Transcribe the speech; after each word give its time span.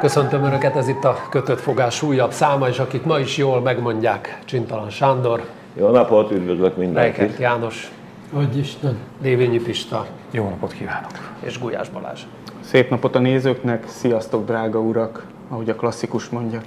Köszöntöm 0.00 0.44
Önöket, 0.44 0.76
ez 0.76 0.88
itt 0.88 1.04
a 1.04 1.16
Kötött 1.30 1.60
Fogás 1.60 2.02
újabb 2.02 2.32
száma, 2.32 2.68
és 2.68 2.78
akik 2.78 3.04
ma 3.04 3.18
is 3.18 3.36
jól 3.36 3.60
megmondják, 3.60 4.38
Csintalan 4.44 4.90
Sándor, 4.90 5.42
Jó 5.74 5.88
napot, 5.90 6.30
üdvözlök 6.30 6.76
mindenkit. 6.76 7.38
János, 7.38 7.90
Hogy 8.32 8.56
Isten. 8.58 8.96
Dévényi 9.20 9.58
Pista 9.58 10.06
Jó 10.30 10.48
napot 10.48 10.72
kívánok! 10.72 11.10
és 11.40 11.58
Gulyás 11.58 11.88
Balázs. 11.88 12.20
Szép 12.60 12.90
napot 12.90 13.14
a 13.14 13.18
nézőknek, 13.18 13.84
sziasztok 13.88 14.44
drága 14.46 14.78
urak, 14.78 15.24
ahogy 15.48 15.70
a 15.70 15.74
klasszikus 15.74 16.28
mondja. 16.28 16.60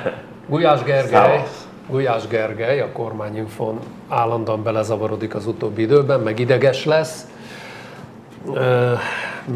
Gulyás 0.48 0.82
Gergely, 0.82 1.10
Szávasz. 1.10 1.66
Gulyás 1.90 2.26
Gergely 2.26 2.80
a 2.80 2.92
kormányinfon 2.92 3.78
állandóan 4.08 4.62
belezavarodik 4.62 5.34
az 5.34 5.46
utóbbi 5.46 5.82
időben, 5.82 6.20
meg 6.20 6.38
ideges 6.38 6.84
lesz, 6.84 7.26
Ö, 8.54 8.92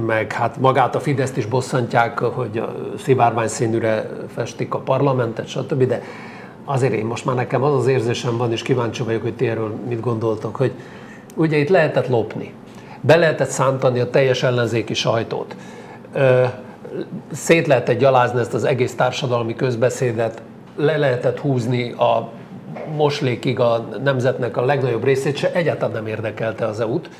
meg 0.06 0.32
hát 0.32 0.60
magát 0.60 0.94
a 0.94 1.00
Fideszt 1.00 1.36
is 1.36 1.46
bosszantják, 1.46 2.18
hogy 2.18 2.62
szivárvány 2.98 3.48
színűre 3.48 4.10
festik 4.34 4.74
a 4.74 4.78
parlamentet, 4.78 5.48
stb. 5.48 5.86
De 5.86 6.02
azért 6.64 6.92
én 6.92 7.06
most 7.06 7.24
már 7.24 7.34
nekem 7.34 7.62
az 7.62 7.74
az 7.74 7.86
érzésem 7.86 8.36
van, 8.36 8.52
és 8.52 8.62
kíváncsi 8.62 9.02
vagyok, 9.02 9.22
hogy 9.22 9.34
ti 9.34 9.48
erről 9.48 9.74
mit 9.88 10.00
gondoltok, 10.00 10.56
hogy 10.56 10.72
ugye 11.34 11.56
itt 11.56 11.68
lehetett 11.68 12.08
lopni, 12.08 12.54
be 13.00 13.16
lehetett 13.16 13.48
szántani 13.48 14.00
a 14.00 14.10
teljes 14.10 14.42
ellenzéki 14.42 14.94
sajtót, 14.94 15.56
szét 17.32 17.66
lehetett 17.66 17.98
gyalázni 17.98 18.40
ezt 18.40 18.54
az 18.54 18.64
egész 18.64 18.94
társadalmi 18.94 19.54
közbeszédet, 19.54 20.42
le 20.76 20.96
lehetett 20.96 21.38
húzni 21.38 21.92
a 21.92 22.28
moslékig 22.96 23.60
a 23.60 23.88
nemzetnek 24.02 24.56
a 24.56 24.64
legnagyobb 24.64 25.04
részét, 25.04 25.36
se 25.36 25.52
egyáltalán 25.52 25.94
nem 25.94 26.06
érdekelte 26.06 26.66
az 26.66 26.80
EU-t. 26.80 27.10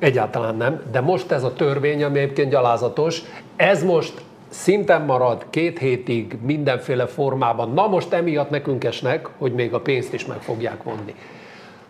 Egyáltalán 0.00 0.54
nem, 0.56 0.82
de 0.90 1.00
most 1.00 1.30
ez 1.30 1.42
a 1.42 1.52
törvény, 1.52 2.04
ami 2.04 2.18
egyébként 2.18 2.50
gyalázatos, 2.50 3.22
ez 3.56 3.82
most 3.82 4.22
szinten 4.48 5.02
marad 5.02 5.46
két 5.50 5.78
hétig 5.78 6.38
mindenféle 6.42 7.06
formában. 7.06 7.72
Na 7.72 7.86
most 7.86 8.12
emiatt 8.12 8.50
nekünk 8.50 8.84
esnek, 8.84 9.28
hogy 9.38 9.52
még 9.52 9.74
a 9.74 9.80
pénzt 9.80 10.12
is 10.12 10.26
meg 10.26 10.40
fogják 10.40 10.82
vonni. 10.82 11.14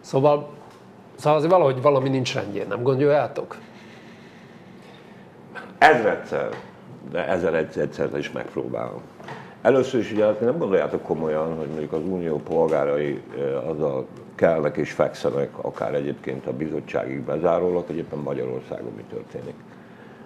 Szóval, 0.01 0.51
szóval 1.15 1.39
azért 1.39 1.53
valahogy 1.53 1.83
valami 1.83 2.09
nincs 2.09 2.35
rendjén, 2.35 2.67
nem 2.69 2.83
gondoljátok? 2.83 3.57
Ezredszer, 5.79 6.49
de 7.11 7.27
ezer 7.27 7.55
egyszer 7.55 8.09
is 8.19 8.31
megpróbálom. 8.31 9.03
Először 9.63 10.01
is 10.01 10.13
ugye 10.13 10.25
hát 10.25 10.41
nem 10.41 10.59
gondoljátok 10.59 11.03
komolyan, 11.03 11.57
hogy 11.57 11.67
mondjuk 11.67 11.93
az 11.93 12.03
unió 12.05 12.37
polgárai 12.37 13.21
azzal 13.67 14.07
kelnek 14.35 14.77
és 14.77 14.93
fekszenek, 14.93 15.49
akár 15.61 15.95
egyébként 15.95 16.47
a 16.47 16.53
bizottságig 16.53 17.21
bezárólag, 17.21 17.87
hogy 17.87 17.97
éppen 17.97 18.19
Magyarországon 18.19 18.93
mi 18.97 19.05
történik. 19.11 19.55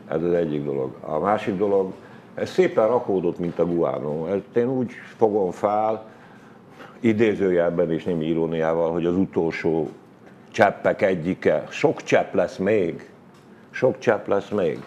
Ez 0.08 0.22
az 0.22 0.32
egyik 0.32 0.64
dolog. 0.64 0.96
A 1.00 1.18
másik 1.18 1.56
dolog, 1.56 1.92
ez 2.34 2.50
szépen 2.50 2.86
rakódott, 2.86 3.38
mint 3.38 3.58
a 3.58 3.66
guánó. 3.66 4.26
Ezt 4.26 4.56
én 4.56 4.68
úgy 4.68 4.92
fogom 5.16 5.50
fel, 5.50 6.06
idézőjelben 7.00 7.92
és 7.92 8.04
némi 8.04 8.26
iróniával, 8.26 8.92
hogy 8.92 9.06
az 9.06 9.16
utolsó 9.16 9.88
cseppek 10.50 11.02
egyike. 11.02 11.64
Sok 11.68 12.02
csepp 12.02 12.34
lesz 12.34 12.56
még. 12.56 13.10
Sok 13.70 13.98
csepp 13.98 14.26
lesz 14.26 14.48
még. 14.48 14.78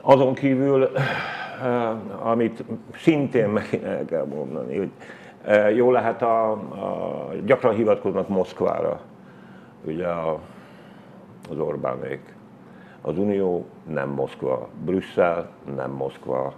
Azon 0.00 0.34
kívül, 0.34 0.90
amit 2.22 2.64
szintén 2.94 3.48
meg 3.48 3.80
el 3.84 4.04
kell 4.04 4.24
mondani, 4.24 4.76
hogy 4.76 4.90
jó 5.76 5.90
lehet, 5.90 6.22
a, 6.22 6.50
a, 6.52 7.28
gyakran 7.44 7.74
hivatkoznak 7.74 8.28
Moszkvára, 8.28 9.00
ugye 9.84 10.06
a, 10.06 10.38
az 11.50 11.58
Orbánék. 11.58 12.36
Az 13.00 13.18
Unió 13.18 13.66
nem 13.86 14.08
Moszkva, 14.08 14.68
Brüsszel 14.84 15.48
nem 15.76 15.90
Moszkva. 15.90 16.52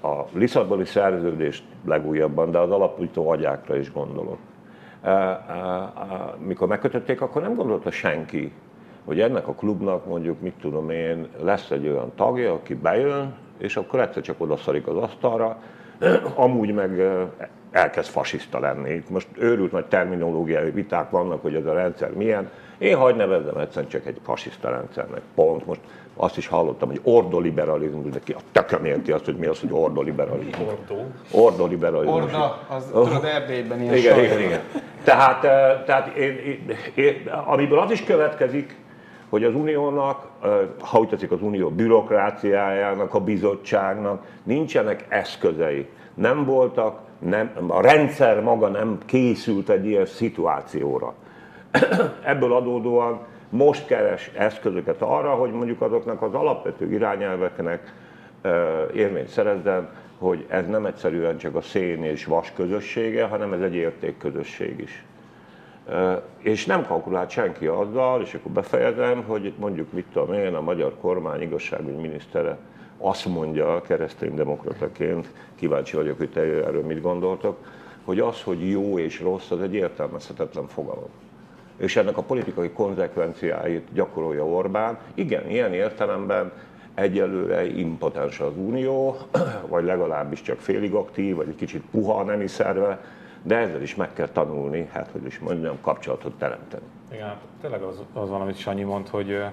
A 0.00 0.24
Lisszaboni 0.32 0.84
szerződést 0.84 1.64
legújabban, 1.84 2.50
de 2.50 2.58
az 2.58 2.70
alapító 2.70 3.30
agyákra 3.30 3.76
is 3.76 3.92
gondolok. 3.92 4.38
Mikor 6.38 6.68
megkötötték, 6.68 7.20
akkor 7.20 7.42
nem 7.42 7.54
gondolta 7.54 7.90
senki, 7.90 8.52
hogy 9.04 9.20
ennek 9.20 9.48
a 9.48 9.52
klubnak 9.52 10.06
mondjuk, 10.06 10.40
mit 10.40 10.54
tudom 10.60 10.90
én, 10.90 11.28
lesz 11.42 11.70
egy 11.70 11.88
olyan 11.88 12.12
tagja, 12.16 12.52
aki 12.52 12.74
bejön, 12.74 13.34
és 13.58 13.76
akkor 13.76 14.00
egyszer 14.00 14.22
csak 14.22 14.40
odaszarik 14.40 14.86
az 14.86 14.96
asztalra, 14.96 15.58
amúgy 16.34 16.74
meg 16.74 17.00
elkezd 17.70 18.10
fasiszta 18.10 18.58
lenni. 18.58 18.90
Itt 18.90 19.10
most 19.10 19.28
őrült 19.38 19.72
nagy 19.72 19.84
terminológiai 19.84 20.70
viták 20.70 21.10
vannak, 21.10 21.42
hogy 21.42 21.54
ez 21.54 21.66
a 21.66 21.72
rendszer 21.72 22.12
milyen. 22.12 22.50
Én 22.78 22.96
hagyd 22.96 23.16
nevezzem 23.16 23.56
egyszerűen 23.56 23.90
csak 23.90 24.06
egy 24.06 24.20
fasiszta 24.24 24.70
rendszernek. 24.70 25.20
Pont 25.34 25.66
most 25.66 25.80
azt 26.16 26.36
is 26.36 26.46
hallottam, 26.46 26.88
hogy 26.88 27.00
ordoliberalizmus, 27.02 28.12
de 28.12 28.18
ki 28.24 28.32
a 28.32 28.38
tököm 28.52 28.84
érti 28.84 29.12
azt, 29.12 29.24
hogy 29.24 29.36
mi 29.36 29.46
az, 29.46 29.60
hogy 29.60 29.72
ordoliberalizmus. 29.72 30.56
Ordoliberalizmus. 31.30 32.22
Orda, 32.22 32.66
az 32.68 32.84
tudod 32.92 33.24
Erdélyben 33.24 33.80
ilyen 33.82 33.94
Igen, 33.94 34.14
saj. 34.14 34.24
igen, 34.24 34.40
igen. 34.40 34.60
Tehát, 35.04 35.44
eh, 35.44 35.82
tehát 35.86 36.16
én, 36.16 36.36
én, 36.36 36.76
én, 36.94 37.28
amiből 37.46 37.78
az 37.78 37.90
is 37.90 38.04
következik, 38.04 38.76
hogy 39.34 39.44
az 39.44 39.54
uniónak, 39.54 40.26
ha 40.80 40.98
úgy 40.98 41.08
tetszik, 41.08 41.30
az 41.30 41.42
unió 41.42 41.70
bürokráciájának, 41.70 43.14
a 43.14 43.20
bizottságnak 43.20 44.26
nincsenek 44.42 45.06
eszközei. 45.08 45.88
Nem 46.14 46.44
voltak, 46.44 47.00
nem, 47.18 47.50
a 47.66 47.80
rendszer 47.80 48.42
maga 48.42 48.68
nem 48.68 48.98
készült 49.06 49.68
egy 49.68 49.86
ilyen 49.86 50.06
szituációra. 50.06 51.14
Ebből 52.32 52.52
adódóan 52.52 53.20
most 53.48 53.86
keres 53.86 54.30
eszközöket 54.36 55.02
arra, 55.02 55.30
hogy 55.30 55.52
mondjuk 55.52 55.80
azoknak 55.80 56.22
az 56.22 56.34
alapvető 56.34 56.92
irányelveknek 56.92 57.94
érvényt 58.92 59.28
szerezzen, 59.28 59.88
hogy 60.18 60.44
ez 60.48 60.66
nem 60.66 60.86
egyszerűen 60.86 61.36
csak 61.36 61.54
a 61.54 61.60
szén 61.60 62.04
és 62.04 62.24
vas 62.24 62.52
közössége, 62.52 63.24
hanem 63.24 63.52
ez 63.52 63.60
egy 63.60 63.74
értékközösség 63.74 64.80
is. 64.80 65.04
És 66.38 66.66
nem 66.66 66.86
kalkulált 66.86 67.30
senki 67.30 67.66
azzal, 67.66 68.22
és 68.22 68.34
akkor 68.34 68.52
befejezem, 68.52 69.22
hogy 69.26 69.52
mondjuk 69.58 69.92
mit 69.92 70.06
tudom 70.12 70.34
én, 70.34 70.54
a 70.54 70.60
magyar 70.60 70.94
kormány 71.00 71.40
igazságügyminisztere 71.40 72.58
azt 72.98 73.26
mondja 73.26 73.82
kereszténydemokrataként, 73.82 75.28
kíváncsi 75.54 75.96
vagyok, 75.96 76.18
hogy 76.18 76.30
te 76.30 76.40
erről 76.40 76.82
mit 76.82 77.00
gondoltok, 77.00 77.56
hogy 78.04 78.18
az, 78.18 78.42
hogy 78.42 78.70
jó 78.70 78.98
és 78.98 79.20
rossz, 79.20 79.50
az 79.50 79.60
egy 79.60 79.74
értelmezhetetlen 79.74 80.66
fogalom. 80.66 81.08
És 81.76 81.96
ennek 81.96 82.16
a 82.16 82.22
politikai 82.22 82.70
konzekvenciáit 82.70 83.88
gyakorolja 83.92 84.46
Orbán. 84.46 84.98
Igen, 85.14 85.50
ilyen 85.50 85.72
értelemben 85.72 86.52
egyelőre 86.94 87.66
impotens 87.66 88.40
az 88.40 88.52
Unió, 88.56 89.16
vagy 89.68 89.84
legalábbis 89.84 90.42
csak 90.42 90.58
félig 90.58 90.94
aktív, 90.94 91.36
vagy 91.36 91.48
egy 91.48 91.56
kicsit 91.56 91.82
puha 91.90 92.20
a 92.20 92.24
nemi 92.24 92.46
szerve, 92.46 93.00
de 93.46 93.56
ezzel 93.56 93.82
is 93.82 93.94
meg 93.94 94.12
kell 94.12 94.28
tanulni, 94.28 94.88
hát 94.92 95.08
hogy 95.12 95.24
is 95.24 95.38
mondjam, 95.38 95.78
kapcsolatot 95.80 96.32
teremteni. 96.38 96.82
Igen, 97.12 97.26
hát 97.26 97.38
tényleg 97.60 97.82
az, 97.82 98.02
az 98.12 98.28
van, 98.28 98.40
amit 98.40 98.56
Sanyi 98.56 98.82
mond, 98.82 99.08
hogy 99.08 99.30
uh, 99.30 99.44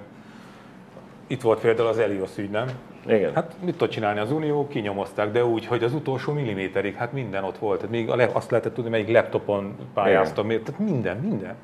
itt 1.28 1.42
volt 1.42 1.60
például 1.60 1.88
az 1.88 1.98
Elios 1.98 2.38
ügy, 2.38 2.50
nem? 2.50 2.68
Igen. 3.06 3.34
Hát 3.34 3.56
mit 3.62 3.78
tud 3.78 3.90
csinálni 3.90 4.20
az 4.20 4.32
Unió? 4.32 4.68
Kinyomozták, 4.68 5.32
de 5.32 5.46
úgy, 5.46 5.66
hogy 5.66 5.84
az 5.84 5.94
utolsó 5.94 6.34
milliméterig, 6.34 6.96
hát 6.96 7.12
minden 7.12 7.44
ott 7.44 7.58
volt. 7.58 7.80
Tehát 7.80 7.92
még 7.92 8.10
a 8.10 8.16
le, 8.16 8.30
azt 8.34 8.52
lehetett 8.52 8.74
tudni, 8.74 8.90
melyik 8.90 9.12
laptopon 9.12 9.76
pályáztam, 9.94 10.48
tehát 10.48 10.80
minden, 10.80 11.18
minden. 11.18 11.56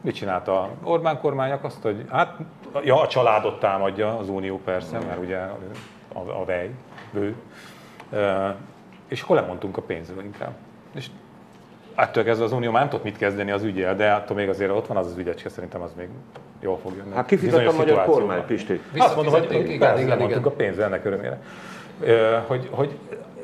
Mit 0.00 0.14
csinálta 0.14 0.70
Orbán 0.82 1.20
kormányok? 1.20 1.64
Azt, 1.64 1.82
hogy 1.82 2.04
hát, 2.10 2.38
ja, 2.84 3.00
a 3.00 3.06
családot 3.06 3.58
támadja 3.60 4.18
az 4.18 4.28
Unió 4.28 4.60
persze, 4.64 4.98
mert 4.98 5.18
ugye 5.18 5.38
a, 6.12 6.18
a 6.18 6.44
vej, 6.44 6.70
bő. 7.12 7.34
Uh, 8.10 8.54
és 9.08 9.22
akkor 9.22 9.36
lemondtunk 9.36 9.76
a 9.76 9.82
pénzről 9.82 10.24
inkább. 10.24 10.52
És 10.94 11.06
ettől 11.94 12.24
kezdve 12.24 12.44
az 12.44 12.52
Unió 12.52 12.70
már 12.70 12.80
nem 12.80 12.90
tudott 12.90 13.04
mit 13.04 13.16
kezdeni 13.18 13.50
az 13.50 13.62
ügyel, 13.62 13.96
de 13.96 14.10
attól 14.12 14.36
még 14.36 14.48
azért 14.48 14.70
ott 14.70 14.86
van 14.86 14.96
az 14.96 15.06
az 15.06 15.16
ügyecske, 15.18 15.48
szerintem 15.48 15.82
az 15.82 15.90
még 15.96 16.08
jól 16.60 16.78
fog 16.82 16.92
jönni. 16.96 17.14
Hát 17.14 17.26
kifizet 17.26 17.66
a 17.66 17.72
magyar 17.72 18.04
kormány, 18.04 18.44
Pisti. 18.46 18.80
Azt 18.98 19.14
mondom, 19.16 19.32
hogy 19.34 19.52
igen, 19.52 19.78
persze, 19.78 20.02
igen, 20.02 20.20
igen. 20.20 20.42
a 20.42 20.48
pénzt 20.50 20.78
ennek 20.78 21.04
örömére. 21.04 21.40
Ö, 22.00 22.36
Hogy, 22.46 22.68
hogy 22.70 22.98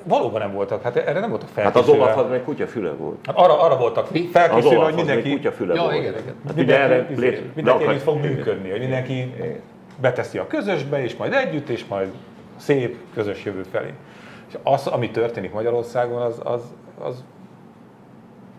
valóban 0.05 0.41
nem 0.41 0.53
voltak, 0.53 0.83
hát 0.83 0.97
erre 0.97 1.21
nem 1.21 1.29
voltak 1.31 1.49
Hát 1.55 1.67
az 1.67 1.73
felkészülve. 1.73 2.03
Olaf 2.05 2.17
az 2.17 2.31
még 2.31 2.43
kutya 2.45 2.67
füle 2.67 2.91
volt. 2.91 3.17
Hát 3.27 3.37
arra, 3.37 3.61
arra 3.61 3.77
voltak 3.77 4.07
felkészülve, 4.33 4.85
hogy 4.85 4.95
mindenki, 4.95 5.31
kutya 5.31 5.53
füle 5.53 5.75
Ja, 5.75 5.81
volt. 5.83 5.95
igen, 5.95 6.13
igen. 6.13 6.35
Hát 6.47 6.59
ugye 6.59 6.81
erre 6.81 6.95
mindenki, 6.97 7.21
lét- 7.21 7.55
mindenki 7.55 7.85
de 7.85 7.91
együtt 7.91 8.03
akar- 8.05 8.21
fog 8.23 8.31
működni, 8.37 8.71
hogy 8.71 8.79
mindenki 8.81 9.35
beteszi 10.01 10.39
a 10.39 10.47
közösbe, 10.47 11.03
és 11.03 11.17
majd 11.17 11.33
együtt, 11.33 11.69
és 11.69 11.85
majd 11.87 12.09
szép 12.57 12.97
közös 13.15 13.45
jövő 13.45 13.63
felé. 13.71 13.93
És 14.49 14.55
az, 14.63 14.87
ami 14.87 15.11
történik 15.11 15.53
Magyarországon, 15.53 16.23
az, 16.23 16.41
az, 16.45 16.61
az 16.99 17.25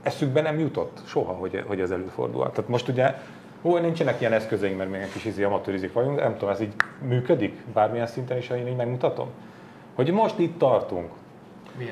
eszükbe 0.04 0.42
nem 0.42 0.60
jutott 0.60 1.02
soha, 1.06 1.34
hogy, 1.34 1.64
hogy 1.68 1.80
ez 1.80 1.92
előfordul. 1.92 2.50
Tehát 2.50 2.68
most 2.68 2.88
ugye, 2.88 3.16
hol 3.62 3.80
nincsenek 3.80 4.22
ilyen 4.22 4.34
eszközeink, 4.34 4.78
mert 4.78 4.90
még 4.90 5.02
egy 5.02 5.12
kis 5.12 5.26
izé 5.26 5.44
amatőrizik 5.44 5.94
vagyunk, 5.94 6.20
nem 6.20 6.34
tudom, 6.34 6.50
ez 6.50 6.62
így 6.62 6.74
működik 7.08 7.54
bármilyen 7.74 8.08
szinten 8.08 8.38
is, 8.38 8.48
ha 8.48 8.58
én 8.58 8.68
így 8.68 8.76
megmutatom? 8.76 9.28
Hogy 9.96 10.12
most 10.12 10.40
itt 10.40 10.58
tartunk? 10.58 11.10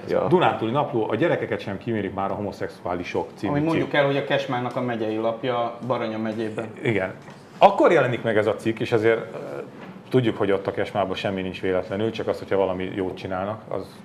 Ja. 0.07 0.27
Dunántúli 0.27 0.71
napló, 0.71 1.09
a 1.09 1.15
gyerekeket 1.15 1.59
sem 1.59 1.77
kimérik 1.77 2.13
már 2.13 2.31
a 2.31 2.33
homoszexuálisok 2.33 3.29
című 3.35 3.51
Ami 3.51 3.65
mondjuk 3.65 3.93
el, 3.93 4.05
hogy 4.05 4.17
a 4.17 4.23
Kesmárnak 4.23 4.75
a 4.75 4.81
megyei 4.81 5.15
lapja 5.15 5.77
Baranya 5.87 6.17
megyében. 6.17 6.67
Igen. 6.81 7.13
Akkor 7.57 7.91
jelenik 7.91 8.23
meg 8.23 8.37
ez 8.37 8.47
a 8.47 8.55
cikk, 8.55 8.79
és 8.79 8.91
ezért 8.91 9.33
ö, 9.33 9.59
Tudjuk, 10.09 10.37
hogy 10.37 10.51
ott 10.51 10.67
a 10.67 10.71
kesmában 10.71 11.15
semmi 11.15 11.41
nincs 11.41 11.61
véletlenül, 11.61 12.11
csak 12.11 12.27
az, 12.27 12.39
hogyha 12.39 12.57
valami 12.57 12.91
jót 12.95 13.17
csinálnak, 13.17 13.61
az... 13.67 13.99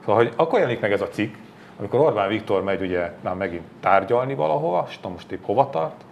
Szóval, 0.00 0.14
hogy 0.14 0.32
akkor 0.36 0.58
jelenik 0.58 0.80
meg 0.80 0.92
ez 0.92 1.00
a 1.00 1.08
cikk, 1.08 1.34
amikor 1.78 2.00
Orbán 2.00 2.28
Viktor 2.28 2.62
megy 2.62 2.80
ugye 2.80 3.12
már 3.20 3.34
megint 3.34 3.64
tárgyalni 3.80 4.34
valahova, 4.34 4.86
és 4.88 4.98
most 5.02 5.30
épp 5.30 5.44
hova 5.44 5.70
tart, 5.70 6.04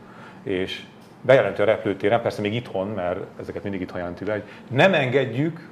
és 0.43 0.85
bejelenti 1.21 1.63
a 1.63 1.65
repülőtéren, 1.65 2.23
persze 2.23 2.41
még 2.41 2.55
itthon, 2.55 2.89
mert 2.89 3.21
ezeket 3.41 3.63
mindig 3.63 3.81
itthon 3.81 3.99
jelenti 3.99 4.25
be, 4.25 4.33
hogy 4.33 4.45
nem 4.71 4.95
engedjük, 4.95 5.69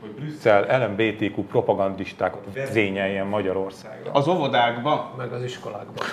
hogy 0.00 0.10
Brüsszel 0.10 0.86
LMBTQ 0.86 1.42
propagandistákat 1.42 2.44
vezényeljen 2.54 3.26
Magyarországra. 3.26 4.12
Az 4.12 4.28
óvodákba? 4.28 5.14
Meg 5.16 5.32
az 5.32 5.42
iskolákban. 5.42 6.06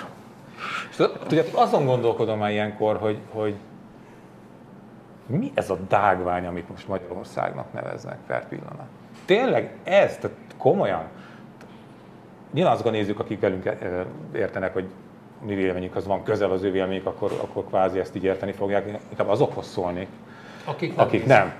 És 0.90 0.96
tudjátok, 1.26 1.56
azon 1.56 1.84
gondolkodom 1.84 2.38
már 2.38 2.50
ilyenkor, 2.50 2.96
hogy, 2.96 3.18
hogy 3.32 3.54
mi 5.26 5.52
ez 5.54 5.70
a 5.70 5.78
dágvány, 5.88 6.46
amit 6.46 6.68
most 6.68 6.88
Magyarországnak 6.88 7.72
neveznek 7.72 8.18
per 8.26 8.48
pillanat. 8.48 8.86
Tényleg 9.24 9.76
ez, 9.84 10.16
tehát 10.16 10.36
komolyan. 10.56 11.04
Nyilván 12.56 12.74
azok 12.74 12.86
a 12.86 12.90
nézők, 12.90 13.20
akik 13.20 13.40
velünk 13.40 13.66
eh, 13.66 13.76
értenek, 14.34 14.72
hogy 14.72 14.84
mi 15.46 15.54
véleményük 15.54 15.96
az 15.96 16.06
van 16.06 16.22
közel 16.22 16.50
az 16.50 16.62
ő 16.62 16.70
véleményük, 16.70 17.06
akkor, 17.06 17.32
akkor 17.42 17.64
kvázi 17.66 17.98
ezt 17.98 18.16
így 18.16 18.24
érteni 18.24 18.52
fogják. 18.52 18.98
Inkább 19.10 19.28
azokhoz 19.28 19.66
szólni, 19.66 20.06
Akik 20.64 20.96
nem. 20.96 21.06
akik 21.06 21.26
nem. 21.26 21.52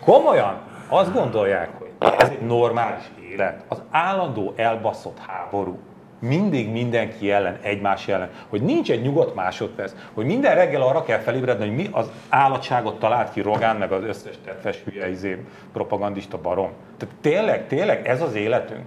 Komolyan 0.00 0.60
azt 0.88 1.12
gondolják, 1.12 1.68
hogy 1.78 1.90
ez 2.18 2.28
egy 2.28 2.46
normális 2.46 3.04
élet. 3.32 3.64
Az 3.68 3.82
állandó 3.90 4.52
elbaszott 4.56 5.18
háború. 5.26 5.78
Mindig 6.18 6.70
mindenki 6.70 7.30
ellen, 7.30 7.58
egymás 7.62 8.08
ellen. 8.08 8.30
Hogy 8.48 8.62
nincs 8.62 8.90
egy 8.90 9.02
nyugodt 9.02 9.34
másodperc. 9.34 9.92
Hogy 10.14 10.24
minden 10.24 10.54
reggel 10.54 10.82
arra 10.82 11.02
kell 11.02 11.18
felébredni, 11.18 11.66
hogy 11.66 11.76
mi 11.76 11.88
az 11.90 12.10
állatságot 12.28 12.98
talált 12.98 13.32
ki 13.32 13.40
Rogán, 13.40 13.76
meg 13.76 13.92
az 13.92 14.02
összes 14.02 14.34
tettes 14.44 14.82
hülye 14.84 15.08
izé, 15.10 15.44
propagandista 15.72 16.40
barom. 16.40 16.70
Tehát 16.96 17.14
tényleg, 17.20 17.66
tényleg 17.66 18.06
ez 18.08 18.22
az 18.22 18.34
életünk. 18.34 18.82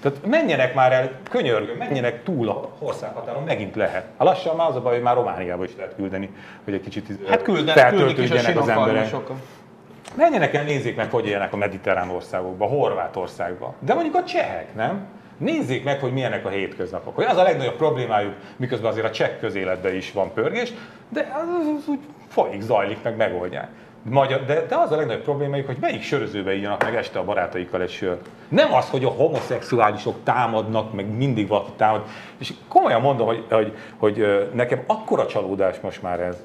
Tehát 0.00 0.26
menjenek 0.26 0.74
már 0.74 0.92
el, 0.92 1.10
könyörgöm, 1.30 1.76
menjenek 1.76 2.22
túl 2.22 2.48
a 2.48 2.68
országhatáron, 2.78 3.42
megint 3.42 3.74
lehet. 3.74 4.04
Ha 4.16 4.24
lassan 4.24 4.56
már 4.56 4.68
az 4.68 4.76
a 4.76 4.80
baj, 4.80 4.94
hogy 4.94 5.02
már 5.02 5.14
Romániába 5.14 5.64
is 5.64 5.70
lehet 5.76 5.94
küldeni, 5.94 6.30
hogy 6.64 6.74
egy 6.74 6.80
kicsit 6.80 7.28
Hát 7.28 7.42
külden, 7.42 7.94
küldik 7.96 8.18
is 8.18 8.30
a 8.30 8.34
az 8.34 8.44
emberek. 8.44 8.64
sinofarmosokat. 8.64 9.36
Menjenek 10.16 10.54
el, 10.54 10.64
nézzék 10.64 10.96
meg, 10.96 11.10
hogy 11.10 11.26
élnek 11.26 11.52
a 11.52 11.56
mediterrán 11.56 12.10
országokban, 12.10 12.68
Horvátországban. 12.68 13.74
De 13.78 13.94
mondjuk 13.94 14.14
a 14.14 14.24
csehek, 14.24 14.74
nem? 14.74 15.06
Nézzék 15.38 15.84
meg, 15.84 16.00
hogy 16.00 16.12
milyenek 16.12 16.44
a 16.46 16.48
hétköznapok. 16.48 17.14
Hogy 17.14 17.24
az 17.24 17.36
a 17.36 17.42
legnagyobb 17.42 17.76
problémájuk, 17.76 18.34
miközben 18.56 18.90
azért 18.90 19.06
a 19.06 19.10
cseh 19.10 19.30
közéletben 19.40 19.94
is 19.94 20.12
van 20.12 20.32
pörgés, 20.32 20.72
de 21.08 21.20
az, 21.34 21.66
az 21.78 21.88
úgy 21.88 21.98
folyik, 22.28 22.60
zajlik, 22.60 23.02
meg 23.02 23.16
megoldják. 23.16 23.68
Magyar, 24.10 24.44
de, 24.44 24.66
de 24.68 24.76
az 24.76 24.92
a 24.92 24.96
legnagyobb 24.96 25.22
problémájuk, 25.22 25.66
hogy 25.66 25.76
melyik 25.80 26.02
sörözőbe 26.02 26.54
ígyanak 26.54 26.82
meg 26.84 26.94
este 26.94 27.18
a 27.18 27.24
barátaikkal 27.24 27.82
egy 27.82 27.90
sört. 27.90 28.26
Nem 28.48 28.74
az, 28.74 28.88
hogy 28.90 29.04
a 29.04 29.08
homoszexuálisok 29.08 30.14
támadnak, 30.24 30.92
meg 30.92 31.16
mindig 31.16 31.48
valaki 31.48 31.70
támad. 31.76 32.02
És 32.38 32.52
komolyan 32.68 33.00
mondom, 33.00 33.26
hogy, 33.26 33.44
hogy, 33.50 33.72
hogy 33.96 34.48
nekem 34.54 34.80
akkora 34.86 35.26
csalódás 35.26 35.76
most 35.80 36.02
már 36.02 36.20
ez. 36.20 36.36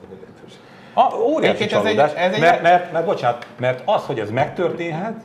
A, 0.94 1.16
óriási 1.16 1.64
Egyébként 1.64 1.72
ez 1.72 1.86
egy- 1.92 1.96
csalódás, 1.96 2.14
ez 2.26 2.34
egy- 2.34 2.40
mert, 2.40 2.62
mert, 2.62 2.92
mert, 2.92 3.06
bocsánat, 3.06 3.48
mert 3.58 3.82
az, 3.86 4.04
hogy 4.06 4.20
ez 4.20 4.32
megtörténhet, 4.32 5.22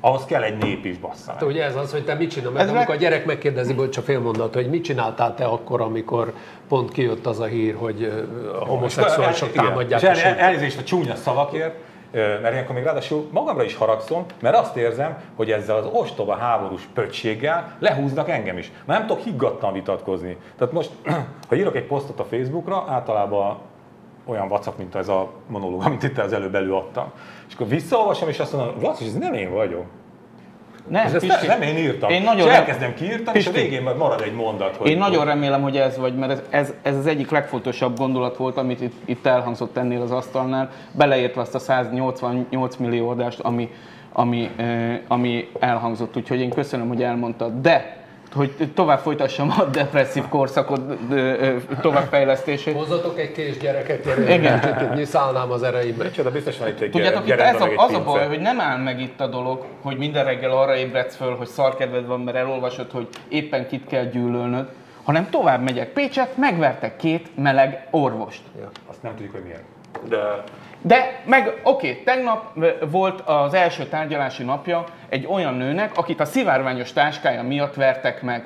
ahhoz 0.00 0.24
kell 0.24 0.42
egy 0.42 0.56
nép 0.56 0.84
is 0.84 0.98
bassza 0.98 1.34
meg. 1.40 1.48
ugye 1.48 1.64
ez 1.64 1.76
az, 1.76 1.92
hogy 1.92 2.04
te 2.04 2.14
mit 2.14 2.30
csinálsz, 2.30 2.52
mert 2.52 2.64
Ez 2.64 2.70
amikor 2.70 2.88
meg- 2.88 2.96
a 2.96 3.00
gyerek 3.00 3.24
megkérdezi, 3.24 3.72
hogy 3.72 3.90
csak 3.90 4.04
fél 4.04 4.20
mondat, 4.20 4.54
hogy 4.54 4.70
mit 4.70 4.84
csináltál 4.84 5.34
te 5.34 5.44
akkor, 5.44 5.80
amikor 5.80 6.32
pont 6.68 6.92
kijött 6.92 7.26
az 7.26 7.40
a 7.40 7.44
hír, 7.44 7.74
hogy 7.74 8.26
a 8.60 8.64
homoszexuálisok 8.64 9.52
támadják 9.52 10.02
És 10.02 10.08
el, 10.08 10.16
el, 10.32 10.38
elnézést 10.38 10.78
a 10.78 10.82
csúnya 10.82 11.14
szavakért, 11.14 11.74
mert 12.12 12.52
ilyenkor 12.52 12.74
még 12.74 12.84
ráadásul 12.84 13.28
magamra 13.30 13.62
is 13.64 13.74
haragszom, 13.74 14.24
mert 14.40 14.56
azt 14.56 14.76
érzem, 14.76 15.16
hogy 15.36 15.50
ezzel 15.50 15.76
az 15.76 15.86
ostoba 15.92 16.34
háborús 16.34 16.88
pöccséggel 16.94 17.76
lehúznak 17.78 18.28
engem 18.28 18.58
is. 18.58 18.72
Már 18.84 18.98
nem 18.98 19.06
tudok 19.06 19.22
higgadtan 19.22 19.72
vitatkozni. 19.72 20.36
Tehát 20.58 20.72
most, 20.74 20.90
ha 21.48 21.54
írok 21.54 21.76
egy 21.76 21.86
posztot 21.86 22.20
a 22.20 22.24
Facebookra, 22.24 22.84
általában 22.88 23.58
olyan 24.24 24.48
vacak, 24.48 24.78
mint 24.78 24.94
ez 24.94 25.08
a 25.08 25.30
monológ, 25.46 25.82
amit 25.84 26.02
itt 26.02 26.18
az 26.18 26.32
előbb 26.32 26.54
előadtam. 26.54 27.10
És 27.48 27.54
akkor 27.54 27.68
visszaolvasom, 27.68 28.28
és 28.28 28.38
azt 28.38 28.52
mondom, 28.52 28.74
Laci, 28.82 29.04
ez 29.04 29.14
nem 29.14 29.32
én 29.34 29.52
vagyok. 29.52 29.84
Nem, 30.88 31.06
Ez, 31.06 31.14
ezt 31.14 31.26
Pisti, 31.26 31.46
nem 31.46 31.62
én 31.62 31.76
írtam. 31.76 32.10
Én 32.10 32.22
nagyon 32.22 32.48
és 32.48 32.54
elkezdem 32.54 32.94
kiírtani, 32.94 33.38
és 33.38 33.46
a 33.46 33.50
Pisti. 33.50 33.68
végén 33.68 33.82
marad 33.82 34.20
egy 34.20 34.34
mondat. 34.34 34.76
Hogy 34.76 34.90
Én 34.90 34.98
nagyon 34.98 35.24
remélem, 35.24 35.62
hogy 35.62 35.76
ez 35.76 35.98
vagy, 35.98 36.14
mert 36.14 36.30
ez, 36.32 36.42
ez, 36.50 36.74
ez 36.82 36.96
az 36.96 37.06
egyik 37.06 37.30
legfontosabb 37.30 37.98
gondolat 37.98 38.36
volt, 38.36 38.56
amit 38.56 38.80
itt, 38.80 38.94
itt 39.04 39.26
elhangzott 39.26 39.76
ennél 39.76 40.00
az 40.00 40.10
asztalnál, 40.10 40.70
beleértve 40.92 41.40
azt 41.40 41.54
a 41.54 41.58
188 41.58 42.76
millió 42.76 43.08
adást, 43.08 43.40
ami, 43.40 43.70
ami, 44.12 44.50
eh, 44.56 45.00
ami 45.08 45.48
elhangzott. 45.58 46.16
Úgyhogy 46.16 46.40
én 46.40 46.50
köszönöm, 46.50 46.88
hogy 46.88 47.02
elmondtad. 47.02 47.60
De, 47.60 47.99
hogy 48.34 48.70
tovább 48.74 48.98
folytassam 48.98 49.50
a 49.50 49.64
depresszív 49.64 50.24
ö, 51.10 51.56
továbbfejlesztését. 51.80 52.74
Hozzatok 52.74 53.18
egy 53.18 53.32
kés 53.32 53.58
gyereket, 53.58 54.06
Igen. 54.28 54.92
nyiszálnám 54.94 55.50
az 55.50 55.62
ereimbe. 55.62 56.04
Micsoda, 56.04 56.30
biztos 56.30 56.58
van 56.58 56.68
itt 56.68 56.80
egy 56.80 56.90
Tudjátok, 56.90 57.26
itt 57.26 57.32
ez 57.32 57.60
a, 57.60 57.68
az 57.76 57.92
a 57.92 58.02
baj, 58.04 58.26
hogy 58.26 58.40
nem 58.40 58.60
áll 58.60 58.78
meg 58.78 59.00
itt 59.00 59.20
a 59.20 59.26
dolog, 59.26 59.64
hogy 59.82 59.96
minden 59.96 60.24
reggel 60.24 60.50
arra 60.50 60.76
ébredsz 60.76 61.16
föl, 61.16 61.36
hogy 61.36 61.46
szarkedved 61.46 62.06
van, 62.06 62.20
mert 62.20 62.36
elolvasod, 62.36 62.90
hogy 62.90 63.08
éppen 63.28 63.66
kit 63.66 63.86
kell 63.86 64.04
gyűlölnöd, 64.04 64.68
hanem 65.04 65.30
tovább 65.30 65.62
megyek 65.62 65.92
Pécset, 65.92 66.36
megvertek 66.36 66.96
két 66.96 67.28
meleg 67.36 67.86
orvost. 67.90 68.42
Azt 68.86 69.02
nem 69.02 69.12
tudjuk, 69.14 69.32
hogy 69.32 69.42
miért. 69.42 69.62
De 70.08 70.42
meg, 71.24 71.60
oké, 71.62 71.94
tegnap 71.94 72.44
ö, 72.60 72.70
volt 72.90 73.20
az 73.20 73.54
első 73.54 73.84
tárgyalási 73.84 74.42
napja 74.42 74.84
egy 75.08 75.26
olyan 75.26 75.54
nőnek, 75.54 75.96
akit 75.96 76.20
a 76.20 76.24
szivárványos 76.24 76.92
táskája 76.92 77.42
miatt 77.42 77.74
vertek 77.74 78.22
meg. 78.22 78.44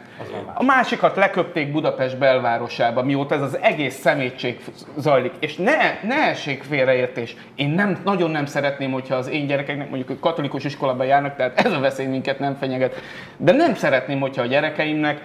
A 0.54 0.62
másikat 0.62 1.16
leköpték 1.16 1.72
Budapest 1.72 2.18
belvárosába, 2.18 3.02
mióta 3.02 3.34
ez 3.34 3.42
az 3.42 3.58
egész 3.58 3.94
szemétség 3.94 4.60
zajlik. 4.96 5.32
És 5.38 5.56
ne, 5.56 5.76
ne 6.02 6.14
essék 6.14 6.62
félreértés. 6.62 7.36
Én 7.54 7.70
nem, 7.70 7.98
nagyon 8.04 8.30
nem 8.30 8.46
szeretném, 8.46 8.92
hogyha 8.92 9.14
az 9.14 9.28
én 9.28 9.46
gyerekeknek 9.46 9.88
mondjuk 9.88 10.10
ők 10.10 10.20
katolikus 10.20 10.64
iskolába 10.64 11.04
járnak, 11.04 11.36
tehát 11.36 11.64
ez 11.64 11.72
a 11.72 11.80
veszély 11.80 12.06
minket 12.06 12.38
nem 12.38 12.54
fenyeget. 12.54 12.94
De 13.36 13.52
nem 13.52 13.74
szeretném, 13.74 14.20
hogyha 14.20 14.42
a 14.42 14.46
gyerekeimnek 14.46 15.20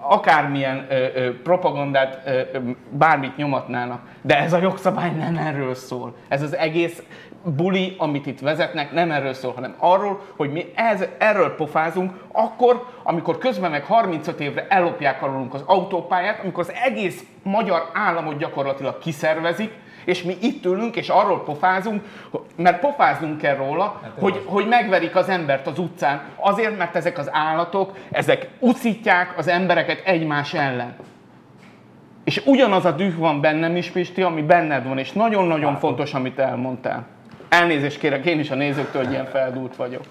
akármilyen 0.00 0.86
ö, 0.88 1.06
ö, 1.14 1.40
propagandát, 1.42 2.22
ö, 2.26 2.30
ö, 2.52 2.58
bármit 2.90 3.36
nyomatnának. 3.36 4.00
De 4.22 4.38
ez 4.38 4.52
a 4.52 4.58
jogszabály 4.58 5.10
nem 5.10 5.36
erről 5.36 5.74
szól. 5.74 6.14
Ez 6.28 6.42
az 6.42 6.56
egész 6.56 7.02
buli, 7.44 7.94
amit 7.98 8.26
itt 8.26 8.40
vezetnek, 8.40 8.92
nem 8.92 9.10
erről 9.10 9.32
szól, 9.32 9.52
hanem 9.52 9.74
arról, 9.78 10.20
hogy 10.36 10.52
mi 10.52 10.72
ez, 10.74 11.04
erről 11.18 11.54
pofázunk, 11.54 12.12
akkor, 12.32 12.86
amikor 13.02 13.38
közben 13.38 13.70
meg 13.70 13.84
35 13.84 14.40
évre 14.40 14.66
ellopják 14.68 15.22
alulunk 15.22 15.54
az 15.54 15.62
autópályát, 15.66 16.40
amikor 16.42 16.62
az 16.62 16.72
egész 16.84 17.24
magyar 17.42 17.90
államot 17.92 18.38
gyakorlatilag 18.38 18.98
kiszervezik, 18.98 19.72
és 20.04 20.22
mi 20.22 20.36
itt 20.40 20.64
ülünk, 20.64 20.96
és 20.96 21.08
arról 21.08 21.44
pofázunk, 21.44 22.02
mert 22.56 22.80
pofáznunk 22.80 23.38
kell 23.38 23.56
róla, 23.56 24.00
hogy, 24.18 24.42
hogy 24.44 24.66
megverik 24.66 25.16
az 25.16 25.28
embert 25.28 25.66
az 25.66 25.78
utcán, 25.78 26.22
azért, 26.36 26.78
mert 26.78 26.96
ezek 26.96 27.18
az 27.18 27.28
állatok, 27.32 27.96
ezek 28.10 28.48
uszítják 28.58 29.38
az 29.38 29.48
embereket 29.48 30.06
egymás 30.06 30.54
ellen. 30.54 30.96
És 32.24 32.42
ugyanaz 32.46 32.84
a 32.84 32.90
düh 32.90 33.16
van 33.16 33.40
bennem 33.40 33.76
is, 33.76 33.90
Pisti, 33.90 34.22
ami 34.22 34.42
benned 34.42 34.86
van, 34.86 34.98
és 34.98 35.12
nagyon-nagyon 35.12 35.76
fontos, 35.76 36.14
amit 36.14 36.38
elmondtál. 36.38 37.06
Elnézést 37.48 37.98
kérek 37.98 38.26
én 38.26 38.38
is 38.38 38.50
a 38.50 38.54
nézőktől, 38.54 39.02
hogy 39.02 39.12
ilyen 39.12 39.26
feldúlt 39.26 39.76
vagyok. 39.76 40.02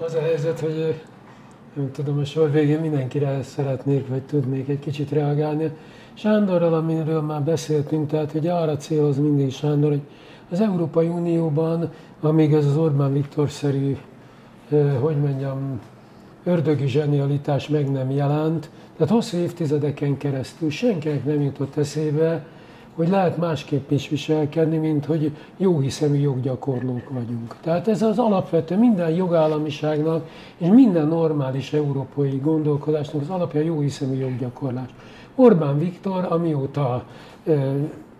Az 0.00 0.14
a 0.14 0.20
helyzet, 0.20 0.60
hogy 0.60 1.02
nem 1.74 1.92
tudom, 1.92 2.18
a 2.18 2.24
sor 2.24 2.50
végén 2.50 2.80
mindenkire 2.80 3.42
szeretnék, 3.42 4.08
vagy 4.08 4.22
tudnék 4.22 4.68
egy 4.68 4.78
kicsit 4.78 5.10
reagálni. 5.10 5.70
Sándorral, 6.14 6.74
amiről 6.74 7.20
már 7.20 7.42
beszéltünk, 7.42 8.08
tehát 8.10 8.32
hogy 8.32 8.46
arra 8.46 8.76
céloz 8.76 9.18
mindig 9.18 9.52
Sándor, 9.52 9.90
hogy 9.90 10.02
az 10.50 10.60
Európai 10.60 11.06
Unióban, 11.06 11.90
amíg 12.20 12.52
ez 12.52 12.66
az 12.66 12.76
Orbán 12.76 13.12
Viktor-szerű, 13.12 13.96
hogy 15.00 15.16
mondjam, 15.16 15.80
ördögi 16.44 16.86
zsenialitás 16.86 17.68
meg 17.68 17.90
nem 17.90 18.10
jelent, 18.10 18.70
tehát 18.96 19.12
hosszú 19.12 19.36
évtizedeken 19.36 20.16
keresztül 20.16 20.70
senkinek 20.70 21.24
nem 21.24 21.40
jutott 21.40 21.76
eszébe, 21.76 22.46
hogy 22.94 23.08
lehet 23.08 23.36
másképp 23.36 23.90
is 23.90 24.08
viselkedni, 24.08 24.76
mint 24.76 25.04
hogy 25.04 25.36
jó 25.56 25.78
hiszemű 25.78 26.18
joggyakorlók 26.18 27.08
vagyunk. 27.10 27.56
Tehát 27.60 27.88
ez 27.88 28.02
az 28.02 28.18
alapvető 28.18 28.78
minden 28.78 29.10
jogállamiságnak 29.10 30.28
és 30.56 30.68
minden 30.68 31.06
normális 31.06 31.72
európai 31.72 32.40
gondolkodásnak 32.42 33.22
az 33.22 33.28
alapja 33.28 33.60
jó 33.60 33.80
hiszemű 33.80 34.16
joggyakorlás. 34.16 34.88
Orbán 35.34 35.78
Viktor, 35.78 36.26
amióta 36.28 37.04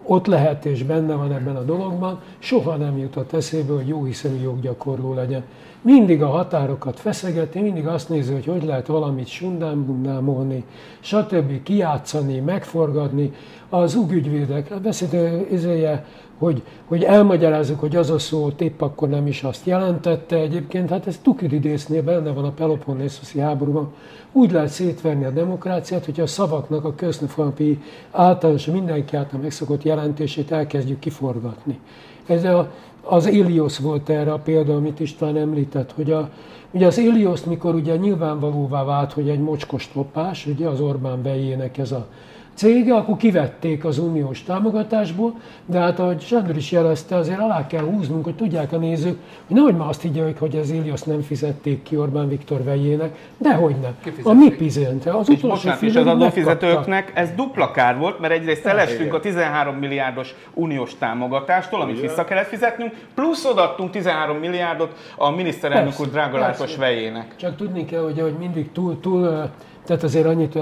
ott 0.07 0.27
lehet 0.27 0.65
és 0.65 0.83
benne 0.83 1.15
van 1.15 1.33
ebben 1.33 1.57
a 1.57 1.63
dologban, 1.63 2.21
soha 2.39 2.77
nem 2.77 2.99
jutott 2.99 3.33
eszébe, 3.33 3.73
hogy 3.73 3.89
jó 3.89 4.05
hiszemű 4.05 4.43
joggyakorló 4.43 5.15
legyen. 5.15 5.45
Mindig 5.85 6.23
a 6.23 6.27
határokat 6.27 7.01
feszegeti, 7.01 7.61
mindig 7.61 7.87
azt 7.87 8.09
nézi, 8.09 8.33
hogy 8.33 8.47
hogy 8.47 8.65
lehet 8.65 8.87
valamit 8.87 9.27
sundám-bundámolni, 9.27 10.65
stb. 11.01 11.63
kijátszani, 11.63 12.39
megforgatni. 12.39 13.33
Az 13.69 13.95
ugügyvédek, 13.95 14.81
beszélt 14.83 15.51
izéje, 15.51 16.05
hogy, 16.39 16.63
hogy 16.85 17.03
elmagyarázzuk, 17.03 17.81
hogy 17.81 17.97
az 17.97 18.11
a 18.11 18.19
szó 18.19 18.49
épp 18.59 18.81
akkor 18.81 19.09
nem 19.09 19.27
is 19.27 19.43
azt 19.43 19.67
jelentette. 19.67 20.37
Egyébként 20.37 20.91
hát 20.91 21.07
ez 21.07 21.19
Tukididésznél 21.23 22.03
benne 22.03 22.31
van 22.31 22.45
a 22.45 22.51
Peloponnesoszi 22.51 23.39
háborúban. 23.39 23.93
Úgy 24.33 24.53
lehet 24.53 24.69
szétverni 24.69 25.25
a 25.25 25.31
demokráciát, 25.31 26.05
hogyha 26.05 26.23
a 26.23 26.27
szavaknak 26.27 26.85
a 26.85 26.95
köznöfalpi 26.95 27.83
általános, 28.11 28.67
mindenki 28.67 29.17
által 29.17 29.41
megszokott 29.41 29.83
jelentését 29.83 30.53
elkezdjük 30.53 30.99
kiforgatni. 30.99 31.79
Ez 32.27 32.45
a, 32.45 32.71
az 33.05 33.27
Ilios 33.27 33.79
volt 33.79 34.09
erre 34.09 34.33
a 34.33 34.39
példa, 34.39 34.77
amit 34.77 35.01
István 35.01 35.37
említett, 35.37 35.93
hogy 35.93 36.13
a, 36.13 36.31
ugye 36.71 36.87
az 36.87 36.99
Ilios, 36.99 37.45
mikor 37.45 37.75
ugye 37.75 37.97
nyilvánvalóvá 37.97 38.85
vált, 38.85 39.13
hogy 39.13 39.29
egy 39.29 39.41
mocskos 39.41 39.91
lopás, 39.95 40.47
ugye 40.47 40.69
az 40.69 40.81
Orbán 40.81 41.23
bejének 41.23 41.79
ez 41.79 41.93
a 41.93 42.07
cége, 42.55 42.95
akkor 42.95 43.17
kivették 43.17 43.85
az 43.85 43.99
uniós 43.99 44.43
támogatásból, 44.43 45.35
de 45.67 45.79
hát 45.79 45.99
ahogy 45.99 46.21
Sándor 46.21 46.57
is 46.57 46.71
jelezte, 46.71 47.17
azért 47.17 47.39
alá 47.39 47.67
kell 47.67 47.85
húznunk, 47.85 48.25
hogy 48.25 48.35
tudják 48.35 48.73
a 48.73 48.77
nézők, 48.77 49.19
hogy 49.47 49.57
nehogy 49.57 49.77
már 49.77 49.89
azt 49.89 50.03
higgyék, 50.03 50.39
hogy 50.39 50.57
az 50.57 50.71
Ilios 50.71 51.03
nem 51.03 51.21
fizették 51.21 51.83
ki 51.83 51.97
Orbán 51.97 52.29
Viktor 52.29 52.65
vejének, 52.65 53.31
de 53.39 53.55
hogy 53.55 53.77
nem. 53.83 53.97
A 54.23 54.33
mi 54.33 54.51
pizente. 54.51 55.11
Az 55.11 55.31
és 55.31 55.41
bocsánat, 55.41 55.83
és 55.83 55.95
az 55.95 56.07
adófizetőknek 56.07 57.13
ez 57.15 57.31
dupla 57.37 57.71
kár 57.71 57.99
volt, 57.99 58.21
mert 58.21 58.33
egyrészt 58.33 58.67
elestünk 58.67 59.15
a 59.15 59.21
13 59.21 59.77
milliárdos 59.77 60.35
uniós 60.55 60.95
támogatástól, 60.99 61.81
amit 61.81 62.01
vissza 62.01 62.25
kellett 62.25 62.47
fizetnünk, 62.47 62.93
plusz 63.15 63.45
odaadtunk 63.45 63.91
13 63.91 64.37
milliárdot 64.37 64.97
a 65.17 65.31
miniszterelnök 65.31 66.01
úr 66.01 66.11
drágalátos 66.11 66.77
vejének. 66.77 67.37
Csak 67.37 67.57
tudni 67.57 67.85
kell, 67.85 68.03
hogy, 68.03 68.21
hogy 68.21 68.35
mindig 68.39 68.73
túl, 68.73 69.01
túl 69.01 69.51
tehát 69.85 70.03
azért 70.03 70.27
annyit 70.27 70.59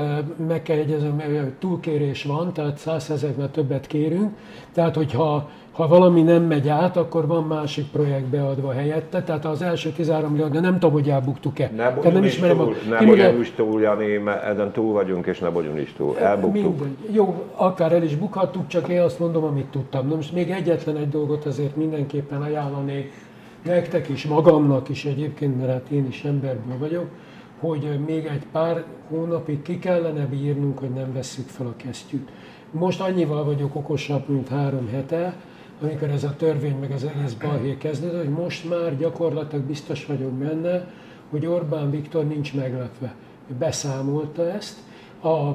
meg 0.48 0.62
kell 0.62 0.76
jegyeznem, 0.76 1.20
hogy 1.20 1.52
túlkérés 1.58 2.24
van, 2.24 2.52
tehát 2.52 2.76
100 2.76 3.10
ezernél 3.10 3.50
többet 3.50 3.86
kérünk. 3.86 4.30
Tehát, 4.72 4.94
hogyha 4.96 5.48
ha 5.72 5.88
valami 5.88 6.22
nem 6.22 6.42
megy 6.42 6.68
át, 6.68 6.96
akkor 6.96 7.26
van 7.26 7.44
másik 7.44 7.86
projekt 7.86 8.24
beadva 8.24 8.72
helyette. 8.72 9.22
Tehát 9.22 9.44
az 9.44 9.62
első 9.62 9.90
13 9.90 10.30
millió, 10.30 10.46
de 10.46 10.60
nem 10.60 10.72
tudom, 10.72 10.92
hogy 10.92 11.08
elbuktuk-e. 11.08 11.70
Ne 11.76 11.90
bogyunk 11.90 12.14
nem 12.14 12.24
ismerem 12.24 12.56
túl, 12.56 12.74
a, 12.86 12.88
ne 12.88 13.06
bogyunk 13.06 13.40
is 13.40 13.50
túl, 13.50 13.80
Jani, 13.80 14.16
mert 14.16 14.44
ezen 14.44 14.72
túl 14.72 14.92
vagyunk, 14.92 15.26
és 15.26 15.38
ne 15.38 15.48
bogyunk 15.50 15.80
is 15.80 15.92
túl. 15.92 16.18
Elbuktuk. 16.18 16.62
Minden. 16.62 16.96
Jó, 17.10 17.44
akár 17.54 17.92
el 17.92 18.02
is 18.02 18.16
bukhattuk, 18.16 18.66
csak 18.66 18.88
én 18.88 19.00
azt 19.00 19.18
mondom, 19.18 19.44
amit 19.44 19.66
tudtam. 19.66 20.08
Na 20.08 20.14
most 20.14 20.32
még 20.32 20.50
egyetlen 20.50 20.96
egy 20.96 21.08
dolgot 21.08 21.44
azért 21.44 21.76
mindenképpen 21.76 22.42
ajánlanék 22.42 23.12
nektek 23.62 24.08
is, 24.08 24.26
magamnak 24.26 24.88
is 24.88 25.04
egyébként, 25.04 25.58
mert 25.58 25.70
hát 25.70 25.90
én 25.90 26.06
is 26.06 26.24
emberből 26.24 26.78
vagyok 26.78 27.06
hogy 27.62 28.00
még 28.06 28.24
egy 28.26 28.46
pár 28.52 28.84
hónapig 29.08 29.62
ki 29.62 29.78
kellene 29.78 30.26
bírnunk, 30.26 30.78
hogy 30.78 30.90
nem 30.90 31.12
vesszük 31.12 31.48
fel 31.48 31.66
a 31.66 31.76
kesztyűt. 31.76 32.30
Most 32.70 33.00
annyival 33.00 33.44
vagyok 33.44 33.74
okosabb, 33.74 34.28
mint 34.28 34.48
három 34.48 34.88
hete, 34.88 35.36
amikor 35.82 36.08
ez 36.08 36.24
a 36.24 36.36
törvény 36.36 36.76
meg 36.80 36.90
az 36.90 37.04
egész 37.04 37.32
balhé 37.32 37.76
kezdődött, 37.76 38.24
hogy 38.24 38.34
most 38.34 38.68
már 38.68 38.96
gyakorlatilag 38.96 39.64
biztos 39.64 40.06
vagyok 40.06 40.32
benne, 40.32 40.88
hogy 41.30 41.46
Orbán 41.46 41.90
Viktor 41.90 42.24
nincs 42.24 42.54
meglepve. 42.54 43.14
Beszámolta 43.58 44.50
ezt, 44.50 44.78
a 45.22 45.52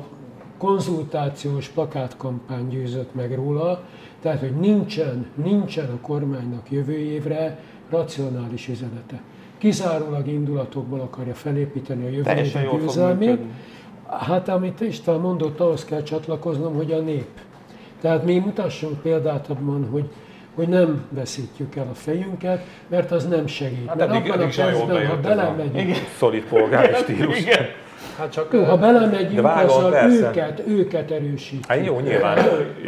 konzultációs 0.57 1.67
plakátkampány 1.67 2.67
győzött 2.67 3.15
meg 3.15 3.35
róla, 3.35 3.83
tehát 4.21 4.39
hogy 4.39 4.55
nincsen, 4.55 5.25
nincsen 5.35 5.89
a 5.89 5.99
kormánynak 6.01 6.71
jövő 6.71 6.97
évre 6.97 7.59
racionális 7.89 8.67
üzenete 8.67 9.21
kizárólag 9.57 10.27
indulatokból 10.27 10.99
akarja 10.99 11.33
felépíteni 11.33 12.05
a 12.05 12.09
jövő 12.09 12.77
győzelmét. 12.79 13.39
Hát 14.09 14.49
amit 14.49 14.81
István 14.81 15.19
mondott, 15.19 15.59
ahhoz 15.59 15.85
kell 15.85 16.03
csatlakoznom, 16.03 16.75
hogy 16.75 16.91
a 16.91 16.99
nép. 16.99 17.27
Tehát 18.01 18.23
mi 18.23 18.37
mutassunk 18.37 19.01
példát 19.01 19.49
abban, 19.49 19.87
hogy, 19.91 20.09
hogy 20.55 20.67
nem 20.67 21.05
veszítjük 21.09 21.75
el 21.75 21.87
a 21.91 21.93
fejünket, 21.93 22.65
mert 22.87 23.11
az 23.11 23.27
nem 23.27 23.47
segít. 23.47 23.87
Hát 23.87 23.97
mert 23.97 24.11
eddig, 24.11 24.31
abban 24.31 24.41
eddig 24.41 24.59
a 24.59 24.63
percben, 24.63 25.07
ha 25.07 25.17
belemegyünk... 25.17 25.95
Szolid 26.17 26.43
polgári 26.43 26.93
stílus. 26.93 27.39
Igen. 27.39 27.65
Hát 28.17 28.31
csak, 28.31 28.53
jó, 28.53 28.63
ha 28.63 28.77
belemegyünk, 28.77 29.45
azzal 29.45 30.11
őket, 30.11 30.63
őket 30.67 31.11
erősít. 31.11 31.65
Hát 31.65 31.85
jó, 31.85 31.99
nyilván, 31.99 32.37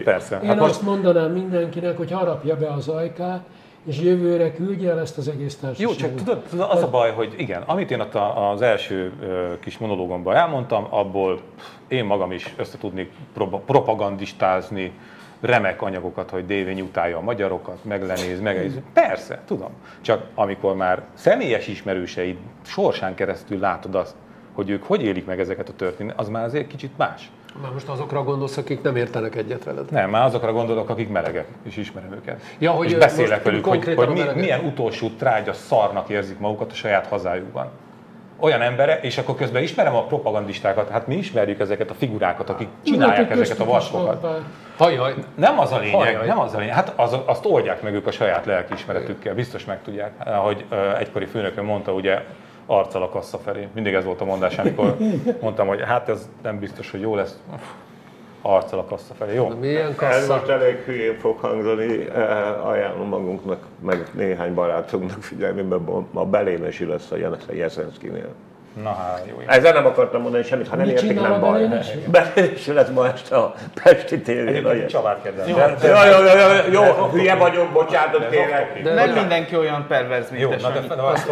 persze. 0.03 0.39
Én 0.43 0.49
hát 0.49 0.59
azt 0.59 0.67
most... 0.67 0.81
mondanám 0.81 1.31
mindenkinek, 1.31 1.97
hogy 1.97 2.11
harapja 2.11 2.55
be 2.55 2.67
az 2.67 2.87
ajkát, 2.87 3.41
és 3.85 3.99
jövőre 3.99 4.53
küldje 4.53 4.91
el 4.91 4.99
ezt 4.99 5.17
az 5.17 5.27
egész 5.27 5.55
társaságot. 5.55 5.99
Jó, 5.99 6.07
csak 6.07 6.15
tudod, 6.15 6.43
tudod 6.49 6.69
az 6.71 6.83
a 6.83 6.89
baj, 6.89 7.11
hogy 7.11 7.33
igen, 7.37 7.61
amit 7.61 7.91
én 7.91 7.99
ott 7.99 8.15
az 8.35 8.61
első 8.61 9.11
kis 9.59 9.77
monológomban 9.77 10.35
elmondtam, 10.35 10.87
abból 10.89 11.41
én 11.87 12.05
magam 12.05 12.31
is 12.31 12.53
össze 12.57 12.77
tudnék 12.77 13.11
propagandistázni 13.65 14.91
remek 15.41 15.81
anyagokat, 15.81 16.29
hogy 16.29 16.45
Dévény 16.45 16.81
utálja 16.81 17.17
a 17.17 17.21
magyarokat, 17.21 17.83
meglenéz, 17.83 18.39
megnéz. 18.39 18.79
Persze, 18.93 19.41
tudom. 19.45 19.69
Csak 20.01 20.25
amikor 20.35 20.75
már 20.75 21.03
személyes 21.13 21.67
ismerőseid 21.67 22.37
sorsán 22.65 23.15
keresztül 23.15 23.59
látod 23.59 23.95
azt, 23.95 24.15
hogy 24.53 24.69
ők 24.69 24.83
hogy 24.83 25.03
élik 25.03 25.25
meg 25.25 25.39
ezeket 25.39 25.69
a 25.69 25.73
történeteket, 25.73 26.25
az 26.25 26.29
már 26.29 26.43
azért 26.43 26.67
kicsit 26.67 26.97
más. 26.97 27.31
Már 27.61 27.71
most 27.71 27.87
azokra 27.87 28.23
gondolsz, 28.23 28.57
akik 28.57 28.81
nem 28.81 28.95
értenek 28.95 29.35
egyet 29.35 29.63
veled? 29.63 29.91
Nem, 29.91 30.09
már 30.09 30.25
azokra 30.25 30.51
gondolok, 30.51 30.89
akik 30.89 31.09
melegek, 31.09 31.47
és 31.63 31.77
ismerem 31.77 32.13
őket. 32.13 32.41
Ja, 32.59 32.71
hogy 32.71 32.91
és 32.91 32.97
beszélek 32.97 33.43
velük, 33.43 33.65
hogy, 33.65 33.93
hogy 33.95 34.09
mi, 34.09 34.21
milyen 34.35 34.65
utolsó 34.65 35.09
trágya 35.17 35.53
szarnak 35.53 36.09
érzik 36.09 36.39
magukat 36.39 36.71
a 36.71 36.75
saját 36.75 37.07
hazájukban. 37.07 37.69
Olyan 38.39 38.61
embere, 38.61 38.99
és 38.99 39.17
akkor 39.17 39.35
közben 39.35 39.63
ismerem 39.63 39.95
a 39.95 40.03
propagandistákat, 40.03 40.89
hát 40.89 41.07
mi 41.07 41.15
ismerjük 41.15 41.59
ezeket 41.59 41.89
a 41.89 41.93
figurákat, 41.93 42.49
akik 42.49 42.67
csinálják 42.83 43.31
ezeket 43.31 43.59
a 43.59 43.65
vaskokat. 43.65 44.27
Hajjaj. 44.77 45.13
Nem 45.35 45.59
az 45.59 45.71
a 45.71 45.77
lényeg, 45.79 45.95
Hajjaj. 45.95 46.27
nem 46.27 46.39
az 46.39 46.53
a 46.53 46.57
lényeg. 46.57 46.73
Hát 46.73 46.93
az, 46.95 47.17
azt 47.25 47.45
oldják 47.45 47.81
meg 47.81 47.93
ők 47.93 48.07
a 48.07 48.11
saját 48.11 48.45
lelkiismeretükkel, 48.45 49.33
biztos 49.35 49.65
meg 49.65 49.81
tudják. 49.81 50.11
Ahogy 50.25 50.65
egykori 50.97 51.25
főnökön 51.25 51.65
mondta, 51.65 51.93
ugye 51.93 52.21
arccal 52.69 53.01
a 53.01 53.09
kassa 53.09 53.37
felé. 53.37 53.67
Mindig 53.73 53.93
ez 53.93 54.03
volt 54.03 54.21
a 54.21 54.25
mondás, 54.25 54.57
amikor 54.57 54.97
mondtam, 55.41 55.67
hogy 55.67 55.81
hát 55.81 56.09
ez 56.09 56.29
nem 56.41 56.59
biztos, 56.59 56.91
hogy 56.91 57.01
jó 57.01 57.15
lesz. 57.15 57.39
Arccal 58.41 58.79
a 58.79 58.83
kassa 58.83 59.13
felé. 59.13 59.33
Jó. 59.33 59.47
milyen 59.47 59.95
kassa? 59.95 60.15
Ez 60.15 60.27
most 60.27 60.47
elég 60.47 60.75
hülyén 60.75 61.17
fog 61.17 61.37
hangzani. 61.39 62.09
Eh, 62.09 62.67
ajánlom 62.67 63.07
magunknak, 63.07 63.65
meg 63.79 64.07
néhány 64.13 64.53
barátunknak 64.53 65.23
figyelni, 65.23 65.61
mert 65.61 65.81
ma 66.11 66.25
belénesi 66.25 66.85
lesz 66.85 67.11
a 67.11 67.53
Jeszenszkinél. 67.53 68.33
Na 68.73 68.93
hát, 68.93 69.25
jó. 69.29 69.41
Ezzel 69.45 69.73
nem 69.73 69.85
akartam 69.85 70.21
mondani 70.21 70.43
semmit, 70.43 70.67
ha 70.67 70.75
nem 70.75 70.85
Mit 70.85 70.95
értik, 70.95 71.21
nem 71.21 71.39
baj. 71.39 71.67
Belénes 72.07 72.67
lesz 72.67 72.89
ma 72.89 73.07
este 73.07 73.35
a 73.35 73.53
Pesti 73.83 74.21
tévén. 74.21 74.47
Egyébként 74.47 74.89
Csabát 74.89 75.21
kérdezem. 75.23 75.49
Jó, 75.49 75.57
jó, 75.87 76.25
jó, 76.25 76.81
jó, 76.81 76.83
jó, 76.83 77.07
hülye 77.07 77.35
vagyok, 77.35 77.71
bocsánat, 77.71 78.29
kérek. 78.29 78.81
De 78.83 78.93
nem 78.93 79.09
mindenki 79.09 79.55
olyan 79.55 79.85
perverz, 79.87 80.29
mint 80.29 80.41
Jó, 80.41 80.49
na 80.49 80.69
de 80.95 81.01
azt 81.01 81.29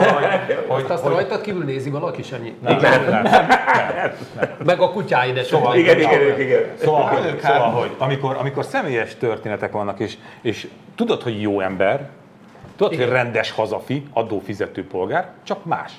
hogy, 0.68 0.86
azt 0.88 1.06
rajtad 1.06 1.42
kívül 1.42 1.64
nézi 1.64 1.90
valaki, 1.90 2.24
Sanyi? 2.24 2.56
Nem, 2.62 2.78
nem, 2.80 3.22
nem, 3.22 4.12
Meg 4.66 4.82
a 4.82 4.90
kutyáid 4.90 5.44
Szóval, 5.44 5.76
igen, 5.76 6.00
igen, 6.00 6.40
igen. 6.40 6.64
Szóval, 6.76 7.20
szóval, 7.42 7.70
hogy 7.70 7.92
amikor, 7.98 8.36
amikor 8.40 8.66
személyes 8.66 9.16
történetek 9.16 9.72
vannak, 9.72 10.00
és, 10.00 10.18
és 10.42 10.68
tudod, 10.96 11.22
hogy 11.22 11.42
jó 11.42 11.60
ember, 11.60 12.10
tudod, 12.76 12.96
hogy 12.96 13.10
rendes 13.10 13.52
hazafi, 13.52 14.08
adófizető 14.14 14.88
polgár, 14.88 15.30
csak 15.44 15.66
más 15.66 15.92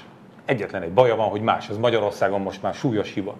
egyetlen 0.48 0.82
egy 0.82 0.92
baja 0.92 1.16
van, 1.16 1.28
hogy 1.28 1.40
más. 1.40 1.68
Ez 1.68 1.76
Magyarországon 1.76 2.40
most 2.40 2.62
már 2.62 2.74
súlyos 2.74 3.12
hiba. 3.12 3.34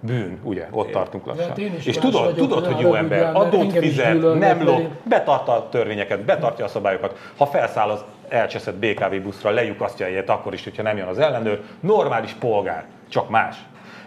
Bűn, 0.00 0.38
ugye, 0.42 0.68
ott 0.70 0.90
tartunk 0.90 1.26
lassan. 1.26 1.48
Hát 1.48 1.58
és 1.58 1.96
tudod, 1.96 2.22
vagyok, 2.22 2.36
tudod 2.36 2.66
hogy 2.66 2.78
jó 2.78 2.94
ember, 2.94 3.30
adót 3.36 3.72
fizet, 3.72 4.38
nem 4.38 4.64
lop, 4.64 4.82
betartja 5.02 5.52
a 5.52 5.68
törvényeket, 5.68 6.20
betartja 6.20 6.64
a 6.64 6.68
szabályokat. 6.68 7.18
Ha 7.36 7.46
felszáll 7.46 7.88
az 7.88 8.04
elcseszett 8.28 8.74
BKV 8.74 9.14
buszra, 9.22 9.50
lejukasztja 9.50 10.06
egyet, 10.06 10.30
akkor 10.30 10.52
is, 10.52 10.64
hogyha 10.64 10.82
nem 10.82 10.96
jön 10.96 11.06
az 11.06 11.18
ellenőr, 11.18 11.60
normális 11.80 12.32
polgár, 12.32 12.84
csak 13.08 13.30
más. 13.30 13.56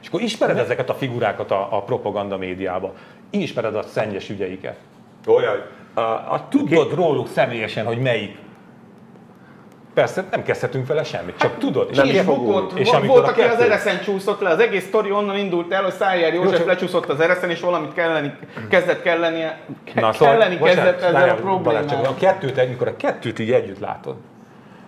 És 0.01 0.07
akkor 0.07 0.21
ismered 0.21 0.57
ezeket 0.57 0.89
a 0.89 0.93
figurákat 0.93 1.51
a, 1.51 1.67
a 1.71 1.81
propaganda 1.81 2.37
médiába, 2.37 2.93
ismered 3.29 3.75
a 3.75 3.83
szennyes 3.83 4.29
ügyeiket. 4.29 4.75
Olyan. 5.27 5.61
A, 5.93 6.01
a, 6.01 6.45
tudod 6.49 6.93
róluk 6.93 7.27
személyesen, 7.27 7.85
hogy 7.85 7.99
melyik 7.99 8.37
Persze, 9.97 10.23
nem 10.31 10.43
kezdhetünk 10.43 10.87
vele 10.87 11.03
semmit, 11.03 11.37
csak 11.37 11.57
tudod. 11.57 11.89
És 11.91 11.97
nem 11.97 12.25
bukott. 12.25 12.79
És 12.79 12.89
amikor 12.89 13.07
volt, 13.07 13.27
aki 13.27 13.41
az 13.41 13.59
ereszen 13.59 13.99
csúszott 13.99 14.41
le, 14.41 14.49
az 14.49 14.59
egész 14.59 14.85
sztori 14.85 15.11
onnan 15.11 15.37
indult 15.37 15.71
el, 15.71 15.83
hogy 15.83 15.93
Szájjár 15.93 16.33
József 16.33 16.59
Jó, 16.59 16.65
lecsúszott 16.65 17.09
az 17.09 17.19
ereszen, 17.19 17.49
és 17.49 17.59
valamit 17.59 17.93
kelleni, 17.93 18.33
kezdett 18.69 19.01
kelleni, 19.01 19.39
Na, 19.95 20.13
szóval, 20.13 20.37
kelleni 20.37 20.57
bocsánat, 20.57 20.83
kezdett 20.83 21.01
ezzel 21.15 21.29
a 21.29 21.33
problémával. 21.33 22.05
A 22.05 22.15
kettőt, 22.15 22.57
amikor 22.57 22.87
a 22.87 22.95
kettőt 22.95 23.39
így 23.39 23.51
együtt 23.51 23.79
látod, 23.79 24.15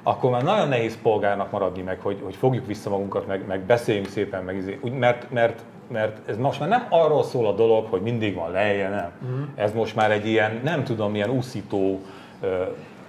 akkor 0.03 0.31
már 0.31 0.43
nagyon 0.43 0.67
nehéz 0.67 0.97
polgárnak 1.01 1.51
maradni 1.51 1.81
meg, 1.81 1.99
hogy, 2.01 2.17
hogy 2.23 2.35
fogjuk 2.35 2.65
vissza 2.65 2.89
magunkat, 2.89 3.27
meg, 3.27 3.45
meg 3.47 3.59
beszéljünk 3.59 4.07
szépen, 4.07 4.43
meg 4.43 4.55
izé, 4.55 4.79
mert, 4.99 5.31
mert, 5.31 5.59
mert 5.91 6.29
ez 6.29 6.37
most 6.37 6.59
már 6.59 6.69
nem 6.69 6.85
arról 6.89 7.23
szól 7.23 7.47
a 7.47 7.53
dolog, 7.53 7.85
hogy 7.89 8.01
mindig 8.01 8.35
van 8.35 8.51
lejje, 8.51 8.89
nem. 8.89 9.11
Uh-huh. 9.21 9.47
Ez 9.55 9.73
most 9.73 9.95
már 9.95 10.11
egy 10.11 10.27
ilyen, 10.27 10.59
nem 10.63 10.83
tudom, 10.83 11.11
milyen 11.11 11.29
úszító 11.29 12.01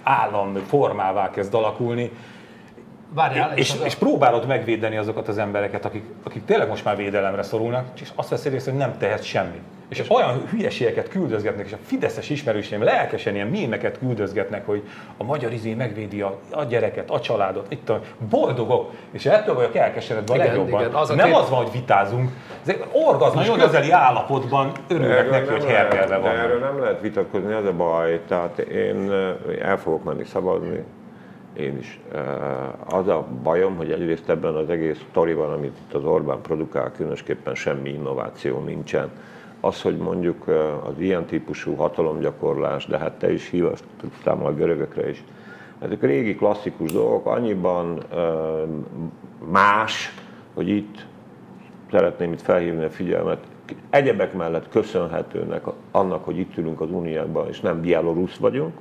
állam 0.03 0.55
formává 0.67 1.29
kezd 1.29 1.53
alakulni. 1.53 2.11
Várjál, 3.13 3.51
és, 3.57 3.73
a- 3.81 3.85
és 3.85 3.95
próbálod 3.95 4.47
megvédeni 4.47 4.97
azokat 4.97 5.27
az 5.27 5.37
embereket, 5.37 5.85
akik, 5.85 6.03
akik 6.23 6.45
tényleg 6.45 6.67
most 6.67 6.85
már 6.85 6.95
védelemre 6.95 7.43
szorulnak, 7.43 7.85
és 8.01 8.09
azt 8.15 8.29
veszed 8.29 8.53
észre, 8.53 8.71
hogy 8.71 8.79
nem 8.79 8.97
tehetsz 8.97 9.25
semmit. 9.25 9.61
És 9.89 10.03
olyan 10.09 10.41
hülyeségeket 10.49 11.07
küldözgetnek, 11.09 11.65
és 11.65 11.73
a 11.73 11.77
fideszes 11.85 12.29
ismerőseim 12.29 12.83
lelkesen 12.83 13.35
ilyen 13.35 13.47
mémeket 13.47 13.97
küldözgetnek, 13.97 14.65
hogy 14.65 14.83
a 15.17 15.23
magyar 15.23 15.51
izé 15.53 15.73
megvédi 15.73 16.21
a, 16.21 16.39
a 16.51 16.63
gyereket, 16.63 17.09
a 17.09 17.19
családot, 17.19 17.65
itt 17.69 17.89
a 17.89 18.01
boldogok, 18.29 18.91
és 19.11 19.25
ettől 19.25 19.55
vagyok 19.55 19.75
elkeseredve 19.75 20.33
a 20.33 20.35
Igen, 20.35 20.47
legjobban. 20.47 20.81
igen, 20.81 20.93
az 20.93 21.09
a 21.09 21.15
nem 21.15 21.25
két- 21.27 21.35
az 21.35 21.49
van, 21.49 21.63
hogy 21.63 21.71
vitázunk, 21.71 22.29
ezek 22.63 22.85
orgazmus 22.91 23.45
Na 23.45 23.51
jó, 23.51 23.57
de- 23.57 23.63
közeli 23.65 23.91
állapotban 23.91 24.71
örülnek 24.87 25.29
neki, 25.29 25.47
hogy 25.49 25.63
hergelve 25.65 26.17
van. 26.17 26.31
erről 26.35 26.59
nem 26.59 26.79
lehet 26.79 27.01
vitatkozni, 27.01 27.53
ez 27.53 27.65
a 27.65 27.73
baj. 27.73 28.19
Tehát 28.27 28.59
én 28.59 29.11
eh, 29.11 29.69
el 29.69 29.77
fogok 29.77 30.03
menni 30.03 30.23
szavazni, 30.23 30.83
én 31.53 31.77
is. 31.77 31.99
Az 32.85 33.07
a 33.07 33.27
bajom, 33.43 33.75
hogy 33.75 33.91
egyrészt 33.91 34.29
ebben 34.29 34.55
az 34.55 34.69
egész 34.69 35.05
sztoriban, 35.09 35.53
amit 35.53 35.77
itt 35.85 35.93
az 35.93 36.03
Orbán 36.03 36.41
produkál, 36.41 36.91
különösképpen 36.91 37.55
semmi 37.55 37.89
innováció 37.89 38.59
nincsen. 38.59 39.09
Az, 39.59 39.81
hogy 39.81 39.97
mondjuk 39.97 40.47
az 40.85 40.99
ilyen 40.99 41.25
típusú 41.25 41.75
hatalomgyakorlás, 41.75 42.85
de 42.85 42.97
hát 42.97 43.13
te 43.13 43.33
is 43.33 43.49
hívtál 43.49 44.45
a 44.45 44.53
görögökre 44.53 45.09
is, 45.09 45.23
ezek 45.79 46.01
régi 46.01 46.35
klasszikus 46.35 46.91
dolgok, 46.91 47.25
annyiban 47.25 48.03
más, 49.51 50.13
hogy 50.53 50.69
itt 50.69 51.05
szeretném 51.91 52.31
itt 52.31 52.41
felhívni 52.41 52.83
a 52.83 52.89
figyelmet, 52.89 53.39
egyebek 53.89 54.33
mellett 54.33 54.69
köszönhetőnek 54.69 55.63
annak, 55.91 56.25
hogy 56.25 56.37
itt 56.37 56.57
ülünk 56.57 56.81
az 56.81 56.91
Unióban, 56.91 57.47
és 57.47 57.59
nem 57.59 57.81
bielorusz 57.81 58.35
vagyunk. 58.35 58.73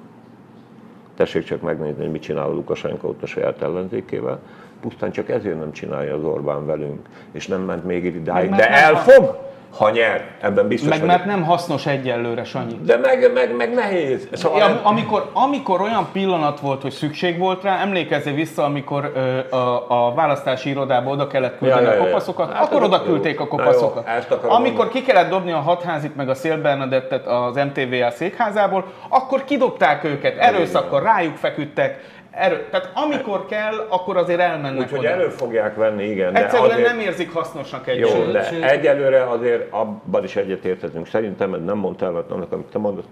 Tessék 1.20 1.44
csak 1.44 1.60
megnézni, 1.60 2.02
hogy 2.02 2.10
mit 2.10 2.22
csinál 2.22 2.44
a 2.44 2.52
Lukasenko 2.52 3.08
ott 3.08 3.22
a 3.22 3.26
saját 3.26 3.62
ellenzékével. 3.62 4.40
Pusztán 4.80 5.10
csak 5.10 5.28
ezért 5.28 5.58
nem 5.58 5.72
csinálja 5.72 6.14
az 6.14 6.24
Orbán 6.24 6.66
velünk, 6.66 7.08
és 7.32 7.46
nem 7.46 7.60
ment 7.60 7.84
még 7.84 8.04
idáig, 8.04 8.50
de 8.50 8.70
el 8.70 8.94
fog, 8.94 9.38
ha 9.78 9.90
nyer. 9.90 10.24
Ebben 10.40 10.68
biztos 10.68 10.88
Meg 10.88 11.00
vagyok. 11.00 11.14
mert 11.14 11.26
nem 11.26 11.42
hasznos 11.42 11.86
egyelőre, 11.86 12.44
Sanyi. 12.44 12.78
De 12.82 12.96
meg, 12.96 13.30
meg, 13.34 13.56
meg 13.56 13.74
nehéz. 13.74 14.28
Szóval 14.32 14.58
Ja, 14.58 14.80
amikor, 14.82 15.30
amikor 15.32 15.80
olyan 15.80 16.08
pillanat 16.12 16.60
volt, 16.60 16.82
hogy 16.82 16.90
szükség 16.90 17.38
volt 17.38 17.62
rá, 17.62 17.80
emlékezzél 17.80 18.34
vissza, 18.34 18.64
amikor 18.64 19.12
ö, 19.14 19.54
a, 19.56 19.84
a 20.08 20.14
választási 20.14 20.68
irodába 20.68 21.10
oda 21.10 21.26
kellett 21.26 21.58
küldeni 21.58 21.82
Ja, 21.84 21.88
ja, 21.90 21.94
ja, 21.96 22.02
a 22.02 22.04
kopaszokat, 22.06 22.52
Hát 22.52 22.62
akkor 22.62 22.82
oda 22.82 23.02
küldték 23.02 23.40
a 23.40 23.42
Na 23.42 23.48
kopaszokat. 23.48 24.08
jó, 24.30 24.50
amikor 24.50 24.76
mondani. 24.84 25.00
ki 25.00 25.02
kellett 25.02 25.30
dobni 25.30 25.52
a 25.52 25.60
hatházit 25.60 26.16
meg 26.16 26.28
a 26.28 26.34
Szél 26.34 26.60
Bernadettet 26.60 27.26
az 27.26 27.54
MTVA 27.54 28.10
székházából, 28.10 28.84
akkor 29.08 29.44
kidobták 29.44 30.04
őket, 30.04 30.36
erőszakkal 30.38 31.02
rájuk 31.02 31.36
feküdtek, 31.36 32.18
erő, 32.30 32.66
tehát 32.70 32.90
amikor 32.94 33.46
kell, 33.46 33.86
akkor 33.88 34.16
azért 34.16 34.40
elmennek 34.40 34.80
Úgyhogy 34.80 35.04
elő 35.04 35.28
fogják 35.28 35.74
venni, 35.76 36.04
igen. 36.04 36.32
de 36.32 36.44
Egyszerűen 36.44 36.70
azért- 36.70 36.88
nem 36.88 36.98
érzik 36.98 37.32
hasznosnak 37.32 37.88
egy 37.88 37.98
Jó, 37.98 38.08
Sőt, 38.08 38.32
de 38.32 38.42
sőt. 38.42 38.62
egyelőre 38.62 39.22
azért 39.22 39.72
abban 39.72 40.24
is 40.24 40.36
egyetérthetünk. 40.36 41.06
Szerintem 41.06 41.54
ez 41.54 41.60
nem 41.64 41.76
mondta 41.78 42.06
el 42.06 42.24
annak, 42.30 42.52
amit 42.52 42.66
te 42.66 42.78
mondod. 42.78 43.04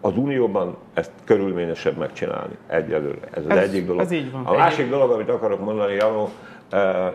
Az 0.00 0.16
Unióban 0.16 0.76
ezt 0.94 1.10
körülményesebb 1.24 1.96
megcsinálni 1.96 2.54
egyelőre. 2.66 3.18
Ez 3.34 3.44
az 3.48 3.56
Ez- 3.56 3.68
egyik 3.68 3.86
dolog. 3.86 4.00
ez 4.02 4.10
így 4.10 4.32
van. 4.32 4.44
A 4.44 4.56
másik 4.56 4.88
dolog, 4.90 5.10
amit 5.10 5.28
akarok 5.28 5.64
mondani, 5.64 5.94
Janó, 5.94 6.28
e, 6.70 6.76
e, 6.76 7.12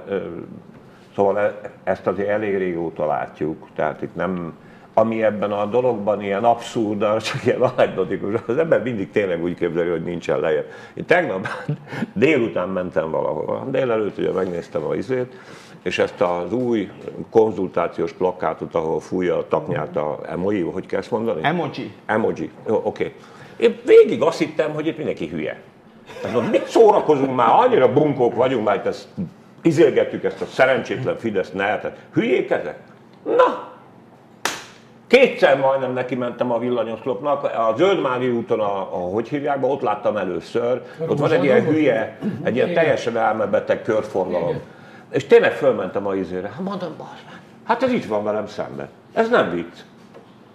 szóval 1.15 1.39
e- 1.39 1.59
ezt 1.83 2.07
azért 2.07 2.29
elég 2.29 2.57
régóta 2.57 3.05
látjuk, 3.05 3.67
tehát 3.75 4.01
itt 4.01 4.15
nem, 4.15 4.53
ami 4.93 5.23
ebben 5.23 5.51
a 5.51 5.65
dologban 5.65 6.21
ilyen 6.21 6.43
abszurd, 6.43 7.17
csak 7.21 7.45
ilyen 7.45 7.61
anekdotikus, 7.61 8.33
az 8.47 8.57
ember 8.57 8.83
mindig 8.83 9.11
tényleg 9.11 9.43
úgy 9.43 9.55
képzeli, 9.55 9.89
hogy 9.89 10.03
nincsen 10.03 10.39
lejjebb. 10.39 10.65
Én 10.93 11.05
tegnap 11.05 11.47
délután 12.13 12.69
mentem 12.69 13.11
valahova, 13.11 13.67
délelőtt 13.71 14.17
ugye 14.17 14.31
megnéztem 14.31 14.83
a 14.83 14.95
izét, 14.95 15.37
és 15.83 15.99
ezt 15.99 16.21
az 16.21 16.53
új 16.53 16.89
konzultációs 17.29 18.13
plakátot, 18.13 18.75
ahol 18.75 18.99
fújja 18.99 19.37
a 19.37 19.47
taknyát 19.47 19.95
a 19.95 20.19
emoji, 20.29 20.61
hogy 20.61 20.85
kell 20.85 20.99
ezt 20.99 21.11
mondani? 21.11 21.39
Emoji. 21.43 21.91
Emoji. 22.05 22.51
Oké. 22.67 23.15
Én 23.57 23.79
végig 23.85 24.21
azt 24.21 24.39
hittem, 24.39 24.73
hogy 24.73 24.87
itt 24.87 24.97
mindenki 24.97 25.27
hülye. 25.27 25.61
Tehát, 26.21 26.35
mondom, 26.35 26.51
mit 26.51 26.67
szórakozunk 26.67 27.35
már, 27.35 27.49
annyira 27.49 27.93
bunkók 27.93 28.35
vagyunk 28.35 28.65
már, 28.65 28.75
itt 28.75 28.85
ezt 28.85 29.07
izélgettük 29.61 30.23
ezt 30.23 30.41
a 30.41 30.45
szerencsétlen 30.45 31.17
Fidesz 31.17 31.49
tehát 31.49 31.97
hülyék 32.13 32.51
ezek? 32.51 32.79
Na, 33.23 33.72
Kétszer 35.13 35.59
majdnem 35.59 35.93
neki 35.93 36.15
mentem 36.15 36.51
a 36.51 36.59
villanyoszlopnak, 36.59 37.43
a 37.43 37.73
Zöldmári 37.77 38.29
úton, 38.29 38.59
a, 38.59 38.77
a 38.77 39.09
hogy 39.09 39.27
hívják 39.27 39.59
be, 39.59 39.67
ott 39.67 39.81
láttam 39.81 40.17
először, 40.17 40.81
ott 41.07 41.19
van 41.19 41.31
egy 41.31 41.43
ilyen 41.43 41.65
hülye, 41.65 42.17
egy 42.43 42.55
ilyen 42.55 42.73
teljesen 42.73 43.17
elmebeteg 43.17 43.81
körforgalom. 43.81 44.61
És 45.09 45.25
tényleg 45.25 45.51
fölmentem 45.51 46.07
a 46.07 46.15
izére, 46.15 46.47
hát 46.47 46.59
mondom, 46.59 46.89
bazd 46.97 47.33
hát 47.63 47.83
ez 47.83 47.91
itt 47.91 48.05
van 48.05 48.23
velem 48.23 48.47
szemben. 48.47 48.87
Ez 49.13 49.29
nem 49.29 49.51
vicc. 49.51 49.77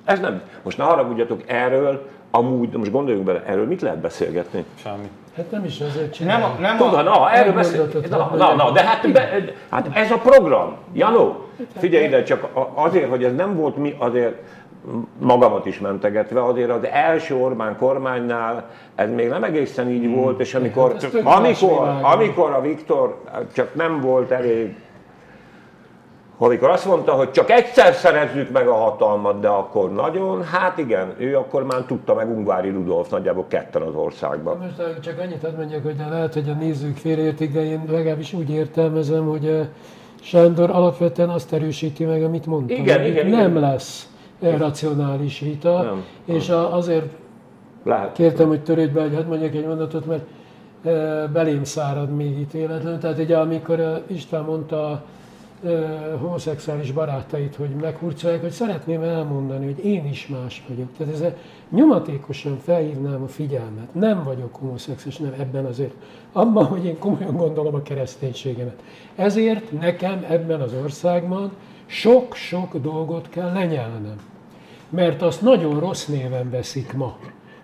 Ez 0.04 0.20
nem. 0.20 0.42
Most 0.62 0.78
ne 0.78 0.84
haragudjatok 0.84 1.42
erről, 1.46 2.08
amúgy, 2.30 2.76
most 2.76 2.90
gondoljunk 2.90 3.26
bele, 3.26 3.42
erről 3.46 3.66
mit 3.66 3.80
lehet 3.82 3.98
beszélgetni? 3.98 4.64
Semmi. 4.74 5.08
Hát 5.36 5.50
nem 5.50 5.64
is 5.64 5.80
azért 5.80 5.96
Nem 5.96 6.10
csinálja. 6.10 6.46
a, 6.46 6.60
nem 6.60 6.76
Tudod, 6.76 6.94
a, 6.94 7.02
na, 7.02 7.30
erről 7.30 7.52
beszél. 7.52 7.88
Na, 8.10 8.16
na, 8.16 8.46
nem. 8.46 8.56
na, 8.56 8.70
de 8.70 8.82
hát, 8.82 9.12
be, 9.12 9.44
hát 9.70 9.88
ez 9.92 10.10
a 10.10 10.16
program. 10.16 10.76
Janó, 10.92 11.44
figyelj 11.76 12.04
ide, 12.04 12.22
csak 12.22 12.48
azért, 12.74 13.08
hogy 13.08 13.24
ez 13.24 13.34
nem 13.34 13.56
volt 13.56 13.76
mi, 13.76 13.94
azért 13.98 14.34
magamat 15.18 15.66
is 15.66 15.78
mentegetve, 15.78 16.44
azért 16.44 16.70
az 16.70 16.84
első 16.92 17.36
Orbán 17.36 17.76
kormánynál 17.76 18.70
ez 18.94 19.10
még 19.10 19.28
nem 19.28 19.44
egészen 19.44 19.88
így 19.90 20.14
volt, 20.14 20.40
és 20.40 20.54
amikor, 20.54 20.94
Hát 21.24 21.24
amikor, 21.24 21.88
amikor 22.02 22.52
a 22.52 22.60
Viktor 22.60 23.20
csak 23.52 23.74
nem 23.74 24.00
volt 24.00 24.30
elég 24.30 24.76
amikor 26.38 26.70
azt 26.70 26.86
mondta, 26.86 27.12
hogy 27.12 27.30
csak 27.30 27.50
egyszer 27.50 27.94
szerezzük 27.94 28.50
meg 28.50 28.68
a 28.68 28.74
hatalmat, 28.74 29.40
de 29.40 29.48
akkor 29.48 29.92
nagyon, 29.92 30.44
hát 30.44 30.78
igen, 30.78 31.14
ő 31.18 31.36
akkor 31.36 31.64
már 31.64 31.80
tudta 31.80 32.14
meg 32.14 32.28
Ungvári 32.28 32.70
Rudolf 32.70 33.10
nagyjából 33.10 33.44
ketten 33.48 33.82
az 33.82 33.94
országban. 33.94 34.58
Most 34.58 35.00
csak 35.00 35.18
annyit 35.18 35.42
hadd 35.42 35.56
mondjak, 35.56 35.82
hogy 35.82 35.96
de 35.96 36.08
lehet, 36.08 36.34
hogy 36.34 36.48
a 36.48 36.52
nézők 36.52 36.96
félreértik, 36.96 37.52
de 37.52 37.64
én 37.64 37.82
legalábbis 37.90 38.32
úgy 38.32 38.50
értelmezem, 38.50 39.26
hogy 39.26 39.68
Sándor 40.20 40.70
alapvetően 40.70 41.28
azt 41.28 41.52
erősíti 41.52 42.04
meg, 42.04 42.22
amit 42.22 42.46
mondtam. 42.46 42.76
Igen, 42.76 43.04
igen, 43.04 43.26
igen. 43.26 43.38
Nem 43.38 43.60
lesz 43.60 44.08
racionális 44.40 45.40
vita, 45.40 45.82
Nem. 45.82 46.04
és 46.24 46.48
a, 46.48 46.74
azért 46.74 47.06
Lehet. 47.84 48.12
kértem, 48.12 48.48
hogy 48.48 48.62
törődj 48.62 48.92
be, 48.92 49.00
hogy 49.00 49.14
hadd 49.14 49.26
mondjak 49.26 49.54
egy 49.54 49.66
mondatot, 49.66 50.06
mert 50.06 50.24
belém 51.32 51.64
szárad 51.64 52.16
még 52.16 52.38
ítéletlen. 52.38 52.98
Tehát 52.98 53.18
ugye 53.18 53.36
amikor 53.36 54.02
István 54.06 54.44
mondta 54.44 55.02
homoszexuális 56.20 56.92
barátait, 56.92 57.54
hogy 57.54 57.70
meghurcolják, 57.70 58.40
hogy 58.40 58.50
szeretném 58.50 59.02
elmondani, 59.02 59.64
hogy 59.64 59.84
én 59.84 60.06
is 60.06 60.26
más 60.26 60.64
vagyok. 60.68 60.88
Tehát 60.96 61.14
ezzel 61.14 61.36
nyomatékosan 61.70 62.58
felhívnám 62.58 63.22
a 63.22 63.28
figyelmet. 63.28 63.94
Nem 63.94 64.24
vagyok 64.24 64.54
homoszexuális, 64.54 65.18
nem 65.18 65.34
ebben 65.38 65.64
azért. 65.64 65.94
Abban, 66.32 66.64
hogy 66.64 66.84
én 66.84 66.98
komolyan 66.98 67.36
gondolom 67.36 67.74
a 67.74 67.82
kereszténységemet. 67.82 68.82
Ezért 69.14 69.80
nekem 69.80 70.24
ebben 70.28 70.60
az 70.60 70.72
országban 70.82 71.52
sok-sok 71.86 72.76
dolgot 72.76 73.28
kell 73.28 73.52
lenyelnem 73.52 74.16
mert 74.90 75.22
azt 75.22 75.42
nagyon 75.42 75.80
rossz 75.80 76.06
néven 76.06 76.50
veszik 76.50 76.92
ma. 76.92 77.16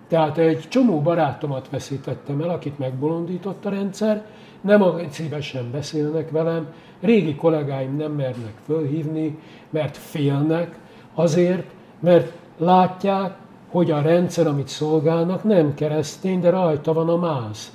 Tehát 0.07 0.37
egy 0.37 0.65
csomó 0.69 1.01
barátomat 1.01 1.69
veszítettem 1.69 2.41
el, 2.41 2.49
akit 2.49 2.79
megbolondított 2.79 3.65
a 3.65 3.69
rendszer, 3.69 4.25
nem 4.65 4.83
szívesen 5.09 5.71
beszélnek 5.71 6.31
velem, 6.31 6.67
régi 7.01 7.35
kollégáim 7.35 7.95
nem 7.97 8.11
mernek 8.11 8.53
fölhívni, 8.65 9.39
mert 9.69 9.97
félnek, 9.97 10.77
azért, 11.13 11.63
mert 11.99 12.31
látják, 12.57 13.33
hogy 13.69 13.91
a 13.91 14.01
rendszer, 14.01 14.47
amit 14.47 14.67
szolgálnak, 14.67 15.43
nem 15.43 15.73
keresztény, 15.73 16.39
de 16.39 16.49
rajta 16.49 16.93
van 16.93 17.09
a 17.09 17.15
máz. 17.17 17.71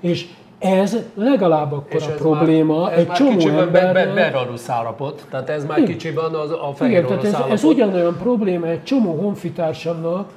És 0.00 0.26
ez 0.58 0.96
legalább 1.14 1.72
akkor 1.72 2.02
a 2.02 2.14
probléma 2.14 2.80
már, 2.80 2.92
ez 2.92 2.98
egy 2.98 3.06
már 3.06 3.16
csomó 3.16 3.48
embernek. 3.58 4.14
belarus 4.14 4.68
állapot, 4.68 5.26
tehát 5.30 5.48
ez 5.48 5.64
már 5.64 5.78
Igen. 5.78 5.90
kicsiben 5.90 6.34
az, 6.34 6.50
a 6.50 6.54
Igen, 6.54 6.74
fehér 6.74 7.04
tehát 7.04 7.24
orosz 7.24 7.34
ez, 7.34 7.50
ez 7.50 7.64
ugyanolyan 7.64 8.16
probléma 8.16 8.66
egy 8.66 8.82
csomó 8.82 9.14
honfitársamnak, 9.14 10.30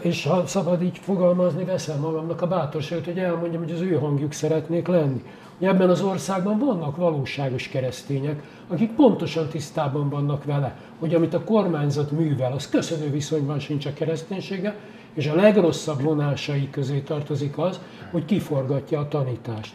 és 0.00 0.26
ha 0.26 0.46
szabad 0.46 0.82
így 0.82 0.98
fogalmazni, 0.98 1.64
veszem 1.64 2.00
magamnak 2.00 2.42
a 2.42 2.46
bátorságot, 2.46 3.04
hogy 3.04 3.18
elmondjam, 3.18 3.62
hogy 3.62 3.72
az 3.72 3.80
ő 3.80 3.94
hangjuk 3.94 4.32
szeretnék 4.32 4.86
lenni. 4.86 5.22
Ebben 5.60 5.90
az 5.90 6.02
országban 6.02 6.58
vannak 6.58 6.96
valóságos 6.96 7.68
keresztények, 7.68 8.42
akik 8.68 8.90
pontosan 8.90 9.48
tisztában 9.48 10.08
vannak 10.08 10.44
vele, 10.44 10.76
hogy 10.98 11.14
amit 11.14 11.34
a 11.34 11.44
kormányzat 11.44 12.10
művel, 12.10 12.52
az 12.52 12.68
köszönő 12.68 13.10
viszonyban 13.10 13.58
sincs 13.58 13.86
a 13.86 13.92
kereszténysége, 13.92 14.76
és 15.14 15.26
a 15.26 15.34
legrosszabb 15.34 16.02
vonásai 16.02 16.70
közé 16.70 16.98
tartozik 16.98 17.58
az, 17.58 17.80
hogy 18.10 18.24
kiforgatja 18.24 18.98
a 19.00 19.08
tanítást. 19.08 19.74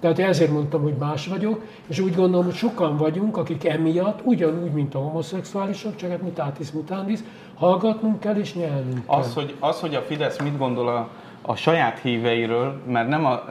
Tehát 0.00 0.18
ezért 0.18 0.50
mondtam, 0.50 0.82
hogy 0.82 0.94
más 0.98 1.26
vagyok, 1.26 1.64
és 1.86 1.98
úgy 1.98 2.14
gondolom, 2.14 2.44
hogy 2.44 2.54
sokan 2.54 2.96
vagyunk, 2.96 3.36
akik 3.36 3.64
emiatt, 3.68 4.20
ugyanúgy, 4.24 4.70
mint 4.70 4.94
a 4.94 4.98
homoszexuálisok, 4.98 5.96
csak 5.96 6.10
hát 6.10 6.22
mutatis 6.22 6.70
mutandis, 6.70 7.18
hallgatnunk 7.54 8.20
kell 8.20 8.34
és 8.34 8.54
nyelnünk 8.54 9.06
kell. 9.06 9.18
Az, 9.18 9.34
hogy, 9.34 9.54
az, 9.58 9.80
hogy 9.80 9.94
a 9.94 10.00
Fidesz 10.00 10.38
mit 10.42 10.58
gondol 10.58 10.88
a, 10.88 11.08
a 11.42 11.54
saját 11.54 11.98
híveiről, 11.98 12.80
mert 12.86 13.08
nem 13.08 13.24
a, 13.24 13.42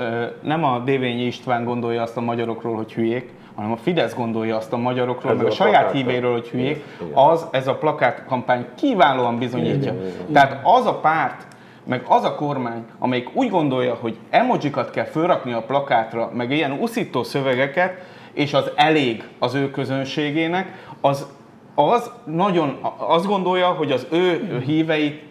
nem 0.41 0.63
a 0.63 0.79
Dévényi 0.79 1.25
István 1.25 1.63
gondolja 1.63 2.01
azt 2.01 2.17
a 2.17 2.21
magyarokról, 2.21 2.75
hogy 2.75 2.93
hülyék, 2.93 3.33
hanem 3.55 3.71
a 3.71 3.77
Fidesz 3.77 4.15
gondolja 4.15 4.55
azt 4.55 4.73
a 4.73 4.77
magyarokról, 4.77 5.31
ez 5.31 5.37
meg 5.37 5.45
a, 5.45 5.49
a 5.49 5.53
saját 5.53 5.91
híveiről, 5.91 6.31
hogy 6.31 6.47
hülyék, 6.47 6.83
az 7.13 7.45
ez 7.51 7.67
a 7.67 7.75
plakátkampány 7.75 8.65
kiválóan 8.75 9.37
bizonyítja. 9.37 9.93
Igen, 9.93 10.05
igen. 10.05 10.31
Tehát 10.31 10.59
az 10.63 10.85
a 10.85 10.93
párt, 10.93 11.47
meg 11.85 12.03
az 12.07 12.23
a 12.23 12.35
kormány, 12.35 12.85
amelyik 12.99 13.35
úgy 13.35 13.49
gondolja, 13.49 13.93
hogy 13.93 14.17
emojikat 14.29 14.89
kell 14.91 15.05
fölrakni 15.05 15.53
a 15.53 15.61
plakátra, 15.61 16.31
meg 16.33 16.51
ilyen 16.51 16.71
uszító 16.71 17.23
szövegeket, 17.23 18.01
és 18.33 18.53
az 18.53 18.71
elég 18.75 19.23
az 19.39 19.53
ő 19.53 19.71
közönségének, 19.71 20.87
az, 21.01 21.27
az 21.75 22.11
nagyon 22.25 22.79
azt 22.97 23.25
gondolja, 23.25 23.67
hogy 23.67 23.91
az 23.91 24.07
ő 24.11 24.59
híveit 24.65 25.23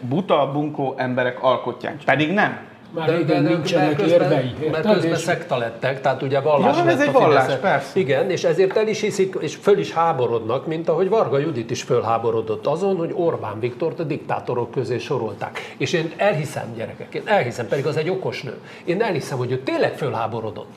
buta, 0.00 0.50
bunkó 0.52 0.94
emberek 0.96 1.42
alkotják. 1.42 2.04
Pedig 2.04 2.32
nem. 2.32 2.67
Már 2.90 3.06
de, 3.06 3.16
de, 3.16 3.40
de, 3.40 3.48
nincsenek 3.48 3.86
mert 3.86 4.00
közben, 4.00 4.22
érvei. 4.22 4.68
Mert 4.70 4.90
közben 4.90 5.12
és... 5.12 5.18
szekta 5.18 5.56
lettek, 5.56 6.00
tehát 6.00 6.22
ugye 6.22 6.40
vallás 6.40 6.76
ja, 6.76 6.88
ez 6.90 7.00
egy 7.00 7.12
vallás, 7.12 7.54
persze. 7.54 7.98
Igen, 7.98 8.30
és 8.30 8.44
ezért 8.44 8.76
el 8.76 8.88
is 8.88 9.00
hiszik, 9.00 9.36
és 9.40 9.56
föl 9.56 9.78
is 9.78 9.92
háborodnak, 9.92 10.66
mint 10.66 10.88
ahogy 10.88 11.08
Varga 11.08 11.38
Judit 11.38 11.70
is 11.70 11.82
fölháborodott 11.82 12.66
azon, 12.66 12.96
hogy 12.96 13.10
Orbán 13.14 13.60
Viktort 13.60 14.00
a 14.00 14.02
diktátorok 14.02 14.70
közé 14.70 14.98
sorolták. 14.98 15.74
És 15.76 15.92
én 15.92 16.12
elhiszem, 16.16 16.74
gyerekek, 16.76 17.14
én 17.14 17.22
elhiszem, 17.24 17.68
pedig 17.68 17.86
az 17.86 17.96
egy 17.96 18.10
okos 18.10 18.42
nő. 18.42 18.58
Én 18.84 19.02
elhiszem, 19.02 19.38
hogy 19.38 19.50
ő 19.50 19.58
tényleg 19.58 19.96
fölháborodott. 19.96 20.72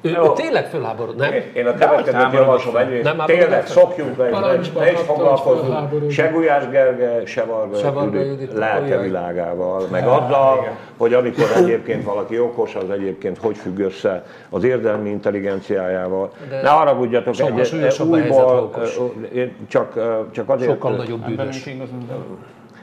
Ő, 0.00 0.10
ő 0.10 0.32
tényleg 0.34 0.66
fölháborod, 0.66 1.16
nem? 1.16 1.32
Én, 1.32 1.42
én 1.54 1.66
a 1.66 1.74
következőt 1.74 2.32
javaslom 2.32 2.76
egyrészt, 2.76 3.04
nem 3.04 3.26
tényleg 3.26 3.66
szokjunk 3.66 4.16
le, 4.16 4.28
ne 4.74 4.90
is 4.90 4.98
foglalkozunk 4.98 6.10
se 6.10 6.26
Gulyás 6.26 6.68
Gerge, 6.68 7.26
se 7.26 7.44
Varga 7.44 8.20
Judit 8.20 8.52
lelke 8.52 8.98
világával, 8.98 9.86
meg 9.90 10.06
azzal, 10.06 10.76
hogy 10.96 11.14
amikor 11.14 11.44
egyébként 11.56 12.04
valaki 12.04 12.38
okos, 12.38 12.74
az 12.74 12.90
egyébként 12.90 13.38
hogy 13.38 13.56
függ 13.56 13.78
össze 13.78 14.24
az 14.50 14.64
érdelmi 14.64 15.10
intelligenciájával. 15.10 16.30
De 16.48 16.62
ne 16.62 16.68
haragudjatok, 16.68 17.38
egy 17.38 18.00
újból, 18.00 19.12
én 19.34 19.56
csak, 19.68 19.92
csak 20.30 20.48
azért... 20.48 20.70
Sokkal 20.70 20.96
nagyobb 20.96 21.24
bűnös. 21.24 21.68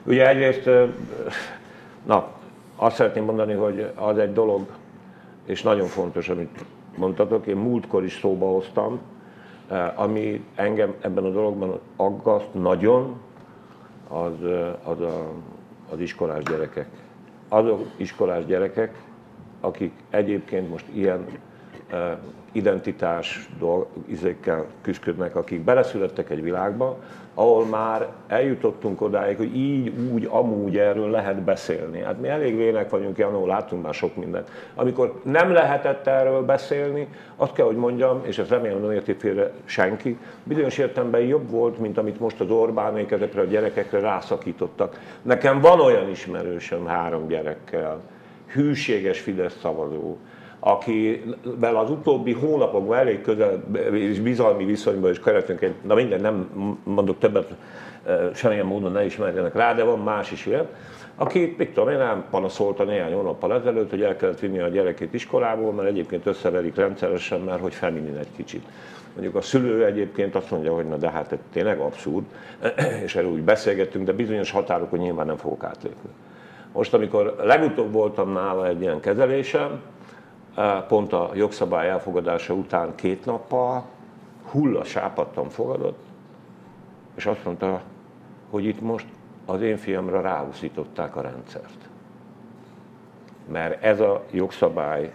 Ugye 0.04 0.28
egyrészt, 0.28 0.70
na, 2.06 2.28
azt 2.76 2.96
szeretném 2.96 3.24
mondani, 3.24 3.54
hogy 3.54 3.86
az 3.96 4.18
egy 4.18 4.34
dolog, 4.34 4.66
és 5.46 5.62
nagyon 5.62 5.88
fontos, 5.88 6.30
amit 6.30 6.66
mondtatok, 6.98 7.48
én 7.48 7.56
múltkor 7.56 8.04
is 8.04 8.20
szóba 8.20 8.46
hoztam, 8.46 9.00
eh, 9.70 10.00
ami 10.00 10.46
engem 10.56 10.94
ebben 11.02 11.24
a 11.24 11.30
dologban 11.30 11.80
aggaszt 11.96 12.54
nagyon, 12.54 13.20
az, 14.08 14.44
eh, 14.44 14.90
az 14.90 15.02
a, 15.02 15.32
az 15.92 16.00
iskolás 16.00 16.44
gyerekek. 16.44 16.88
Azok 17.50 17.86
iskolás 17.98 18.46
gyerekek, 18.46 19.04
akik 19.62 19.92
egyébként 20.10 20.70
most 20.70 20.86
ilyen 20.94 21.26
uh, 21.92 22.12
identitás 22.52 23.50
dolgokkel 23.60 24.66
küzdködnek, 24.82 25.36
akik 25.36 25.62
beleszülettek 25.62 26.30
egy 26.30 26.44
világba, 26.44 27.00
ahol 27.36 27.66
már 27.66 28.08
eljutottunk 28.28 29.02
odáig, 29.02 29.38
hogy 29.38 29.56
így, 29.56 29.94
úgy, 30.14 30.28
amúgy 30.32 30.78
erről 30.78 31.10
lehet 31.10 31.42
beszélni. 31.42 32.02
Hát 32.02 32.22
mi 32.22 32.28
elég 32.28 32.58
vének 32.58 32.90
vagyunk, 32.90 33.18
Janó, 33.18 33.46
látunk 33.46 33.84
már 33.84 33.94
sok 33.94 34.16
mindent. 34.16 34.50
Amikor 34.76 35.20
nem 35.24 35.52
lehetett 35.52 36.08
erről 36.08 36.42
beszélni, 36.42 37.08
azt 37.36 37.54
kell, 37.54 37.66
hogy 37.66 37.76
mondjam, 37.76 38.22
és 38.24 38.38
ezt 38.38 38.50
remélem 38.50 38.82
nem 38.82 38.92
érti 38.92 39.14
félre 39.14 39.52
senki, 39.66 40.18
bizonyos 40.44 40.78
értelemben 40.78 41.22
jobb 41.22 41.50
volt, 41.50 41.80
mint 41.80 41.98
amit 41.98 42.20
most 42.20 42.40
az 42.40 42.50
Orbánék 42.50 43.12
ezekre 43.12 43.42
a 43.42 43.46
gyerekekre 43.46 44.00
rászakítottak. 44.00 45.00
Nekem 45.22 45.62
van 45.62 45.80
olyan 45.80 46.10
ismerősöm 46.10 46.86
három 46.86 47.28
gyerekkel, 47.28 48.02
hűséges 48.48 49.20
Fidesz 49.20 49.58
szavazó, 49.62 50.18
akivel 50.68 51.76
az 51.76 51.90
utóbbi 51.90 52.34
hónapokban 52.34 52.98
elég 52.98 53.22
közel 53.22 53.64
és 53.92 54.20
bizalmi 54.20 54.66
viszonyban 54.66 55.12
is 55.12 55.20
keretünk 55.20 55.62
egy, 55.62 55.74
na 55.82 55.96
minden, 55.96 56.22
nem 56.22 56.50
mondok 56.84 57.20
többet, 57.20 57.54
semmilyen 58.34 58.66
módon 58.66 58.92
ne 58.92 59.06
ismerjenek 59.06 59.56
rá, 59.56 59.74
de 59.74 59.84
van 59.84 60.00
más 60.00 60.32
is 60.32 60.46
ilyen, 60.46 60.68
aki, 61.16 61.56
mit 61.58 61.74
tudom 61.74 61.90
én, 61.90 61.98
nem 61.98 62.26
panaszolta 62.30 62.84
néhány 62.84 63.14
hónappal 63.14 63.54
ezelőtt, 63.54 63.90
hogy 63.90 64.02
el 64.02 64.16
kellett 64.16 64.40
vinni 64.40 64.60
a 64.60 64.68
gyerekét 64.68 65.14
iskolából, 65.14 65.74
mert 65.74 65.88
egyébként 65.88 66.26
összeverik 66.26 66.76
rendszeresen, 66.76 67.40
mert 67.40 67.62
hogy 67.62 67.74
feminin 67.74 68.18
egy 68.18 68.32
kicsit. 68.36 68.64
Mondjuk 69.14 69.36
a 69.36 69.42
szülő 69.42 69.86
egyébként 69.86 70.36
azt 70.36 70.52
mondja, 70.52 70.74
hogy 70.74 70.88
na 70.88 70.98
de 70.98 71.10
hát 71.10 71.32
ez 71.32 71.38
tényleg 71.52 71.80
abszurd, 71.80 72.26
és 73.06 73.16
erről 73.16 73.32
úgy 73.32 73.44
beszélgettünk, 73.44 74.06
de 74.06 74.14
bizonyos 74.14 74.52
határokon 74.52 75.00
nyilván 75.00 75.26
nem 75.26 75.38
fogok 75.38 75.64
átlépni. 75.64 76.10
Most, 76.72 76.94
amikor 76.94 77.36
legutóbb 77.44 77.92
voltam 77.92 78.32
nála 78.32 78.68
egy 78.68 78.82
ilyen 78.82 79.00
kezelésem, 79.00 79.82
pont 80.88 81.14
a 81.14 81.32
jogszabály 81.34 81.90
elfogadása 81.90 82.54
után 82.54 82.96
két 82.96 83.26
nappal 83.26 83.86
hulla 84.52 84.84
sápadtan 84.84 85.50
fogadott, 85.50 86.00
és 87.16 87.26
azt 87.26 87.46
mondta, 87.46 87.82
hogy 88.50 88.66
itt 88.66 88.82
most 88.82 89.06
az 89.46 89.62
én 89.62 89.78
fiamra 89.78 90.22
ráúszították 90.22 91.16
a 91.16 91.22
rendszert. 91.22 91.90
Mert 93.52 93.84
ez 93.84 94.00
a 94.00 94.24
jogszabály 94.32 95.12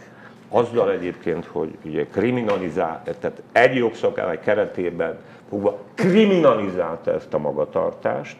azzal 0.48 0.90
egyébként, 0.90 1.44
hogy 1.44 1.78
ugye 1.84 2.06
kriminalizál, 2.06 3.02
tehát 3.02 3.42
egy 3.52 3.74
jogszabály 3.74 4.40
keretében 4.40 5.18
fogva 5.48 5.78
kriminalizálta 5.94 7.12
ezt 7.12 7.34
a 7.34 7.38
magatartást, 7.38 8.36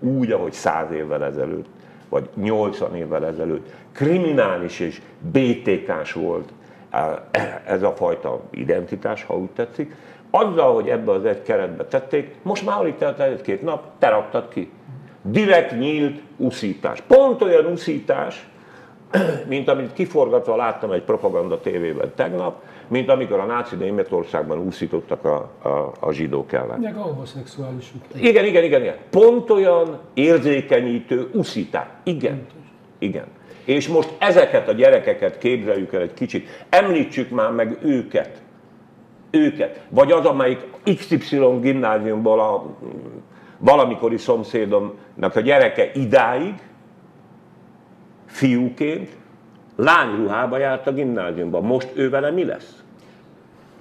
úgy, 0.00 0.32
ahogy 0.32 0.52
száz 0.52 0.90
évvel 0.90 1.24
ezelőtt 1.24 1.77
vagy 2.08 2.28
80 2.34 2.94
évvel 2.94 3.26
ezelőtt 3.26 3.72
kriminális 3.92 4.80
és 4.80 5.00
BTK-s 5.20 6.12
volt 6.12 6.52
ez 7.66 7.82
a 7.82 7.92
fajta 7.96 8.40
identitás, 8.50 9.24
ha 9.24 9.36
úgy 9.36 9.50
tetszik, 9.50 9.94
azzal, 10.30 10.74
hogy 10.74 10.88
ebbe 10.88 11.12
az 11.12 11.24
egy 11.24 11.42
keretbe 11.42 11.84
tették, 11.84 12.34
most 12.42 12.64
már 12.64 12.78
alig 12.78 12.96
telt 12.96 13.20
egy-két 13.20 13.62
nap, 13.62 13.84
te 13.98 14.08
raktad 14.08 14.48
ki. 14.48 14.70
Direkt 15.22 15.78
nyílt 15.78 16.20
uszítás. 16.36 17.00
Pont 17.00 17.42
olyan 17.42 17.64
uszítás, 17.64 18.48
mint 19.48 19.68
amit 19.68 19.92
kiforgatva 19.92 20.56
láttam 20.56 20.92
egy 20.92 21.02
propaganda 21.02 21.60
tévében 21.60 22.12
tegnap, 22.14 22.62
mint 22.88 23.08
amikor 23.08 23.38
a 23.38 23.44
náci 23.44 23.76
Németországban 23.76 24.58
úszítottak 24.58 25.24
a, 25.24 25.50
a, 25.62 25.92
a 26.00 26.12
zsidók 26.12 26.52
ellen. 26.52 26.80
Meg 26.80 26.96
a 26.96 27.00
homoszexuálisok. 27.00 28.00
Igen, 28.14 28.44
igen, 28.44 28.64
igen, 28.64 28.80
igen. 28.80 28.96
Pont 29.10 29.50
olyan 29.50 29.98
érzékenyítő 30.14 31.30
uszítás. 31.32 31.86
Igen, 32.02 32.46
igen. 32.98 33.26
És 33.64 33.88
most 33.88 34.14
ezeket 34.18 34.68
a 34.68 34.72
gyerekeket 34.72 35.38
képzeljük 35.38 35.92
el 35.92 36.00
egy 36.00 36.14
kicsit. 36.14 36.48
Említsük 36.68 37.30
már 37.30 37.50
meg 37.50 37.78
őket. 37.82 38.42
Őket. 39.30 39.86
Vagy 39.88 40.12
az, 40.12 40.24
amelyik 40.24 40.58
XY 40.96 41.58
gimnáziumból 41.60 42.40
a 42.40 42.76
valamikori 43.58 44.16
szomszédomnak 44.16 45.36
a 45.36 45.40
gyereke 45.40 45.90
idáig, 45.94 46.54
fiúként, 48.26 49.16
lányruhába 49.78 50.58
járt 50.58 50.86
a 50.86 50.92
gimnáziumban. 50.92 51.64
Most 51.64 51.88
ő 51.94 52.10
vele 52.10 52.30
mi 52.30 52.44
lesz? 52.44 52.82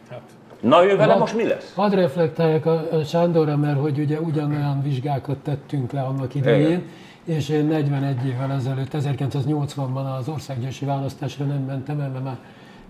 Hát. 0.10 0.22
Na 0.60 0.86
ő 0.86 0.96
vele 0.96 1.16
most 1.16 1.36
mi 1.36 1.48
lesz? 1.48 1.74
Hadd 1.76 1.92
reflektáljak 1.92 2.66
a, 2.66 2.92
a 2.92 3.04
Sándorra, 3.04 3.58
mert 3.58 3.80
hogy 3.80 4.00
ugye 4.00 4.20
ugyanolyan 4.20 4.82
vizsgákat 4.82 5.38
tettünk 5.38 5.92
le 5.92 6.02
annak 6.02 6.36
idején, 6.36 6.68
Igen. 6.68 6.84
és 7.26 7.50
én 7.50 7.66
41 7.66 8.26
évvel 8.26 8.52
ezelőtt, 8.52 8.92
1980-ban 8.94 10.18
az 10.20 10.30
országgyűlési 10.30 10.86
választásra 10.86 11.46
nem 11.46 11.62
mentem 11.62 12.00
el, 12.00 12.10
mert 12.10 12.24
már 12.24 12.38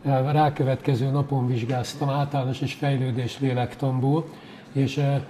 eh, 0.06 0.32
rákövetkező 0.32 1.10
napon 1.10 1.48
vizsgáztam 1.48 2.10
általános 2.10 2.62
és 2.62 2.74
fejlődés 2.74 3.40
lélektamból, 3.40 4.26
és 4.72 4.98
eh, 4.98 5.22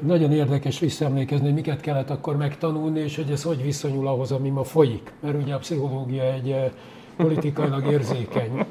nagyon 0.00 0.32
érdekes 0.32 0.78
visszaemlékezni, 0.78 1.44
hogy 1.44 1.54
miket 1.54 1.80
kellett 1.80 2.10
akkor 2.10 2.36
megtanulni, 2.36 3.00
és 3.00 3.16
hogy 3.16 3.30
ez 3.30 3.42
hogy 3.42 3.62
viszonyul 3.62 4.06
ahhoz, 4.06 4.32
ami 4.32 4.48
ma 4.48 4.64
folyik. 4.64 5.12
Mert 5.20 5.42
ugye 5.42 5.54
a 5.54 5.58
pszichológia 5.58 6.22
egy 6.22 6.70
politikailag 7.16 7.86
érzékeny 7.86 8.66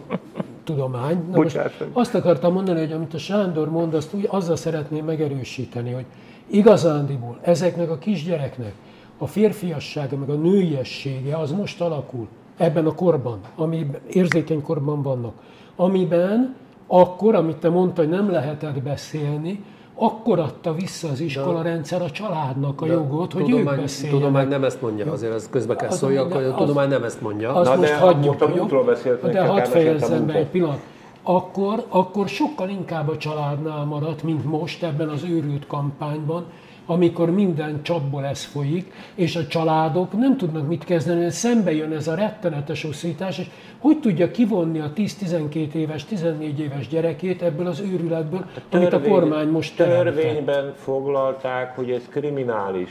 tudomány. 0.63 1.23
Na 1.31 1.37
most 1.37 1.59
azt 1.93 2.15
akartam 2.15 2.53
mondani, 2.53 2.79
hogy 2.79 2.91
amit 2.91 3.13
a 3.13 3.17
Sándor 3.17 3.69
mond, 3.69 3.93
azt 3.93 4.13
úgy 4.13 4.27
azzal 4.29 4.55
szeretném 4.55 5.05
megerősíteni, 5.05 5.91
hogy 5.91 6.05
igazándiból 6.47 7.39
ezeknek 7.41 7.89
a 7.89 7.97
kisgyereknek 7.97 8.73
a 9.17 9.27
férfiassága, 9.27 10.17
meg 10.17 10.29
a 10.29 10.33
nőiessége 10.33 11.37
az 11.37 11.51
most 11.51 11.81
alakul 11.81 12.27
ebben 12.57 12.85
a 12.85 12.93
korban, 12.93 13.39
ami 13.55 13.87
érzékeny 14.11 14.61
korban 14.61 15.01
vannak, 15.01 15.33
amiben 15.75 16.55
akkor, 16.87 17.35
amit 17.35 17.57
te 17.57 17.69
mondtad, 17.69 18.05
hogy 18.05 18.13
nem 18.13 18.31
lehetett 18.31 18.81
beszélni, 18.81 19.63
akkor 19.99 20.39
adta 20.39 20.73
vissza 20.73 21.09
az 21.09 21.19
iskola 21.19 21.61
rendszer 21.61 22.01
a 22.01 22.09
családnak 22.09 22.81
a 22.81 22.85
de 22.85 22.93
jogot, 22.93 23.33
hogy 23.33 23.43
tudomány, 23.43 23.75
ők 23.75 23.81
beszéljenek. 23.81 24.21
tudomány 24.21 24.47
nem 24.47 24.63
ezt 24.63 24.81
mondja, 24.81 25.11
azért 25.11 25.33
ez 25.33 25.49
közbe 25.49 25.75
kell 25.75 25.89
szóljak, 25.89 26.33
hogy 26.33 26.43
a 26.43 26.55
tudomány 26.55 26.89
nem 26.89 27.03
ezt 27.03 27.21
mondja. 27.21 27.53
Azt 27.53 27.69
Na, 27.69 27.75
most 27.75 27.89
de 27.89 27.97
hagyjuk, 27.97 28.25
most 28.25 28.41
a 28.41 28.55
múltról 28.55 28.83
beszéltünk. 28.83 29.33
De 29.33 29.45
hadd 29.45 29.63
fejezzem 29.63 30.25
be 30.25 30.33
egy 30.33 30.47
pillanat. 30.47 30.79
Akkor, 31.23 31.85
akkor 31.89 32.27
sokkal 32.27 32.69
inkább 32.69 33.09
a 33.09 33.17
családnál 33.17 33.85
maradt, 33.85 34.23
mint 34.23 34.45
most 34.45 34.83
ebben 34.83 35.09
az 35.09 35.23
őrült 35.23 35.67
kampányban, 35.67 36.45
amikor 36.87 37.31
minden 37.31 37.83
csapból 37.83 38.25
ez 38.25 38.43
folyik, 38.43 38.93
és 39.15 39.35
a 39.35 39.47
családok 39.47 40.17
nem 40.17 40.37
tudnak 40.37 40.67
mit 40.67 40.83
kezdeni, 40.83 41.19
mert 41.19 41.33
szembe 41.33 41.73
jön 41.73 41.91
ez 41.91 42.07
a 42.07 42.15
rettenetes 42.15 42.83
uszítás, 42.83 43.37
és 43.37 43.47
hogy 43.77 43.99
tudja 43.99 44.31
kivonni 44.31 44.79
a 44.79 44.91
10-12 44.95 45.73
éves, 45.73 46.05
14 46.05 46.59
éves 46.59 46.87
gyerekét 46.87 47.41
ebből 47.41 47.67
az 47.67 47.79
őrületből, 47.79 48.45
amit 48.71 48.93
a 48.93 49.01
kormány 49.01 49.47
most 49.47 49.75
teremtett. 49.75 50.13
Törvényben 50.13 50.73
foglalták, 50.75 51.75
hogy 51.75 51.91
ez 51.91 52.07
kriminális. 52.09 52.89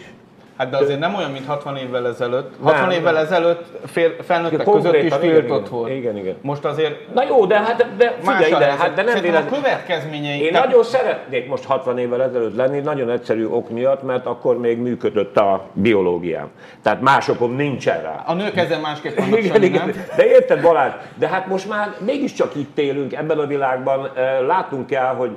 Hát 0.56 0.70
de 0.70 0.76
azért 0.76 0.98
nem 0.98 1.14
olyan, 1.14 1.30
mint 1.30 1.46
60 1.46 1.76
évvel 1.76 2.06
ezelőtt. 2.08 2.54
60 2.62 2.80
Nem, 2.80 2.90
évvel 2.90 3.12
nem. 3.12 3.22
ezelőtt 3.22 3.64
fél, 3.86 4.14
felnőttek 4.22 4.66
Ja, 4.66 4.72
között 4.72 4.94
is 4.94 5.10
konkrétan, 5.10 5.22
igen, 5.22 5.34
tiltott 5.40 5.66
igen. 5.66 5.78
volt. 5.78 5.90
Igen, 5.90 6.16
igen. 6.16 6.34
Most 6.40 6.64
azért 6.64 7.14
Na 7.14 7.22
jó, 7.28 7.46
de 7.46 7.58
hát 7.58 7.86
de 7.96 8.16
figyelj 8.20 8.46
ide, 8.50 8.64
hát 8.78 8.94
de 8.94 9.02
nem 9.02 9.14
Szerintem 9.14 9.14
a 9.14 9.22
véletlen. 9.44 9.62
következményei... 9.62 10.40
Én 10.42 10.52
tehát- 10.52 10.66
nagyon 10.66 10.84
szeretnék 10.84 11.48
most 11.48 11.64
60 11.64 11.98
évvel 11.98 12.22
ezelőtt 12.22 12.56
lenni, 12.56 12.80
nagyon 12.80 13.10
egyszerű 13.10 13.46
ok 13.46 13.70
miatt, 13.70 14.02
mert 14.02 14.26
akkor 14.26 14.58
még 14.58 14.78
működött 14.78 15.36
a 15.36 15.64
biológiám. 15.72 16.48
Tehát 16.82 17.00
más 17.00 17.28
okom 17.28 17.54
nincsen 17.56 18.02
rá. 18.02 18.22
A 18.26 18.34
nők 18.34 18.56
ezen 18.56 18.80
másképp 18.80 19.18
vannak, 19.18 19.38
Igen, 19.38 19.52
Sanyi, 19.52 19.64
igen. 19.66 19.86
nem? 19.86 20.04
De 20.16 20.26
érted 20.26 20.60
Balázs, 20.62 20.92
de 21.14 21.28
hát 21.28 21.46
most 21.46 21.68
már 21.68 21.94
mégiscsak 22.04 22.54
itt 22.54 22.78
élünk 22.78 23.12
ebben 23.12 23.38
a 23.38 23.46
világban, 23.46 24.10
látunk 24.46 24.86
kell, 24.86 25.14
hogy 25.14 25.30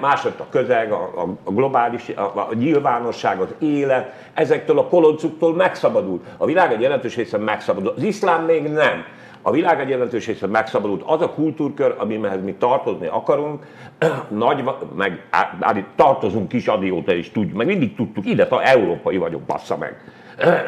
más 0.00 0.24
lett 0.24 0.40
a 0.40 0.46
közeg, 0.50 0.92
a, 0.92 1.02
a, 1.02 1.26
a 1.44 1.50
globális, 1.50 2.08
a, 2.08 2.20
a 2.20 2.48
nyilvánosság, 2.54 3.40
az 3.40 3.48
élet, 3.58 4.12
ezektől 4.34 4.78
a 4.78 4.86
koloncuktól 4.86 5.54
megszabadult. 5.54 6.24
A 6.36 6.46
világ 6.46 6.72
egy 6.72 6.80
jelentős 6.80 7.16
része 7.16 7.38
megszabadult. 7.38 7.96
Az 7.96 8.02
iszlám 8.02 8.44
még 8.44 8.62
nem. 8.62 9.04
A 9.42 9.50
világ 9.50 9.80
egy 9.80 9.88
jelentős 9.88 10.26
része 10.26 10.46
megszabadult. 10.46 11.02
Az 11.06 11.20
a 11.20 11.30
kultúrkör, 11.30 11.94
amihez 11.98 12.42
mi 12.42 12.54
tartozni 12.58 13.06
akarunk, 13.06 13.66
nagy, 14.28 14.64
meg 14.96 15.24
á- 15.30 15.56
állít, 15.60 15.86
tartozunk 15.96 16.52
is, 16.52 16.66
adióta 16.66 17.14
is 17.14 17.30
tudjuk, 17.30 17.56
meg 17.56 17.66
mindig 17.66 17.94
tudtuk, 17.94 18.26
ide, 18.26 18.46
ta, 18.46 18.62
európai 18.62 19.16
vagyok, 19.16 19.42
bassza 19.42 19.76
meg. 19.76 19.96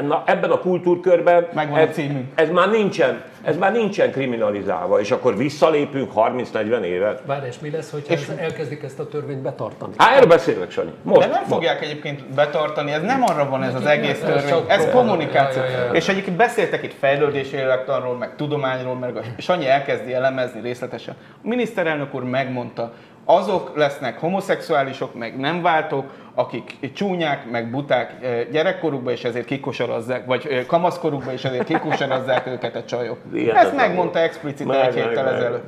Na, 0.06 0.22
ebben 0.26 0.50
a 0.50 0.58
kultúrkörben 0.58 1.48
Megvan 1.54 1.78
a 1.78 1.80
ez, 1.80 1.94
címünk. 1.94 2.26
ez 2.34 2.50
már 2.50 2.70
nincsen, 2.70 3.22
ez 3.42 3.56
már 3.56 3.72
nincsen 3.72 4.10
kriminalizálva, 4.10 5.00
és 5.00 5.10
akkor 5.10 5.36
visszalépünk 5.36 6.12
30-40 6.14 6.82
évet. 6.82 7.22
Várj, 7.26 7.46
és 7.46 7.58
mi 7.58 7.70
lesz, 7.70 7.90
hogyha 7.90 8.14
ez, 8.14 8.32
elkezdik 8.36 8.82
ezt 8.82 8.98
a 8.98 9.08
törvényt 9.08 9.42
betartani? 9.42 9.92
Á, 9.96 10.14
erről 10.14 10.28
beszélek, 10.28 10.70
Sanyi. 10.70 10.92
Most. 11.02 11.20
De 11.20 11.26
nem 11.26 11.38
most. 11.38 11.52
fogják 11.52 11.82
egyébként 11.82 12.34
betartani, 12.34 12.92
ez 12.92 13.02
nem 13.02 13.22
arra 13.22 13.48
van 13.48 13.62
ez 13.62 13.74
az 13.74 13.86
egész 13.86 14.10
Ez 14.10 14.18
törvény, 14.20 14.48
csak 14.48 14.70
ez 14.70 14.90
kommunikáció. 14.90 15.62
Ja, 15.62 15.70
ja, 15.70 15.84
ja. 15.84 15.92
És 15.92 16.08
egyébként 16.08 16.36
beszéltek 16.36 16.82
itt 16.82 16.94
fejlődési 16.98 17.56
élettanról, 17.56 18.16
meg 18.16 18.36
tudományról, 18.36 18.94
meg 18.94 19.16
a 19.16 19.20
Sanyi 19.38 19.66
elkezdi 19.68 20.14
elemezni 20.14 20.60
részletesen. 20.60 21.14
A 21.44 21.48
miniszterelnök 21.48 22.14
úr 22.14 22.22
megmondta, 22.22 22.92
azok 23.24 23.76
lesznek 23.76 24.18
homoszexuálisok, 24.18 25.14
meg 25.14 25.38
nem 25.38 25.62
váltók, 25.62 26.04
akik 26.34 26.92
csúnyák, 26.94 27.50
meg 27.50 27.70
buták 27.70 28.12
gyerekkorukban, 28.50 29.12
és 29.12 29.24
ezért 29.24 29.44
kikosarazzák, 29.44 30.26
vagy 30.26 30.66
kamaszkorukban, 30.66 31.32
és 31.32 31.44
ezért 31.44 31.64
kikosarazzák 31.64 32.46
őket 32.46 32.76
a 32.76 32.84
csajok. 32.84 33.18
Hihetetlen 33.32 33.64
Ezt 33.64 33.74
megmondta 33.76 34.18
volt. 34.18 34.24
explicite 34.30 34.86
egy 34.86 34.94
héttel 34.94 35.28
ezelőtt. 35.28 35.64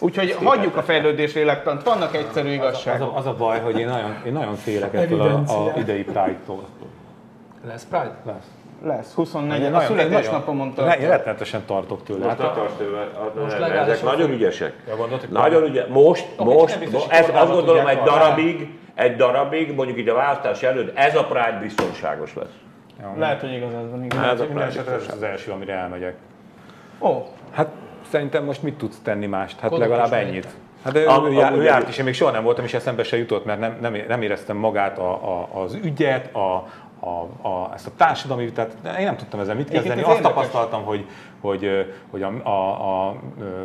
Úgyhogy 0.00 0.32
hagyjuk 0.44 0.76
a 0.76 0.82
fejlődés 0.82 1.34
lélektant, 1.34 1.82
vannak 1.82 2.16
egyszerű 2.16 2.48
Az 2.48 2.54
igazságok. 2.54 3.12
a, 3.12 3.16
az 3.16 3.26
a 3.26 3.34
baj, 3.34 3.60
hogy 3.60 3.78
én 3.78 3.88
nagyon, 3.88 4.16
én 4.26 4.32
nagyon 4.32 4.54
félek 4.54 4.94
ettől 4.94 5.20
a, 5.20 5.34
a 5.46 5.72
idei 5.78 6.02
Pride-tól. 6.02 6.64
Lesz 7.66 7.84
Pride? 7.90 8.14
Lesz. 8.26 8.46
Lesz, 8.84 9.12
24 9.14 9.60
Én 9.60 9.66
a 9.66 9.70
nagyon- 9.70 9.86
születésnapon 9.86 10.56
mondta. 10.56 10.84
Ne- 10.84 10.98
Én 10.98 11.08
rettenetesen 11.08 11.62
tartok 11.66 12.02
tőle. 12.02 12.24
Most 12.24 12.40
Hát, 12.40 12.54
tőle, 12.78 13.08
Most 13.42 13.54
ezek 13.54 14.02
nagyon 14.02 14.30
ügyesek. 14.30 14.72
Ja, 14.88 14.94
Nagyon 15.28 15.62
ügyes. 15.62 15.86
Most, 15.88 16.26
most, 16.38 16.74
hogy 16.74 17.04
ez 17.08 17.28
azt 17.34 17.52
gondolom 17.52 17.86
egy 17.86 17.98
darabig, 18.02 18.78
egy 18.94 19.16
darabig, 19.16 19.74
mondjuk 19.74 19.98
így 19.98 20.08
a 20.08 20.14
választás 20.14 20.62
előtt, 20.62 20.96
ez 20.96 21.16
a 21.16 21.24
Pride 21.24 21.58
biztonságos 21.60 22.34
lesz. 22.34 22.52
Lehet, 23.16 23.40
hogy 23.40 23.52
igazad 23.52 23.90
van, 23.90 24.04
igen. 24.04 24.24
Ez 24.24 24.40
a 24.40 24.44
Pride 24.44 24.64
esetre 24.64 24.94
ez 24.94 25.08
az 25.14 25.22
első, 25.22 25.50
amire 25.50 25.72
elmegyek. 25.74 26.14
Ó, 27.00 27.26
Hát 27.50 27.68
szerintem 28.10 28.44
most 28.44 28.62
mit 28.62 28.74
tudsz 28.74 28.98
tenni 29.02 29.26
mást? 29.26 29.60
Hát 29.60 29.76
legalább 29.76 30.12
ennyit. 30.12 30.48
Hát 30.84 30.92
de 30.92 31.00
ő, 31.00 31.06
Am- 31.06 31.26
ő, 31.26 31.32
já- 31.32 31.54
ő 31.56 31.62
járt 31.62 31.88
is, 31.88 31.98
én 31.98 32.04
még 32.04 32.14
soha 32.14 32.30
nem 32.30 32.42
voltam, 32.42 32.64
és 32.64 32.74
eszembe 32.74 33.02
se 33.02 33.16
jutott, 33.16 33.44
mert 33.44 33.60
nem, 33.60 33.76
nem, 33.80 33.96
nem 34.08 34.22
éreztem 34.22 34.56
magát 34.56 34.98
a, 34.98 35.10
a, 35.12 35.48
az 35.62 35.74
ügyet, 35.74 36.34
a, 36.34 36.66
a, 37.00 37.48
a, 37.48 37.70
ezt 37.74 37.86
a 37.86 37.90
társadalmi 37.96 38.44
vitát, 38.44 38.76
én 38.98 39.04
nem 39.04 39.16
tudtam 39.16 39.40
ezzel 39.40 39.54
mit 39.54 39.68
kezdeni. 39.68 40.00
ez 40.00 40.08
Azt 40.08 40.20
tapasztaltam, 40.20 40.84
hogy, 40.84 41.06
hogy, 41.40 41.86
hogy 42.10 42.22
a, 42.22 42.48
a, 42.48 43.08
a 43.08 43.16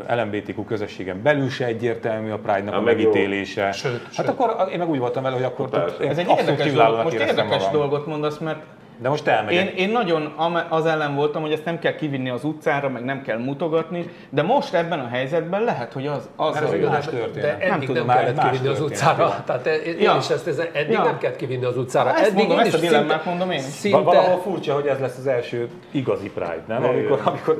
LMBTQ 0.07 0.63
közösségen 0.63 1.21
belül 1.21 1.49
se 1.49 1.65
egyértelmű 1.65 2.31
a 2.31 2.37
Pride-nak 2.37 2.71
Na, 2.71 2.75
a 2.75 2.79
jó. 2.79 2.85
megítélése. 2.85 3.71
Sőt, 3.71 4.03
hát 4.03 4.13
sőt. 4.13 4.27
akkor 4.27 4.69
én 4.71 4.77
meg 4.77 4.89
úgy 4.89 4.99
voltam 4.99 5.23
vele, 5.23 5.35
hogy 5.35 5.43
akkor 5.43 5.95
én 6.01 6.09
ez 6.09 6.17
egy 6.17 6.29
érdekes 6.37 6.73
dolog, 6.73 7.03
most 7.03 7.15
érdekes 7.15 7.63
magam. 7.63 7.71
dolgot 7.71 8.05
mondasz, 8.05 8.37
mert 8.37 8.59
De 8.97 9.09
most 9.09 9.27
elmegyek. 9.27 9.67
én, 9.69 9.75
én 9.75 9.89
nagyon 9.91 10.33
az 10.69 10.85
ellen 10.85 11.15
voltam, 11.15 11.41
hogy 11.41 11.51
ezt 11.51 11.65
nem 11.65 11.79
kell 11.79 11.95
kivinni 11.95 12.29
az 12.29 12.43
utcára, 12.43 12.89
meg 12.89 13.03
nem 13.05 13.21
kell 13.21 13.37
mutogatni, 13.37 14.09
de 14.29 14.41
most 14.41 14.73
ebben 14.73 14.99
a 14.99 15.07
helyzetben 15.07 15.63
lehet, 15.63 15.93
hogy 15.93 16.07
az, 16.07 16.29
az, 16.35 16.53
Mert 16.53 16.65
az 16.65 16.71
De 16.71 16.99
történet. 17.17 17.51
eddig 17.61 17.67
nem, 17.69 17.79
tudom, 17.79 18.05
már 18.05 18.17
kellett 18.33 18.49
kivinni 18.51 18.67
az 18.67 18.81
utcára. 18.81 19.35
Tehát 19.45 19.65
én 19.65 19.99
Ja. 19.99 20.15
is 20.19 20.29
ezt, 20.29 20.47
ez, 20.47 20.61
eddig 20.73 20.91
Ja. 20.91 21.03
nem 21.03 21.17
kellett 21.17 21.35
kivinni 21.35 21.65
az 21.65 21.77
utcára. 21.77 22.09
Ezt 22.09 22.19
eddig 22.23 22.35
mondom, 22.37 22.59
én 22.59 22.65
ezt 22.65 22.73
a 22.75 22.77
dilemmát 22.79 23.09
szinte- 23.09 23.25
mondom 23.25 23.51
én. 23.51 23.59
Szinte, 23.59 23.97
Va- 23.97 24.05
Valahol 24.05 24.37
furcsa, 24.41 24.73
hogy 24.73 24.85
ez 24.87 24.99
lesz 24.99 25.17
az 25.17 25.27
első 25.27 25.67
igazi 25.91 26.29
Pride, 26.31 26.63
nem? 26.67 26.83
Igen. 26.83 26.93
Amikor, 26.95 27.21
amikor 27.25 27.57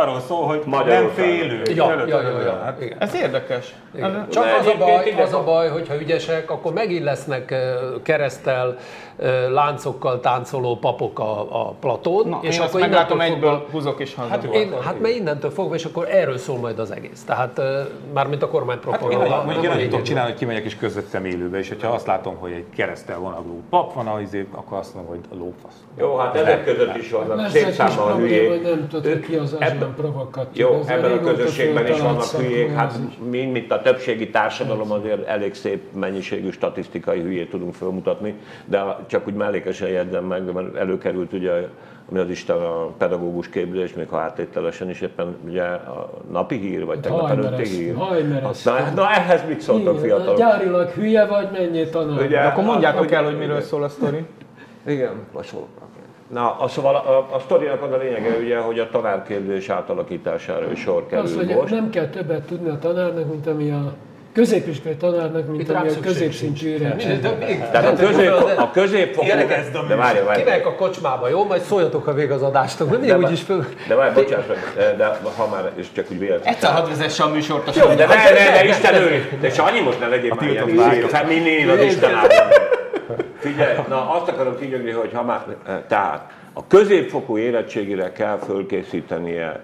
arról 0.00 0.20
szól, 0.20 0.46
hogy 0.46 0.58
nem 0.58 0.68
Magyarországon. 0.68 1.12
félő. 1.14 1.62
Ja, 1.74 1.94
ja, 2.06 2.20
ja, 2.20 2.40
ja. 2.40 2.60
Hát, 2.64 2.80
Igen. 2.82 2.96
Ez 3.00 3.14
érdekes. 3.14 3.74
Csak 4.30 4.44
De 4.44 4.56
az 4.60 4.66
a, 4.66 4.76
baj, 4.78 5.14
az 5.22 5.32
a 5.32 5.44
baj, 5.44 5.68
hogyha 5.68 6.00
ügyesek, 6.00 6.50
akkor 6.50 6.72
megint 6.72 7.04
lesznek 7.04 7.54
keresztel, 8.02 8.76
láncokkal 9.50 10.20
táncoló 10.20 10.73
papok 10.76 11.18
a, 11.18 11.40
a 11.68 11.74
platón, 11.80 12.28
Na, 12.28 12.38
és 12.42 12.56
én 12.56 12.62
akkor 12.62 12.80
meglátom 12.80 13.16
innentől 13.16 13.36
egyből, 13.36 13.50
fogva- 13.58 13.70
húzok 13.70 14.00
is 14.00 14.14
haza. 14.14 14.28
Hát. 14.28 14.44
Én, 14.44 14.72
hát 14.84 15.00
mert 15.00 15.14
innentől 15.14 15.50
fogva, 15.50 15.74
és 15.74 15.84
akkor 15.84 16.08
erről 16.10 16.38
szól 16.38 16.58
majd 16.58 16.78
az 16.78 16.90
egész. 16.90 17.22
Tehát 17.26 17.60
mármint 18.14 18.42
a 18.42 18.48
kormány 18.48 18.76
Hát 18.76 18.84
én 18.84 18.90
propaganda. 18.90 19.28
nagyon, 19.28 19.44
mondjuk 19.44 19.64
én 19.64 19.68
nem 19.70 19.78
nem 19.78 19.86
a 19.86 19.90
tudok 19.90 20.04
csinálni, 20.06 20.30
hogy 20.30 20.38
kimegyek 20.38 20.64
és 20.64 20.76
közvettem 20.76 21.24
élőbe, 21.24 21.58
és 21.58 21.68
hogyha 21.68 21.88
azt 21.92 22.06
látom, 22.06 22.36
hogy 22.36 22.52
egy 22.52 22.64
keresztel 22.76 23.18
vonagló 23.18 23.60
pap 23.70 23.94
van, 23.94 24.06
az 24.06 24.20
izé, 24.20 24.46
akkor 24.52 24.78
azt 24.78 24.94
mondom, 24.94 25.12
hogy 25.16 25.38
lófasz. 25.38 25.84
Jó, 25.98 26.16
hát 26.16 26.36
ezek 26.36 26.64
között 26.64 26.96
is 26.96 27.10
vannak 27.10 27.48
szép 27.48 27.76
hogy 27.76 28.16
hülyék. 28.16 28.62
nem 28.62 28.88
tudod, 28.88 29.12
hogy 29.12 29.20
ki 29.20 29.36
az 29.36 29.56
Ebben- 29.58 29.94
provokatív. 29.94 30.60
Jó, 30.60 30.80
ebben 30.86 31.12
a 31.12 31.20
közösségben 31.20 31.86
is 31.86 32.00
vannak 32.00 32.22
hülyék, 32.24 32.70
hát 32.74 32.98
mi, 33.30 33.44
mint 33.44 33.72
a 33.72 33.82
többségi 33.82 34.30
társadalom 34.30 34.92
azért 34.92 35.26
elég 35.26 35.54
szép 35.54 35.82
mennyiségű 35.92 36.50
statisztikai 36.50 37.20
hülyét 37.20 37.50
tudunk 37.50 37.74
felmutatni, 37.74 38.34
de 38.64 38.96
csak 39.06 39.26
úgy 39.26 39.34
mellékesen 39.34 39.88
jegyzem 39.88 40.24
meg, 40.24 40.52
mert 40.52 40.63
előkerült 40.76 41.32
ugye 41.32 41.68
ami 42.10 42.18
az 42.18 42.28
Isten 42.28 42.56
a 42.56 42.86
pedagógus 42.98 43.48
képzés, 43.48 43.94
még 43.94 44.08
ha 44.08 44.18
áttételesen 44.18 44.90
is 44.90 45.00
éppen 45.00 45.36
ugye 45.46 45.62
a 45.62 46.10
napi 46.30 46.58
hír, 46.58 46.84
vagy 46.84 47.00
tegnap 47.00 47.30
előtti 47.30 47.68
hír. 47.68 47.94
hajmeresztő. 47.94 48.70
Na, 48.70 48.90
na 48.94 49.10
ehhez 49.10 49.44
mit 49.48 49.60
szóltak 49.60 49.92
Igen, 49.94 50.04
fiatalok? 50.04 50.36
Gyárilag 50.38 50.88
hülye 50.88 51.26
vagy, 51.26 51.48
menjél 51.52 51.90
tanulni. 51.90 52.24
Ugye? 52.26 52.40
Akkor 52.40 52.64
mondjátok 52.64 52.98
hogy- 52.98 53.12
el, 53.12 53.24
hogy 53.24 53.38
miről 53.38 53.60
szól 53.60 53.82
a 53.82 53.88
sztori. 53.88 54.24
Igen, 54.86 55.12
szól. 55.42 55.66
Na, 56.32 56.56
a, 56.58 56.68
szóval 56.68 56.94
a, 56.94 57.18
a, 57.18 57.34
a 57.34 57.38
sztorinak 57.38 57.82
az 57.82 57.92
a 57.92 57.96
lényege, 57.96 58.36
ugye, 58.42 58.58
hogy 58.58 58.78
a 58.78 58.88
tanárképzés 58.90 59.68
átalakítására 59.68 60.70
is 60.70 60.80
sor 60.80 61.06
kerül 61.06 61.24
Az, 61.24 61.36
hogy 61.36 61.46
most. 61.54 61.72
nem 61.72 61.90
kell 61.90 62.08
többet 62.08 62.46
tudni 62.46 62.68
a 62.68 62.78
tanárnak, 62.78 63.28
mint 63.30 63.46
ami 63.46 63.70
a 63.70 63.92
középiskolai 64.34 64.96
tanárnak, 64.96 65.46
mint 65.46 65.68
ami 65.70 65.88
a 65.88 65.90
szükség 65.90 66.02
középszintű 66.12 66.66
sincs. 66.68 66.80
érettség. 66.80 67.20
De 67.20 67.30
még- 67.46 67.70
Tehát 67.70 68.00
a, 68.00 68.06
közép, 68.06 68.30
a 68.58 68.70
középfokú... 68.72 69.26
De 69.88 69.94
várja, 69.96 70.24
várja. 70.24 70.44
Kimegyek 70.44 70.66
a 70.66 70.74
kocsmába, 70.74 71.28
jó? 71.28 71.44
Majd 71.44 71.62
szóljatok, 71.62 72.04
ha 72.04 72.12
vég 72.12 72.30
az 72.30 72.42
adástok. 72.42 72.90
Mindig 72.90 73.08
De, 73.08 73.16
úgyis 73.18 73.40
föl... 73.42 73.64
de 73.88 73.94
várj, 73.94 74.14
bocsáss 74.14 74.44
meg, 74.48 74.96
de 74.96 75.18
ha 75.36 75.48
már, 75.48 75.70
és 75.76 75.86
csak 75.92 76.04
úgy 76.10 76.18
véletlenül. 76.18 76.54
Egyszer 76.54 76.70
hadd 76.72 76.88
vezesse 76.88 77.22
a 77.22 77.28
műsort 77.28 77.68
a 77.68 77.72
Jó, 77.74 77.94
de 77.94 78.06
ne, 78.06 78.14
ne, 78.14 78.50
ne, 78.54 78.64
Isten 78.64 78.94
őri! 78.94 79.28
De 79.40 79.50
Sanyi 79.50 79.80
most 79.80 80.00
ne 80.00 80.06
legyél 80.06 80.34
már 80.40 80.50
ilyen 80.50 80.68
izé, 80.68 80.76
vágyok. 80.76 81.08
feminin 81.08 81.68
az 81.68 81.80
Isten. 81.80 82.10
Figyelj, 83.38 83.76
na 83.88 84.10
azt 84.10 84.28
akarom 84.28 84.58
kinyögni, 84.58 84.90
hogy 84.90 85.10
ha 85.14 85.22
már, 85.22 85.44
tehát 85.88 86.30
a 86.52 86.66
középfokú 86.66 87.38
érettségére 87.38 88.12
kell 88.12 88.38
fölkészítenie 88.46 89.60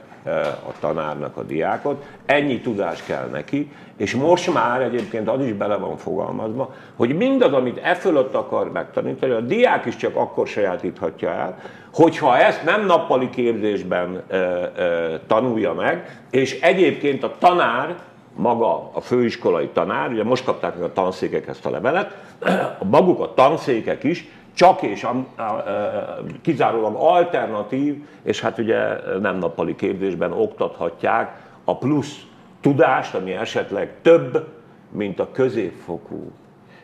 a 0.67 0.73
tanárnak 0.81 1.37
a 1.37 1.43
diákot, 1.43 2.05
ennyi 2.27 2.61
tudás 2.61 3.03
kell 3.03 3.29
neki, 3.33 3.71
és 3.97 4.15
most 4.15 4.53
már 4.53 4.81
egyébként 4.81 5.29
az 5.29 5.45
is 5.45 5.53
bele 5.53 5.77
van 5.77 5.97
fogalmazva, 5.97 6.75
hogy 6.97 7.17
mindaz, 7.17 7.53
amit 7.53 7.81
e 7.83 7.95
fölött 7.95 8.35
akar 8.35 8.73
megtanítani, 8.73 9.33
a 9.33 9.41
diák 9.41 9.87
is 9.87 9.97
csak 9.97 10.17
akkor 10.17 10.47
sajátíthatja 10.47 11.31
el, 11.31 11.59
hogyha 11.93 12.39
ezt 12.39 12.65
nem 12.65 12.87
nappali 12.87 13.31
képzésben 13.31 14.23
e, 14.29 14.37
e, 14.37 15.21
tanulja 15.27 15.75
meg, 15.75 16.21
és 16.31 16.61
egyébként 16.61 17.23
a 17.23 17.35
tanár, 17.39 17.97
maga 18.37 18.91
a 18.93 19.01
főiskolai 19.01 19.69
tanár, 19.69 20.11
ugye 20.11 20.25
most 20.25 20.45
kapták 20.45 20.75
meg 20.75 20.83
a 20.83 20.93
tanszékek 20.93 21.49
ezt 21.49 21.67
a 21.67 21.71
levelet, 21.71 22.17
maguk 22.91 23.21
a 23.21 23.35
tanszékek 23.35 24.05
is 24.05 24.29
csak 24.61 24.83
és 24.83 25.05
a, 25.05 25.25
a, 25.37 25.43
a, 25.43 26.17
kizárólag 26.43 26.95
alternatív, 26.95 28.05
és 28.23 28.41
hát 28.41 28.59
ugye 28.59 28.79
nem 29.21 29.37
nappali 29.37 29.75
képzésben 29.75 30.33
oktathatják 30.33 31.43
a 31.65 31.79
plusz 31.79 32.23
tudást, 32.61 33.15
ami 33.15 33.33
esetleg 33.33 33.95
több, 34.03 34.49
mint 34.91 35.21
a 35.21 35.31
középfokú 35.31 36.31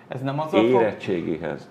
Ez 0.08 0.22
nem 0.22 0.38
fog... 0.38 0.64
érettségihez. 0.64 1.68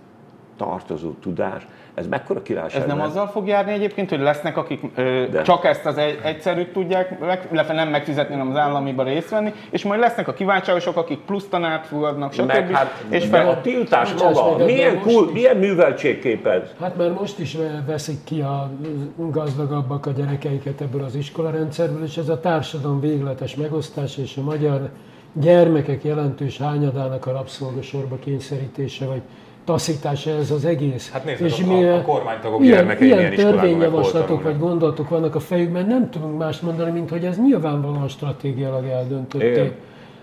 tartozó 0.57 1.11
tudás, 1.11 1.67
ez 1.95 2.07
mekkora 2.07 2.41
királyság 2.41 2.81
Ez 2.81 2.87
nem 2.87 2.97
lenne? 2.97 3.09
azzal 3.09 3.27
fog 3.27 3.47
járni 3.47 3.71
egyébként, 3.71 4.09
hogy 4.09 4.19
lesznek, 4.19 4.57
akik 4.57 4.81
ö, 4.95 5.25
De. 5.31 5.41
csak 5.41 5.65
ezt 5.65 5.85
az 5.85 5.97
egy, 5.97 6.19
egyszerűt 6.23 6.73
tudják, 6.73 7.19
meg, 7.19 7.47
illetve 7.51 7.73
nem 7.73 7.89
megfizetni, 7.89 8.35
hanem 8.35 8.49
az 8.49 8.57
államiba 8.57 9.03
részt 9.03 9.29
venni, 9.29 9.53
és 9.69 9.83
majd 9.83 9.99
lesznek 9.99 10.27
a 10.27 10.33
kívánságosok, 10.33 10.97
akik 10.97 11.19
plusz 11.19 11.47
tanárt 11.49 11.85
fogadnak, 11.85 12.33
stb. 12.33 12.45
Meg 12.45 12.71
hát, 12.71 13.03
és 13.09 13.25
fel, 13.25 13.49
a 13.49 13.61
tiltás 13.61 14.13
maga, 14.13 14.65
milyen, 14.65 14.99
kul, 14.99 15.25
is. 15.27 15.33
milyen 15.33 15.57
műveltségképez? 15.57 16.73
Hát 16.81 16.97
mert 16.97 17.19
most 17.19 17.39
is 17.39 17.57
veszik 17.85 18.23
ki 18.23 18.41
a 18.41 18.69
gazdagabbak 19.15 20.05
a 20.05 20.11
gyerekeiket 20.11 20.81
ebből 20.81 21.03
az 21.03 21.15
iskolarendszerből, 21.15 22.03
és 22.03 22.17
ez 22.17 22.29
a 22.29 22.39
társadalom 22.39 22.99
végletes 22.99 23.55
megosztása 23.55 24.21
és 24.21 24.37
a 24.37 24.41
magyar 24.41 24.89
gyermekek 25.33 26.03
jelentős 26.03 26.57
hányadának 26.57 27.25
a 27.25 27.31
rabszolgasorba 27.31 28.15
kényszerítése, 28.19 29.05
vagy 29.05 29.21
taszítása 29.65 30.29
ez 30.31 30.51
az 30.51 30.65
egész. 30.65 31.11
Hát 31.11 31.25
nézd, 31.25 31.41
és 31.41 31.59
a- 31.61 31.63
a- 31.63 31.67
mivel 31.77 31.97
a 31.97 32.01
kormánytagok 32.01 32.61
ilyen, 32.63 32.75
gyermekei 32.77 33.07
ilyen 33.07 33.17
milyen 33.17 33.35
törvényjavaslatok 33.35 34.43
vagy 34.43 34.59
gondolatok 34.59 35.09
vannak 35.09 35.35
a 35.35 35.39
fejükben, 35.39 35.85
nem 35.85 36.09
tudunk 36.09 36.37
mást 36.37 36.61
mondani, 36.61 36.91
mint 36.91 37.09
hogy 37.09 37.25
ez 37.25 37.37
nyilvánvalóan 37.37 38.07
stratégiailag 38.07 38.85
eldöntötték. 38.85 39.51
Igen. 39.51 39.71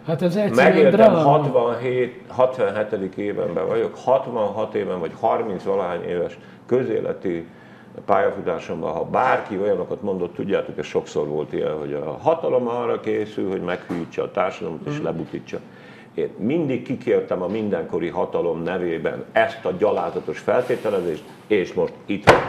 Hát 0.07 0.23
ez 0.23 0.37
egyszerűen 0.37 0.73
Megéltem 0.75 0.91
dráma. 1.01 1.19
67, 1.19 2.21
67. 2.29 3.17
évenben 3.17 3.67
vagyok, 3.67 3.95
66 4.05 4.75
éven 4.75 5.01
vagy 5.01 5.11
30 5.21 5.63
valahány 5.63 6.03
éves 6.03 6.39
közéleti 6.67 7.47
pályafutásomban, 8.07 8.93
ha 8.93 9.05
bárki 9.05 9.59
olyanokat 9.63 10.03
mondott, 10.03 10.35
tudjátok, 10.35 10.79
ez 10.79 10.87
sokszor 10.87 11.27
volt 11.29 11.53
ilyen, 11.53 11.79
hogy 11.79 11.93
a 11.93 12.19
hatalom 12.23 12.69
arra 12.69 13.01
készül, 13.01 13.51
hogy 13.51 13.61
meghűítse 13.61 14.23
a 14.23 14.31
társadalmat 14.31 14.81
és 14.87 15.01
lebutítsa. 15.03 15.59
Én 16.15 16.29
mindig 16.39 16.83
kikértem 16.83 17.43
a 17.43 17.47
mindenkori 17.47 18.09
hatalom 18.09 18.63
nevében 18.63 19.25
ezt 19.33 19.65
a 19.65 19.73
gyalázatos 19.79 20.39
feltételezést, 20.39 21.23
és 21.47 21.73
most 21.73 21.93
itt 22.07 22.31
van. 22.31 22.41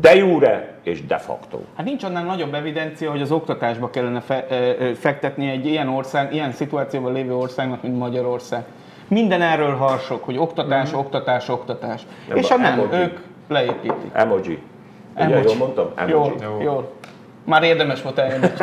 De 0.00 0.14
jure 0.14 0.74
és 0.82 1.06
de 1.06 1.18
facto. 1.18 1.58
Hát 1.76 1.86
nincs 1.86 2.02
annál 2.04 2.24
nagyobb 2.24 2.54
evidencia, 2.54 3.10
hogy 3.10 3.20
az 3.20 3.30
oktatásba 3.32 3.90
kellene 3.90 4.20
fe, 4.20 4.46
ö, 4.50 4.94
fektetni 4.94 5.48
egy 5.50 5.66
ilyen 5.66 5.88
ország, 5.88 6.34
ilyen 6.34 6.52
szituációban 6.52 7.12
lévő 7.12 7.34
országnak, 7.34 7.82
mint 7.82 7.98
Magyarország. 7.98 8.64
Minden 9.08 9.42
erről 9.42 9.74
harsog, 9.74 10.22
hogy 10.22 10.38
oktatás, 10.38 10.92
oktatás, 10.92 11.48
oktatás. 11.48 12.02
Nem, 12.28 12.36
És 12.36 12.48
ha 12.48 12.56
nem, 12.56 12.72
emoji. 12.72 12.98
ők 13.00 13.18
leépítik. 13.48 14.10
Emoji. 14.12 14.58
Ugye, 15.14 15.24
Emoji. 15.24 15.42
jól 15.44 15.56
mondtam? 15.56 15.90
Jól, 16.06 16.34
Emoji. 16.40 16.64
jól. 16.64 16.90
Már 17.44 17.62
érdemes 17.62 18.02
volt 18.02 18.18
eljönni. 18.18 18.46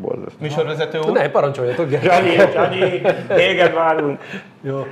Borzasztó. 0.00 0.36
Műsorvezető 0.40 0.98
úr. 0.98 1.12
Ne, 1.12 1.30
parancsoljatok. 1.30 1.90
Jani, 1.90 2.32
Jani, 2.32 3.00
téged 3.28 3.74
várunk. 3.74 4.20
Jó. 4.60 4.86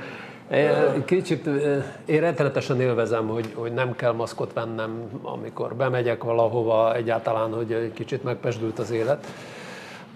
Én 0.51 1.05
Kicsit 1.05 1.47
eh, 1.47 1.83
én 2.05 2.19
rettenetesen 2.19 2.81
élvezem, 2.81 3.27
hogy, 3.27 3.51
hogy 3.53 3.73
nem 3.73 3.95
kell 3.95 4.11
maszkot 4.11 4.53
vennem, 4.53 5.09
amikor 5.23 5.75
bemegyek 5.75 6.23
valahova, 6.23 6.95
egyáltalán, 6.95 7.53
hogy 7.53 7.71
egy 7.71 7.93
kicsit 7.93 8.23
megpesdült 8.23 8.79
az 8.79 8.91
élet. 8.91 9.27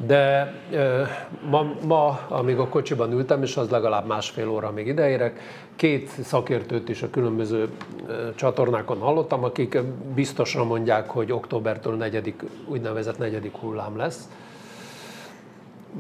De 0.06 0.54
eh, 0.72 1.10
ma, 1.50 1.74
ma, 1.88 2.20
amíg 2.28 2.58
a 2.58 2.68
kocsiban 2.68 3.12
ültem, 3.12 3.44
és 3.44 3.58
az 3.58 3.70
legalább 3.70 4.08
másfél 4.08 4.50
óra, 4.50 4.68
amíg 4.68 4.88
ideérek, 4.88 5.40
két 5.76 6.10
szakértőt 6.24 6.90
is 6.90 7.02
a 7.02 7.10
különböző 7.10 7.70
eh, 8.10 8.16
csatornákon 8.36 9.00
hallottam, 9.00 9.44
akik 9.44 9.74
eh, 9.74 9.82
biztosra 10.16 10.64
mondják, 10.64 11.10
hogy 11.10 11.32
októbertől 11.32 11.96
negyedik, 11.96 12.44
úgynevezett 12.68 13.18
negyedik 13.18 13.56
hullám 13.56 13.98
lesz. 13.98 14.30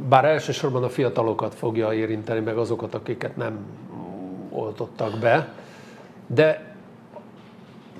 Bár 0.09 0.25
elsősorban 0.25 0.83
a 0.83 0.89
fiatalokat 0.89 1.55
fogja 1.55 1.93
érinteni, 1.93 2.39
meg 2.39 2.57
azokat, 2.57 2.93
akiket 2.93 3.35
nem 3.35 3.59
oltottak 4.49 5.19
be, 5.19 5.53
de 6.27 6.75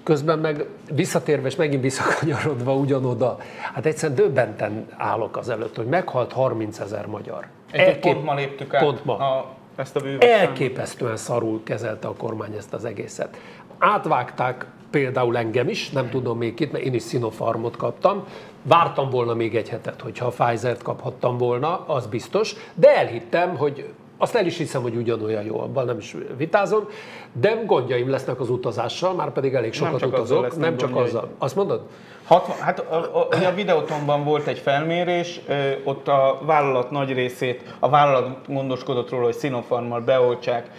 közben 0.03 0.39
meg 0.39 0.65
visszatérve 0.91 1.47
és 1.47 1.55
megint 1.55 1.81
visszakanyarodva 1.81 2.75
ugyanoda, 2.75 3.37
hát 3.73 3.85
egyszerűen 3.85 4.17
döbbenten 4.17 4.87
állok 4.97 5.37
az 5.37 5.49
előtt, 5.49 5.75
hogy 5.75 5.85
meghalt 5.85 6.31
30 6.31 6.79
ezer 6.79 7.05
magyar. 7.05 7.47
Egy 7.71 7.99
pont 7.99 8.23
ma 8.23 8.35
léptük 8.35 8.73
át 8.73 8.83
Pont 8.83 9.05
ma. 9.05 9.17
A, 9.17 9.55
ezt 9.75 9.95
a 9.95 9.99
bűvös 9.99 10.29
Elképesztően 10.29 11.17
szarul 11.17 11.63
kezelte 11.63 12.07
a 12.07 12.13
kormány 12.13 12.55
ezt 12.57 12.73
az 12.73 12.85
egészet. 12.85 13.37
Átvágták 13.77 14.65
például 14.91 15.37
engem 15.37 15.69
is, 15.69 15.89
nem 15.89 16.09
tudom 16.09 16.37
még 16.37 16.59
itt, 16.59 16.71
mert 16.71 16.83
én 16.83 16.93
is 16.93 17.03
Sinopharmot 17.03 17.77
kaptam. 17.77 18.23
Vártam 18.63 19.09
volna 19.09 19.33
még 19.33 19.55
egy 19.55 19.69
hetet, 19.69 20.01
hogyha 20.01 20.25
a 20.25 20.29
Pfizer-t 20.29 20.81
kaphattam 20.81 21.37
volna, 21.37 21.83
az 21.87 22.07
biztos, 22.07 22.55
de 22.73 22.97
elhittem, 22.97 23.55
hogy 23.57 23.93
azt 24.17 24.35
el 24.35 24.45
is 24.45 24.57
hiszem, 24.57 24.81
hogy 24.81 24.95
ugyanolyan 24.95 25.43
jó, 25.43 25.59
abban 25.59 25.85
nem 25.85 25.97
is 25.97 26.15
vitázom, 26.37 26.87
de 27.33 27.61
gondjaim 27.65 28.09
lesznek 28.09 28.39
az 28.39 28.49
utazással, 28.49 29.13
már 29.13 29.31
pedig 29.31 29.53
elég 29.53 29.73
sokat 29.73 29.99
csak 29.99 30.13
azzal 30.13 30.21
utazok, 30.21 30.43
lesznek 30.43 30.61
nem 30.61 30.77
csak 30.77 30.95
azzal. 30.95 31.29
Azt 31.37 31.55
mondod? 31.55 31.81
60, 32.23 32.55
hát 32.57 32.79
a, 32.79 32.95
a, 32.95 33.27
a 33.45 33.53
videótonban 33.55 34.23
volt 34.23 34.47
egy 34.47 34.59
felmérés, 34.59 35.39
ö, 35.47 35.71
ott 35.83 36.07
a 36.07 36.39
vállalat 36.45 36.91
nagy 36.91 37.13
részét, 37.13 37.75
a 37.79 37.89
vállalat 37.89 38.37
gondoskodott 38.47 39.09
róla, 39.09 39.23
hogy 39.23 39.37
Sinopharmmal 39.37 40.01
beoltsák, 40.01 40.69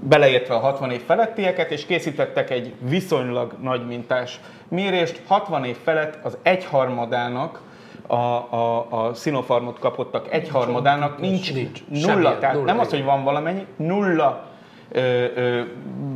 beleértve 0.00 0.54
a 0.54 0.58
60 0.58 0.90
év 0.90 1.02
felettieket, 1.04 1.70
és 1.70 1.86
készítettek 1.86 2.50
egy 2.50 2.74
viszonylag 2.80 3.52
nagy 3.62 3.86
mintás 3.86 4.40
mérést. 4.68 5.22
60 5.26 5.64
év 5.64 5.76
felett 5.82 6.18
az 6.24 6.38
egyharmadának 6.42 7.60
a, 8.06 8.14
a, 8.14 8.86
a 8.90 9.14
Sinopharmot 9.14 9.78
kapottak 9.78 10.32
egyharmadának 10.32 11.20
nincs, 11.20 11.54
Nincs. 11.54 11.86
nulla, 11.88 12.06
Semmilyen, 12.06 12.38
tehát 12.40 12.54
nulla, 12.54 12.66
nem 12.66 12.78
az, 12.78 12.90
hogy 12.90 13.04
van 13.04 13.24
valamennyi, 13.24 13.66
nulla 13.76 14.44
ö, 14.92 15.24
ö, 15.34 15.62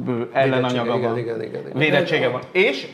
b- 0.05 0.29
ellenanyaga 0.37 0.95
igen, 0.97 1.09
van. 1.11 1.19
igen, 1.19 1.43
igen, 1.43 1.61
igen. 1.61 1.79
Védettsége 1.79 2.29
van. 2.29 2.41
És 2.53 2.87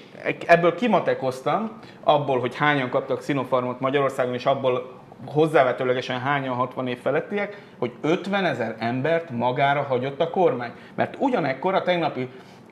ebből 0.47 0.75
kimatekoztam, 0.75 1.71
abból, 2.05 2.41
hogy 2.41 2.57
hányan 2.57 2.89
kaptak 2.91 3.23
Sinopharmot 3.23 3.81
Magyarországon, 3.81 4.35
és 4.35 4.47
abból 4.47 4.98
hozzávetőlegesen 5.27 6.21
hányan 6.21 6.55
60 6.55 6.87
év 6.87 6.99
felettiek, 6.99 7.63
hogy 7.79 7.93
50 8.01 8.45
ezer 8.45 8.77
embert 8.79 9.31
magára 9.31 9.83
hagyott 9.83 10.21
a 10.21 10.31
kormány. 10.31 10.73
Mert 10.95 11.17
ugyanekkor 11.19 11.75
a 11.75 11.83
tegnapi 11.83 12.29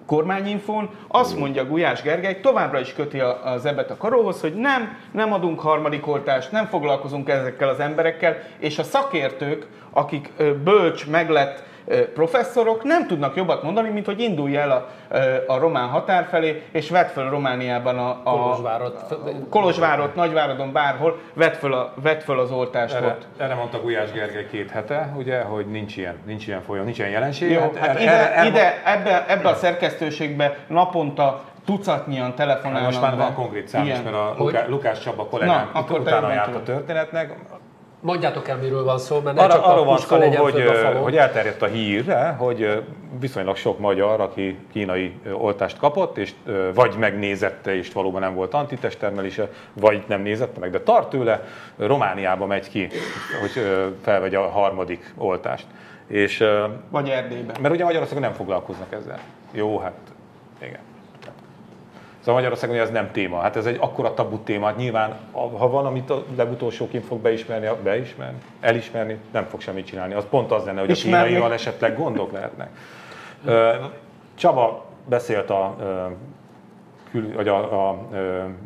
kormányinfón 0.07 0.91
azt 1.09 1.39
mondja 1.39 1.67
Gulyás 1.67 2.03
Gergely, 2.03 2.41
továbbra 2.41 2.81
is 2.81 2.93
köti 2.93 3.21
a, 3.21 3.53
a 3.53 3.59
zebet 3.59 3.91
a 3.91 3.97
karóhoz, 3.97 4.41
hogy 4.41 4.55
nem, 4.55 4.99
nem 5.11 5.33
adunk 5.33 5.61
harmadik 5.61 6.07
oltást, 6.07 6.53
nem 6.53 6.67
foglalkozunk 6.67 7.29
ezekkel 7.29 7.69
az 7.69 7.81
emberekkel, 7.81 8.37
és 8.59 8.79
a 8.79 8.83
szakértők, 8.83 9.67
akik 9.91 10.33
bölcs, 10.65 11.07
meglett 11.07 11.63
professzorok 12.15 12.85
nem 12.85 13.07
tudnak 13.07 13.37
jobbat 13.37 13.63
mondani, 13.63 13.89
mint 13.89 14.07
hogy 14.07 14.21
indulj 14.21 14.57
el 14.57 14.71
a, 14.71 14.87
a 15.53 15.59
román 15.59 15.89
határ 15.89 16.27
felé, 16.31 16.63
és 16.73 16.91
vedd 16.91 17.07
fel 17.07 17.31
Romániában 17.31 17.99
a, 17.99 18.09
a 18.11 18.31
Kolozsvárot. 18.31 19.17
Kolozsvárot, 19.51 20.15
Nagyváradon, 20.15 20.73
bárhol, 20.73 21.19
vedd 21.35 21.53
fel, 21.53 21.73
a, 21.73 21.93
vedd 22.03 22.19
fel 22.19 22.39
az 22.39 22.51
oltást 22.51 22.95
Erre, 22.95 23.07
ott. 23.07 23.27
erre 23.39 23.55
mondta 23.55 23.81
Gulyás 23.81 24.13
Gergely 24.13 24.47
két 24.51 24.71
hete, 24.71 25.13
ugye, 25.17 25.41
hogy 25.41 25.67
nincs 25.67 25.97
ilyen, 25.97 26.17
nincs 26.25 26.47
ilyen 26.47 26.63
folyam, 26.63 26.85
nincs 26.85 26.99
ilyen 26.99 27.11
jelenség. 27.11 27.51
Jó, 27.51 27.61
hát 27.61 27.77
erre- 27.89 28.01
ide, 28.01 28.11
erre- 28.11 28.35
erre- 28.35 28.47
ide 28.49 28.83
ebbe, 28.85 29.25
ebbe 29.29 29.49
a 29.49 29.55
szerkesztőségbe 29.55 30.57
naponta 30.67 31.41
tucatnyian 31.65 32.35
telefonálnak 32.35 32.85
Most 32.91 33.01
már 33.01 33.17
van 33.17 33.35
konkrét 33.35 33.69
szám 33.69 33.87
is, 33.87 34.03
mert 34.05 34.15
a? 34.17 34.35
Luká, 34.39 34.67
Lukás 34.69 34.99
Csaba 34.99 35.27
kollégánk 35.27 35.73
Na, 35.73 35.79
akkor 35.79 36.01
utána 36.01 36.33
járt 36.33 36.55
a 36.55 36.63
történetnek. 36.63 37.35
Mondjátok 38.01 38.49
el, 38.49 38.57
miről 38.57 38.85
van 38.85 38.99
szó, 38.99 39.21
mert 39.21 39.37
ne 39.37 39.43
Arra, 39.43 39.53
csak 39.53 39.65
arról 39.65 39.83
a 39.83 39.85
van 39.85 39.99
szó, 39.99 40.17
legyen 40.17 40.41
hogy, 40.41 40.61
a 40.61 40.99
hogy 40.99 41.17
elterjedt 41.17 41.63
a 41.63 41.67
hírre, 41.67 42.35
hogy 42.39 42.63
ö, 42.63 42.77
viszonylag 43.21 43.57
sok 43.57 43.79
magyar, 43.79 44.21
aki 44.21 44.59
kínai 44.73 45.21
oltást 45.33 45.79
kapott, 45.79 46.17
és 46.17 46.33
vagy 46.75 46.97
megnézette, 46.99 47.77
és 47.77 47.93
valóban 47.93 48.21
nem 48.21 48.35
volt 48.35 48.55
antitesttermelése, 48.55 49.51
vagy 49.73 50.05
nem 50.07 50.21
nézette 50.21 50.61
meg, 50.61 50.71
de 50.71 50.81
tart 50.81 51.11
tőle, 51.11 51.45
Romániába 51.77 52.47
megy 52.47 52.69
ki, 52.69 52.89
hogy 53.41 53.51
felvegye 54.03 54.39
a 54.39 54.49
harmadik 54.49 55.15
oltást. 55.17 55.67
És, 56.07 56.45
Vagy 56.91 57.09
Erdélyben. 57.09 57.57
mert 57.61 57.75
ugye 57.75 57.85
Magyarországon 57.85 58.23
nem 58.23 58.33
foglalkoznak 58.33 58.93
ezzel. 58.93 59.19
Jó, 59.53 59.79
hát 59.79 59.99
igen. 60.63 60.81
Szóval 62.27 62.41
Magyarországon 62.41 62.77
ez 62.77 62.91
nem 62.91 63.11
téma. 63.11 63.41
Hát 63.41 63.57
ez 63.57 63.67
egy 63.67 63.77
akkora 63.81 64.15
tabu 64.15 64.39
téma. 64.39 64.67
Hát 64.67 64.77
nyilván, 64.77 65.17
ha 65.33 65.69
van, 65.69 65.87
amit 65.87 66.11
a 66.11 66.25
legutolsóként 66.37 67.05
fog 67.05 67.21
beismerni, 67.21 67.69
beismerni, 67.83 68.39
elismerni, 68.61 69.19
nem 69.33 69.45
fog 69.45 69.61
semmit 69.61 69.87
csinálni. 69.87 70.15
Az 70.15 70.25
pont 70.31 70.53
az 70.53 70.65
lenne, 70.65 70.81
hogy 70.81 70.91
Ismerni. 70.91 71.19
a 71.19 71.27
kínaival 71.27 71.53
esetleg 71.53 71.97
gondok 71.97 72.33
lehetnek. 72.33 72.69
Csaba 74.35 74.85
beszélt 75.05 75.51
a 75.51 75.77
kül, 77.11 77.33
vagy 77.35 77.49
a, 77.49 77.89
a, 77.89 77.99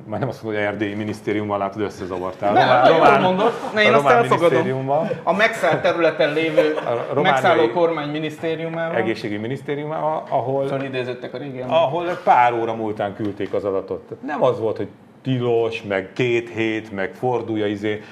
majd 0.06 0.20
nem 0.20 0.28
azt 0.28 0.42
mondom, 0.42 0.60
hogy 0.62 0.70
erdélyi 0.70 0.94
minisztériummal 0.94 1.58
látod 1.58 1.82
összezavartál. 1.82 2.52
Nem, 2.52 2.62
Román- 2.68 2.86
jól 2.88 2.96
román- 2.96 3.22
mondod. 3.22 3.52
Ne, 3.74 3.82
én 3.82 3.92
a 3.92 3.96
azt 3.96 4.06
elfogadom. 4.06 4.90
A 5.22 5.32
megszállt 5.32 5.82
területen 5.82 6.32
lévő 6.32 6.74
romániai- 7.12 7.22
megszálló 7.22 7.68
kormány 7.68 8.08
minisztériumával. 8.10 8.96
egészségügyi 8.96 9.40
minisztériumával, 9.40 10.22
ahol 10.28 10.66
Fölidézöttek 10.66 11.34
a 11.34 11.38
régen. 11.38 11.68
ahol 11.68 12.04
pár 12.24 12.52
óra 12.52 12.74
múltán 12.74 13.14
küldték 13.14 13.52
az 13.54 13.64
adatot. 13.64 14.02
Nem 14.26 14.42
az 14.42 14.60
volt, 14.60 14.76
hogy 14.76 14.88
tilos, 15.22 15.82
meg 15.82 16.12
két 16.12 16.48
hét, 16.50 16.92
meg 16.92 17.14
fordulja 17.14 17.66
izé. 17.66 18.02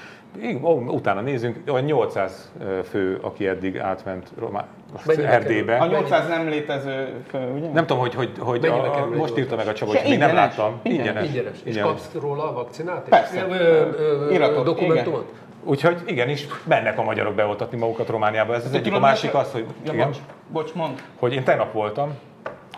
Igen, 0.41 0.65
ó, 0.65 0.79
utána 0.79 1.21
nézünk, 1.21 1.71
olyan 1.71 1.85
800 1.85 2.53
fő, 2.91 3.19
aki 3.23 3.47
eddig 3.47 3.79
átment 3.79 4.29
Romá... 4.39 4.67
Mennyibe 5.07 5.29
Erdélybe. 5.29 5.77
A 5.77 5.87
800 5.87 6.29
nem 6.29 6.49
létező 6.49 7.15
fő, 7.29 7.51
ugye? 7.57 7.69
Nem 7.73 7.87
tudom, 7.87 8.03
hogy, 8.03 8.15
hogy, 8.15 8.33
hogy 8.39 8.67
a, 8.67 8.91
kerül 8.91 9.13
egy 9.13 9.19
most 9.19 9.39
írta 9.39 9.57
meg 9.57 9.69
a 9.69 9.73
Csaba, 9.73 9.93
hogy 9.93 10.09
még 10.09 10.19
nem 10.19 10.35
láttam. 10.35 10.81
Ingyenes. 10.83 11.27
Ingyenes. 11.27 11.53
És 11.53 11.61
Ingyenes. 11.65 11.91
kapsz 11.91 12.13
róla 12.21 12.49
a 12.49 12.53
vakcinát? 12.53 13.09
Persze. 13.09 13.47
Ö, 13.49 13.55
ö, 13.55 14.31
Iratot, 14.31 14.65
Dokumentumot? 14.65 15.33
Úgyhogy 15.65 16.03
igenis, 16.07 16.47
mennek 16.65 16.99
a 16.99 17.03
magyarok 17.03 17.35
beoltatni 17.35 17.79
magukat 17.79 18.09
Romániába. 18.09 18.55
Ez 18.55 18.65
az 18.65 18.75
egyik. 18.75 18.93
A 18.95 18.99
másik 18.99 19.35
az, 19.35 19.53
hogy, 19.53 19.67
Ja, 19.85 19.93
igen, 19.93 20.07
bocs, 20.07 20.19
bocs, 20.49 20.73
mondd. 20.73 20.95
hogy 21.19 21.33
én 21.33 21.45
tegnap 21.45 21.73
voltam, 21.73 22.19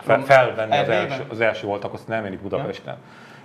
fel, 0.01 0.21
felvenni 0.21 0.77
az 0.77 0.89
első, 0.89 1.23
az 1.29 1.39
első 1.39 1.67
voltak, 1.67 1.93
azt 1.93 2.07
nem, 2.07 2.25
én 2.25 2.33
itt 2.33 2.41
Budapesten. 2.41 2.97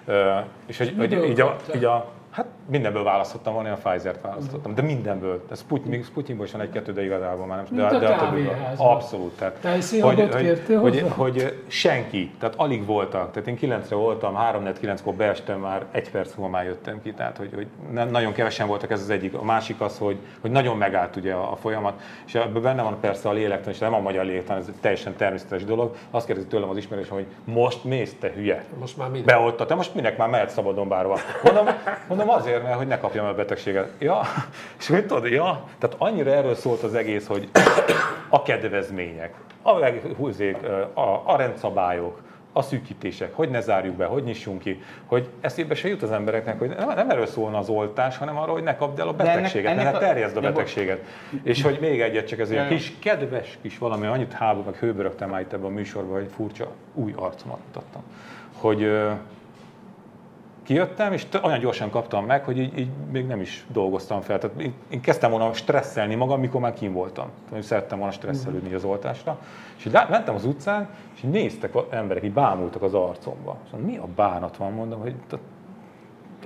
Ö, 0.06 0.34
és 0.66 0.78
hogy, 0.78 0.94
hogy 0.98 1.12
így, 1.12 1.40
a, 1.40 1.56
így 1.74 1.84
a, 1.84 2.06
hát 2.36 2.46
mindenből 2.70 3.02
választottam 3.02 3.52
volna, 3.52 3.68
én 3.68 3.74
a 3.74 3.88
Pfizer-t 3.88 4.20
választottam, 4.20 4.74
de 4.74 4.82
mindenből. 4.82 5.44
De 5.48 5.54
Sputnik, 5.54 6.04
Sputnikból 6.04 6.46
is 6.46 6.52
van 6.52 6.60
egy-kettő, 6.60 6.92
de 6.92 7.04
igazából 7.04 7.46
már 7.46 7.56
nem. 7.56 7.66
Mint 7.70 7.88
de, 7.88 7.96
a 7.96 7.98
de 7.98 8.06
többiből. 8.06 8.50
kávéházban. 8.50 8.90
Abszolút. 8.90 9.36
Tehát, 9.36 9.56
Tejszínhabot 9.60 10.36
kértél 10.36 10.80
hogy, 10.80 11.00
hozzá? 11.00 11.14
hogy, 11.14 11.62
senki, 11.66 12.30
tehát 12.38 12.54
alig 12.54 12.86
voltak. 12.86 13.32
Tehát 13.32 13.48
én 13.48 13.58
9-re 13.60 13.96
voltam, 13.96 14.34
3 14.34 14.62
4 14.62 14.78
9 14.78 15.02
kor 15.02 15.14
beestem, 15.14 15.60
már 15.60 15.84
egy 15.90 16.10
perc 16.10 16.34
múlva 16.34 16.50
már 16.50 16.64
jöttem 16.64 17.02
ki. 17.02 17.12
Tehát, 17.12 17.36
hogy, 17.36 17.50
hogy 17.54 17.66
nem, 17.92 18.08
nagyon 18.08 18.32
kevesen 18.32 18.66
voltak, 18.66 18.90
ez 18.90 19.00
az 19.00 19.10
egyik. 19.10 19.34
A 19.34 19.44
másik 19.44 19.80
az, 19.80 19.98
hogy, 19.98 20.16
hogy 20.40 20.50
nagyon 20.50 20.76
megállt 20.76 21.16
ugye 21.16 21.32
a, 21.32 21.52
a 21.52 21.56
folyamat, 21.56 22.00
és 22.26 22.34
ebben 22.34 22.62
benne 22.62 22.82
van 22.82 22.96
persze 23.00 23.28
a 23.28 23.32
lélektan, 23.32 23.72
és 23.72 23.78
nem 23.78 23.94
a 23.94 24.00
magyar 24.00 24.24
lélektan, 24.24 24.56
ez 24.56 24.66
egy 24.68 24.80
teljesen 24.80 25.14
természetes 25.16 25.64
dolog. 25.64 25.96
Azt 26.10 26.26
kérdezi 26.26 26.48
tőlem 26.48 26.68
az 26.68 26.76
ismerős, 26.76 27.08
hogy 27.08 27.26
most 27.44 27.84
mész, 27.84 28.16
te 28.20 28.32
hülye. 28.34 28.64
Most 28.78 28.96
már 28.96 29.08
minden. 29.10 29.36
Beoltat, 29.36 29.68
te 29.68 29.74
most 29.74 29.94
minek 29.94 30.16
már 30.16 30.28
mehet 30.28 30.50
szabadon 30.50 30.88
bárhova? 30.88 31.18
Mondom, 31.42 31.66
mondom 32.08 32.25
azért, 32.28 32.62
mert 32.62 32.76
hogy 32.76 32.86
ne 32.86 32.98
kapjam 32.98 33.26
a 33.26 33.32
betegséget. 33.32 33.88
Ja, 33.98 34.20
és 34.78 34.88
mit 34.88 35.06
tudod, 35.06 35.26
ja, 35.30 35.64
tehát 35.78 35.96
annyira 35.98 36.30
erről 36.30 36.54
szólt 36.54 36.82
az 36.82 36.94
egész, 36.94 37.26
hogy 37.26 37.48
a 38.28 38.42
kedvezmények, 38.42 39.34
a, 39.62 39.70
húzzék, 40.16 40.56
a, 40.94 41.22
a 41.24 41.36
rendszabályok, 41.36 42.24
a 42.52 42.62
szűkítések, 42.62 43.34
hogy 43.34 43.48
ne 43.48 43.60
zárjuk 43.60 43.94
be, 43.96 44.04
hogy 44.04 44.22
nyissunk 44.22 44.58
ki, 44.58 44.82
hogy 45.06 45.28
eszébe 45.40 45.74
se 45.74 45.88
jut 45.88 46.02
az 46.02 46.10
embereknek, 46.10 46.58
hogy 46.58 46.68
nem, 46.68 46.88
nem 46.94 47.10
erről 47.10 47.26
szólna 47.26 47.58
az 47.58 47.68
oltás, 47.68 48.16
hanem 48.18 48.38
arról, 48.38 48.54
hogy 48.54 48.62
ne 48.62 48.76
kapd 48.76 48.98
el 48.98 49.08
a 49.08 49.14
ennek- 49.18 49.34
betegséget, 49.36 49.70
ennek 49.70 49.84
ne, 49.84 49.90
ne 49.90 49.96
a- 49.96 50.00
terjeszd 50.00 50.36
a 50.36 50.40
bocs. 50.40 50.50
betegséget. 50.50 51.04
És 51.42 51.62
hogy 51.62 51.78
még 51.80 52.00
egyet 52.00 52.26
csak 52.26 52.38
ez 52.38 52.50
egy 52.50 52.68
kis, 52.68 52.92
kedves 52.98 53.58
kis 53.62 53.78
valami, 53.78 54.06
annyit 54.06 54.32
háború, 54.32 54.64
meg 54.64 54.74
hőbörögtem 54.74 55.30
már 55.30 55.40
itt 55.40 55.52
ebben 55.52 55.66
a 55.66 55.74
műsorban, 55.74 56.14
hogy 56.14 56.30
furcsa 56.36 56.68
új 56.94 57.12
arcomat 57.16 57.58
mutattam. 57.66 58.02
Hogy 58.56 58.98
kijöttem, 60.66 61.12
és 61.12 61.26
olyan 61.42 61.58
gyorsan 61.58 61.90
kaptam 61.90 62.24
meg, 62.24 62.44
hogy 62.44 62.58
így, 62.58 62.78
így 62.78 62.88
még 63.12 63.26
nem 63.26 63.40
is 63.40 63.64
dolgoztam 63.68 64.20
fel. 64.20 64.38
Tehát 64.38 64.60
én, 64.60 64.74
én 64.88 65.00
kezdtem 65.00 65.30
volna 65.30 65.52
stresszelni 65.52 66.14
magam, 66.14 66.40
mikor 66.40 66.60
már 66.60 66.74
kín 66.74 66.92
voltam. 66.92 67.26
Szerettem 67.60 67.98
volna 67.98 68.12
stresszelődni 68.12 68.74
az 68.74 68.84
oltásra. 68.84 69.38
És 69.76 69.84
így 69.84 69.92
lá- 69.92 70.08
mentem 70.08 70.34
az 70.34 70.44
utcán, 70.44 70.88
és 71.14 71.22
így 71.22 71.30
néztek 71.30 71.74
a 71.74 71.86
emberek, 71.90 72.24
így 72.24 72.32
bámultak 72.32 72.82
az 72.82 72.94
arcomba. 72.94 73.56
Mondom, 73.72 73.90
mi 73.90 73.96
a 73.96 74.06
bánat 74.16 74.56
van, 74.56 74.72
mondom, 74.72 75.00
hogy 75.00 75.14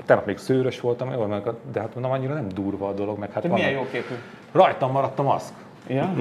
tegnap 0.06 0.26
még 0.26 0.36
szőrös 0.38 0.80
voltam, 0.80 1.08
de 1.72 1.80
hát 1.80 1.94
mondom, 1.94 2.12
annyira 2.12 2.34
nem 2.34 2.48
durva 2.48 2.88
a 2.88 2.92
dolog, 2.92 3.18
meg 3.18 3.32
hát 3.32 3.42
Te 3.42 3.48
vannak- 3.48 3.64
milyen 3.66 3.80
jó 3.80 3.86
képű. 3.90 4.14
Rajtam 4.52 4.90
maradt 4.90 5.18
a 5.18 5.22
maszk. 5.22 5.52
Ja? 5.86 6.12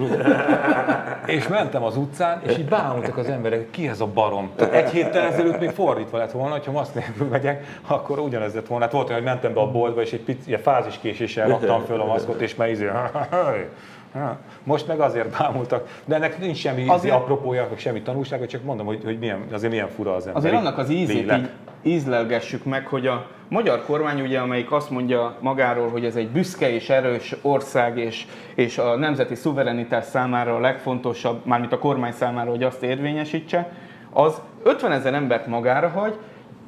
És 1.26 1.47
mentem 1.47 1.84
az 1.84 1.97
utcán, 1.97 2.41
és 2.45 2.57
így 2.57 2.66
bámultak 2.66 3.18
az 3.18 3.30
emberek, 3.30 3.70
ki 3.70 3.88
ez 3.88 4.01
a 4.01 4.07
barom. 4.07 4.51
Tehát 4.55 4.74
egy 4.74 4.89
héttel 4.89 5.24
ezelőtt 5.24 5.60
még 5.60 5.70
fordítva 5.70 6.18
lett 6.18 6.32
volna, 6.32 6.51
hogyha 6.51 6.72
maszk 6.72 6.93
nélkül 6.93 7.28
megyek, 7.28 7.80
akkor 7.88 8.20
ugyanez 8.20 8.53
lett 8.53 8.68
volna. 8.68 8.84
Hát 8.84 8.93
volt 8.93 9.10
olyan, 9.10 9.20
hogy 9.22 9.30
mentem 9.30 9.53
be 9.53 9.60
a 9.60 9.72
boltba, 9.72 10.01
és 10.01 10.14
egy 10.14 10.22
pici 10.22 10.55
fáziskéséssel 10.55 11.47
raktam 11.47 11.86
föl 11.86 12.01
a 12.01 12.05
maszkot, 12.05 12.41
és 12.41 12.55
már 12.55 12.70
izé, 12.70 12.89
most 14.64 14.88
meg 14.88 14.99
azért 14.99 15.38
bámultak, 15.38 15.88
de 16.05 16.16
ennek 16.16 16.39
nincs 16.39 16.57
semmi. 16.57 16.88
Azért- 16.88 17.16
apropója, 17.16 17.68
meg 17.70 17.80
semmi 17.80 18.01
tanulsága, 18.01 18.47
csak 18.47 18.64
mondom, 18.64 18.86
hogy, 18.86 19.01
hogy 19.03 19.20
milyen, 19.20 19.45
azért 19.51 19.72
milyen 19.72 19.88
fura 19.88 20.16
az 20.16 20.28
ember. 20.28 20.41
Azért 20.41 20.55
annak 20.55 20.78
az 20.78 20.89
ízét 20.89 21.32
így 21.32 21.49
ízlelgessük 21.84 22.63
meg, 22.63 22.88
hogy 22.88 23.07
a 23.07 23.27
magyar 23.49 23.86
kormány, 23.86 24.21
ugye, 24.21 24.39
amelyik 24.39 24.71
azt 24.71 24.89
mondja 24.89 25.36
magáról, 25.39 25.89
hogy 25.89 26.05
ez 26.05 26.15
egy 26.15 26.30
büszke 26.30 26.73
és 26.73 26.89
erős 26.89 27.36
ország, 27.41 27.97
és, 27.97 28.25
és 28.55 28.77
a 28.77 28.95
nemzeti 28.95 29.36
szuverenitás 29.36 30.05
számára 30.05 30.55
a 30.55 30.59
legfontosabb, 30.59 31.45
mármint 31.45 31.73
a 31.73 31.80
kormány 31.80 32.11
számára, 32.11 32.49
hogy 32.49 32.63
azt 32.63 32.84
érvényesítse, 32.84 33.71
az 34.13 34.41
50 34.63 34.91
ezer 34.91 35.13
embert 35.13 35.47
magára 35.47 35.89
hagy, 35.89 36.17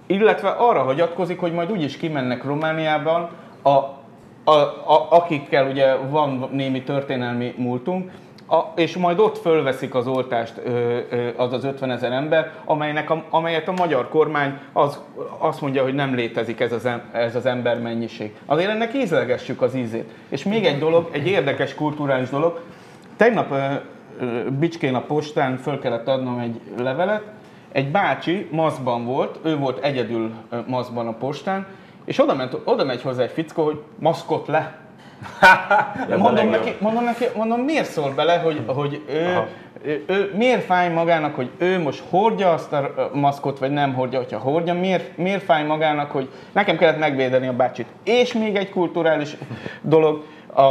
illetve 0.07 0.49
arra 0.49 0.83
hagyatkozik, 0.83 1.39
hogy 1.39 1.53
majd 1.53 1.71
úgyis 1.71 1.97
kimennek 1.97 2.43
Romániában, 2.43 3.29
a, 3.61 3.69
a, 4.43 4.55
a, 4.85 5.07
akikkel 5.09 5.69
ugye 5.69 5.95
van 5.95 6.49
némi 6.51 6.83
történelmi 6.83 7.53
múltunk, 7.57 8.11
a, 8.51 8.73
és 8.75 8.97
majd 8.97 9.19
ott 9.19 9.37
fölveszik 9.37 9.95
az 9.95 10.07
oltást 10.07 10.53
ö, 10.63 10.99
ö, 11.09 11.27
az 11.37 11.53
az 11.53 11.63
50 11.63 11.91
ezer 11.91 12.11
ember, 12.11 12.51
amelynek 12.65 13.09
a, 13.09 13.23
amelyet 13.29 13.67
a 13.67 13.73
magyar 13.77 14.09
kormány 14.09 14.57
az, 14.73 14.99
azt 15.37 15.61
mondja, 15.61 15.83
hogy 15.83 15.93
nem 15.93 16.15
létezik 16.15 16.59
ez 16.59 16.71
az, 16.71 16.85
em, 16.85 17.01
ez 17.11 17.35
az 17.35 17.45
ember 17.45 17.79
mennyiség. 17.79 18.35
Azért 18.45 18.69
ennek 18.69 18.93
ízlegessük 18.93 19.61
az 19.61 19.75
ízét. 19.75 20.09
És 20.29 20.43
még 20.43 20.65
egy 20.65 20.79
dolog, 20.79 21.09
egy 21.11 21.27
érdekes 21.27 21.75
kulturális 21.75 22.29
dolog. 22.29 22.59
Tegnap 23.15 23.51
ö, 23.51 23.57
ö, 24.19 24.49
Bicskén 24.49 24.95
a 24.95 25.01
postán 25.01 25.57
föl 25.57 25.79
kellett 25.79 26.07
adnom 26.07 26.39
egy 26.39 26.59
levelet, 26.77 27.23
egy 27.71 27.91
bácsi 27.91 28.47
maszkban 28.51 29.05
volt, 29.05 29.39
ő 29.43 29.57
volt 29.57 29.83
egyedül 29.83 30.31
ö, 30.49 30.57
maszkban 30.67 31.07
a 31.07 31.13
postán, 31.13 31.65
és 32.05 32.19
oda, 32.19 32.35
ment, 32.35 32.57
oda 32.63 32.83
megy 32.83 33.01
hozzá 33.01 33.23
egy 33.23 33.31
fickó, 33.31 33.63
hogy 33.63 33.81
maszkot 33.99 34.47
le. 34.47 34.79
mondom, 36.17 36.49
neki, 36.49 36.75
mondom 36.79 37.03
neki, 37.03 37.25
mondom, 37.35 37.59
miért 37.59 37.91
szól 37.91 38.11
bele, 38.15 38.37
hogy, 38.37 38.61
hogy 38.67 39.01
ő, 39.09 39.47
ő, 39.83 40.03
ő, 40.07 40.31
miért 40.37 40.63
fáj 40.63 40.89
magának, 40.89 41.35
hogy 41.35 41.49
ő 41.57 41.79
most 41.79 42.03
hordja 42.09 42.53
azt 42.53 42.73
a 42.73 43.09
maszkot, 43.13 43.59
vagy 43.59 43.71
nem 43.71 43.93
hordja, 43.93 44.17
hogyha 44.17 44.39
hordja, 44.39 44.73
miért, 44.73 45.17
miért 45.17 45.43
fáj 45.43 45.65
magának, 45.65 46.11
hogy 46.11 46.29
nekem 46.51 46.77
kellett 46.77 46.99
megvédeni 46.99 47.47
a 47.47 47.53
bácsit. 47.53 47.87
És 48.03 48.33
még 48.33 48.55
egy 48.55 48.69
kulturális 48.69 49.37
dolog, 49.81 50.23
a, 50.53 50.61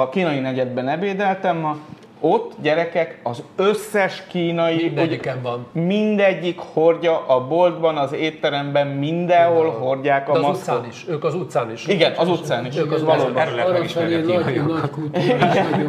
a 0.00 0.08
kínai 0.08 0.38
negyedben 0.38 0.88
ebédeltem 0.88 1.56
ma, 1.56 1.76
ott 2.20 2.52
gyerekek, 2.62 3.20
az 3.22 3.42
összes 3.56 4.22
kínai, 4.28 4.76
Mindegyiken 4.76 5.42
van. 5.42 5.66
mindegyik 5.72 6.58
hordja 6.58 7.26
a 7.26 7.46
boltban, 7.46 7.96
az 7.96 8.12
étteremben, 8.12 8.86
mindenhol 8.86 9.70
hordják 9.70 10.28
a 10.28 10.32
De 10.32 10.38
az 10.38 10.44
maszkot. 10.44 10.74
utcán 10.74 10.88
is, 10.90 11.04
ők 11.08 11.24
az 11.24 11.34
utcán 11.34 11.72
is. 11.72 11.86
Igen, 11.86 12.12
az 12.16 12.28
utcán 12.28 12.66
is. 12.66 12.76
Ők 12.76 12.92
az 12.92 13.02
valóban. 13.04 13.36
Erről 13.38 13.54
lehet 13.54 13.72
megismerni 13.72 14.14
a 14.14 14.20
kínaiakat. 14.20 14.96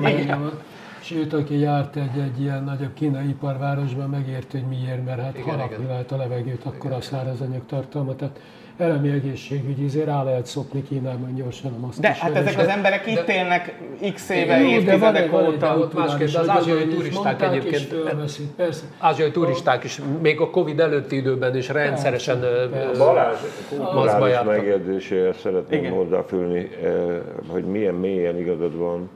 nagy. 0.01 0.31
Sőt, 1.01 1.33
aki 1.33 1.59
járt 1.59 1.95
egy, 1.95 2.19
egy 2.21 2.41
ilyen 2.41 2.63
nagyobb 2.63 2.93
kínai 2.93 3.27
iparvárosban, 3.27 4.09
megérti, 4.09 4.57
hogy 4.57 4.67
miért, 4.77 5.05
mert 5.05 5.21
hát 5.21 5.37
Igen, 5.37 5.49
harapni 5.49 5.75
igen. 5.75 5.87
lehet 5.87 6.11
a 6.11 6.17
levegőt, 6.17 6.63
akkor 6.65 6.91
a 6.91 7.01
szárazanyag 7.01 7.61
tartalma. 7.67 8.15
Tehát 8.15 8.39
elemi 8.77 9.09
egészségügyi, 9.09 9.85
azért 9.85 10.05
rá 10.05 10.23
lehet 10.23 10.45
szopni 10.45 10.83
Kínában 10.83 11.35
gyorsan 11.35 11.73
a 11.73 11.79
maszk 11.79 11.99
De 11.99 12.15
hát 12.19 12.35
ezek 12.35 12.57
az 12.57 12.67
emberek 12.67 13.07
itt 13.07 13.27
élnek 13.27 13.79
x 14.13 14.29
éve, 14.29 14.57
Jó, 14.57 14.63
de 14.63 14.75
évtizedek 14.75 15.23
egy 15.23 15.33
óta. 15.33 15.77
ott 15.77 15.93
másképp, 15.93 16.27
de 16.27 16.39
az 16.39 16.49
ázsiai 16.49 16.87
turisták 16.87 17.41
egyébként-. 17.41 17.95
Ázsiai 18.97 19.31
turisták 19.31 19.83
is, 19.83 20.01
még 20.21 20.41
a 20.41 20.49
Covid 20.49 20.79
előtti 20.79 21.15
időben 21.15 21.55
is 21.55 21.69
rendszeresen. 21.69 22.39
Balázs 22.97 23.37
kulturális 23.69 24.37
megjegyzéséhez 24.45 25.37
szeretném 25.37 25.83
eh, 25.83 25.91
hogy 27.47 27.63
milyen 27.63 27.93
mélyen 27.93 28.37
igazad 28.37 28.77
van. 28.77 29.09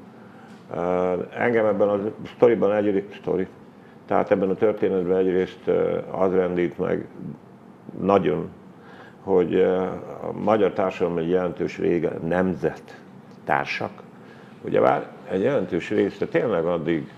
Engem 1.38 1.66
ebben 1.66 1.88
a 1.88 2.00
sztoriban 2.36 2.76
egyrészt, 2.76 3.18
sztori, 3.22 3.48
tehát 4.08 4.32
ebben 4.32 4.50
a 4.50 4.56
történetben 4.56 5.18
egyrészt 5.18 5.68
az 6.12 6.34
rendít 6.34 6.78
meg 6.78 7.06
nagyon, 8.02 8.50
hogy 9.24 9.62
a 9.62 10.32
magyar 10.44 10.72
társadalom 10.72 11.18
egy 11.18 11.30
jelentős 11.30 11.78
rége 11.78 12.12
nemzet 12.28 13.02
társak. 13.46 13.92
Ugye 14.62 14.80
már 14.80 15.08
egy 15.30 15.42
jelentős 15.42 15.90
része 15.90 16.26
tényleg 16.26 16.66
addig 16.66 17.12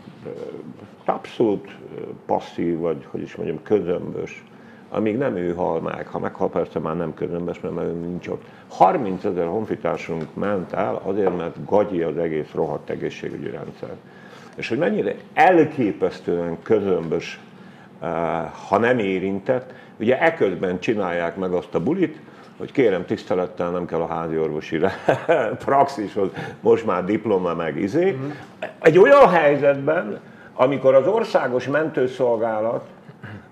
abszolút 1.06 1.76
passzív, 2.26 2.80
vagy 2.80 3.08
hogy 3.12 3.22
is 3.22 3.36
mondjam, 3.36 3.64
közömbös, 3.64 4.44
amíg 4.90 5.18
nem 5.18 5.36
ő 5.36 5.54
hal 5.54 5.82
meg. 5.82 6.08
Ha 6.08 6.20
meghal, 6.20 6.50
persze 6.50 6.80
már 6.80 6.96
nem 6.98 7.14
közömbös, 7.14 7.60
mert 7.60 7.76
már 7.76 7.86
ő 7.86 7.92
nincs 7.92 8.28
ott. 8.28 8.44
30 8.68 9.24
ezer 9.24 9.48
honfitársunk 9.48 10.26
ment 10.34 10.74
el 10.74 11.02
azért, 11.04 11.38
mert 11.38 11.66
gagyi 11.66 12.02
az 12.02 12.18
egész 12.18 12.52
rohadt 12.54 12.90
egészségügyi 12.90 13.50
rendszer. 13.50 13.96
És 14.56 14.70
hogy 14.70 14.78
mennyire 14.78 15.16
elképesztően 15.34 16.58
közömbös, 16.62 17.40
ha 18.68 18.78
nem 18.78 19.00
érintett, 19.00 19.74
ugye 20.00 20.20
eközben 20.20 20.80
csinálják 20.80 21.36
meg 21.36 21.52
azt 21.52 21.76
a 21.76 21.80
bulit, 21.80 22.20
hogy 22.58 22.72
kérem 22.72 23.06
tisztelettel 23.06 23.70
nem 23.70 23.86
kell 23.86 24.00
a 24.00 24.08
házi 24.08 24.38
orvosi 24.38 24.80
praxishoz, 25.66 26.30
most 26.62 26.86
már 26.86 27.06
diploma 27.06 27.54
meg 27.54 27.78
izé. 27.78 28.18
Egy 28.82 28.98
olyan 28.98 29.30
helyzetben, 29.30 30.20
amikor 30.54 30.96
az 30.96 31.08
országos 31.08 31.68
mentőszolgálat 31.68 32.84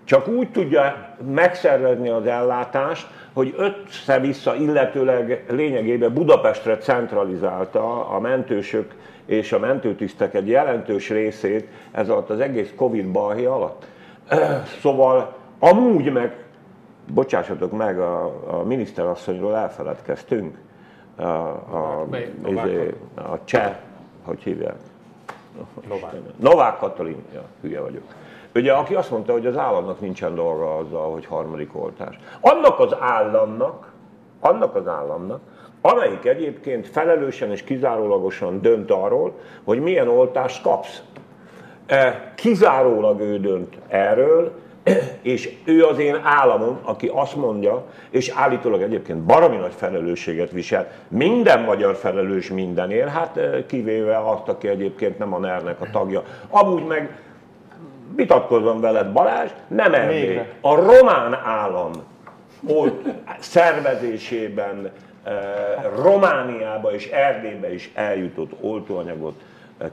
csak 0.03 0.27
úgy 0.27 0.51
tudja 0.51 1.15
megszervezni 1.33 2.09
az 2.09 2.25
ellátást, 2.25 3.07
hogy 3.33 3.55
össze-vissza 3.57 4.55
illetőleg 4.55 5.45
lényegében 5.49 6.13
Budapestre 6.13 6.77
centralizálta 6.77 8.09
a 8.09 8.19
mentősök 8.19 8.93
és 9.25 9.51
a 9.51 9.59
mentőtisztek 9.59 10.33
egy 10.33 10.47
jelentős 10.47 11.09
részét 11.09 11.67
ez 11.91 12.09
alatt 12.09 12.29
az 12.29 12.39
egész 12.39 12.73
Covid 12.75 13.07
balhé 13.07 13.45
alatt. 13.45 13.85
Szóval 14.81 15.35
amúgy 15.63 16.11
meg, 16.11 16.45
bocsássatok 17.13 17.71
meg, 17.77 17.99
a, 17.99 18.25
a 18.47 18.63
miniszterasszonyról 18.63 19.55
elfeledkeztünk. 19.55 20.57
A, 21.15 21.21
a, 21.23 22.07
a, 22.43 23.31
a 23.31 23.39
cseh, 23.43 23.75
hogy 24.23 24.43
hívják? 24.43 24.75
Novák. 25.87 26.13
Novák 26.39 26.77
Katalin, 26.77 27.23
ja, 27.33 27.43
hülye 27.61 27.81
vagyok. 27.81 28.03
Ugye, 28.55 28.73
aki 28.73 28.95
azt 28.95 29.11
mondta, 29.11 29.31
hogy 29.31 29.45
az 29.45 29.57
államnak 29.57 29.99
nincsen 29.99 30.35
dolga 30.35 30.77
azzal, 30.77 31.11
hogy 31.11 31.25
harmadik 31.25 31.75
oltás. 31.75 32.19
Annak 32.39 32.79
az 32.79 32.95
államnak, 32.99 33.91
annak 34.39 34.75
az 34.75 34.87
államnak, 34.87 35.41
amelyik 35.81 36.25
egyébként 36.25 36.87
felelősen 36.87 37.51
és 37.51 37.63
kizárólagosan 37.63 38.61
dönt 38.61 38.91
arról, 38.91 39.39
hogy 39.63 39.79
milyen 39.79 40.07
oltást 40.07 40.61
kapsz. 40.61 41.01
E, 41.85 42.33
kizárólag 42.35 43.19
ő 43.19 43.39
dönt 43.39 43.77
erről, 43.87 44.51
és 45.21 45.57
ő 45.63 45.85
az 45.85 45.99
én 45.99 46.19
államom, 46.23 46.79
aki 46.83 47.11
azt 47.13 47.35
mondja, 47.35 47.85
és 48.09 48.31
állítólag 48.35 48.81
egyébként 48.81 49.19
baromi 49.19 49.55
nagy 49.55 49.73
felelősséget 49.75 50.51
visel, 50.51 50.91
minden 51.07 51.61
magyar 51.61 51.95
felelős 51.95 52.49
mindenért, 52.49 53.09
hát 53.09 53.37
e, 53.37 53.65
kivéve 53.65 54.17
azt, 54.17 54.47
aki 54.47 54.67
egyébként 54.67 55.17
nem 55.17 55.33
a 55.33 55.39
ner 55.39 55.75
a 55.79 55.89
tagja. 55.91 56.23
Amúgy 56.49 56.85
meg 56.85 57.19
vitatkozom 58.15 58.81
veled 58.81 59.11
Balázs, 59.11 59.49
nem 59.67 59.93
elvé. 59.93 60.41
A 60.61 60.75
román 60.75 61.33
állam 61.33 61.91
volt 62.59 63.07
szervezésében 63.39 64.91
eh, 65.23 65.33
Romániába 66.03 66.93
és 66.93 67.07
Erdélybe 67.07 67.73
is 67.73 67.91
eljutott 67.93 68.51
oltóanyagot 68.61 69.41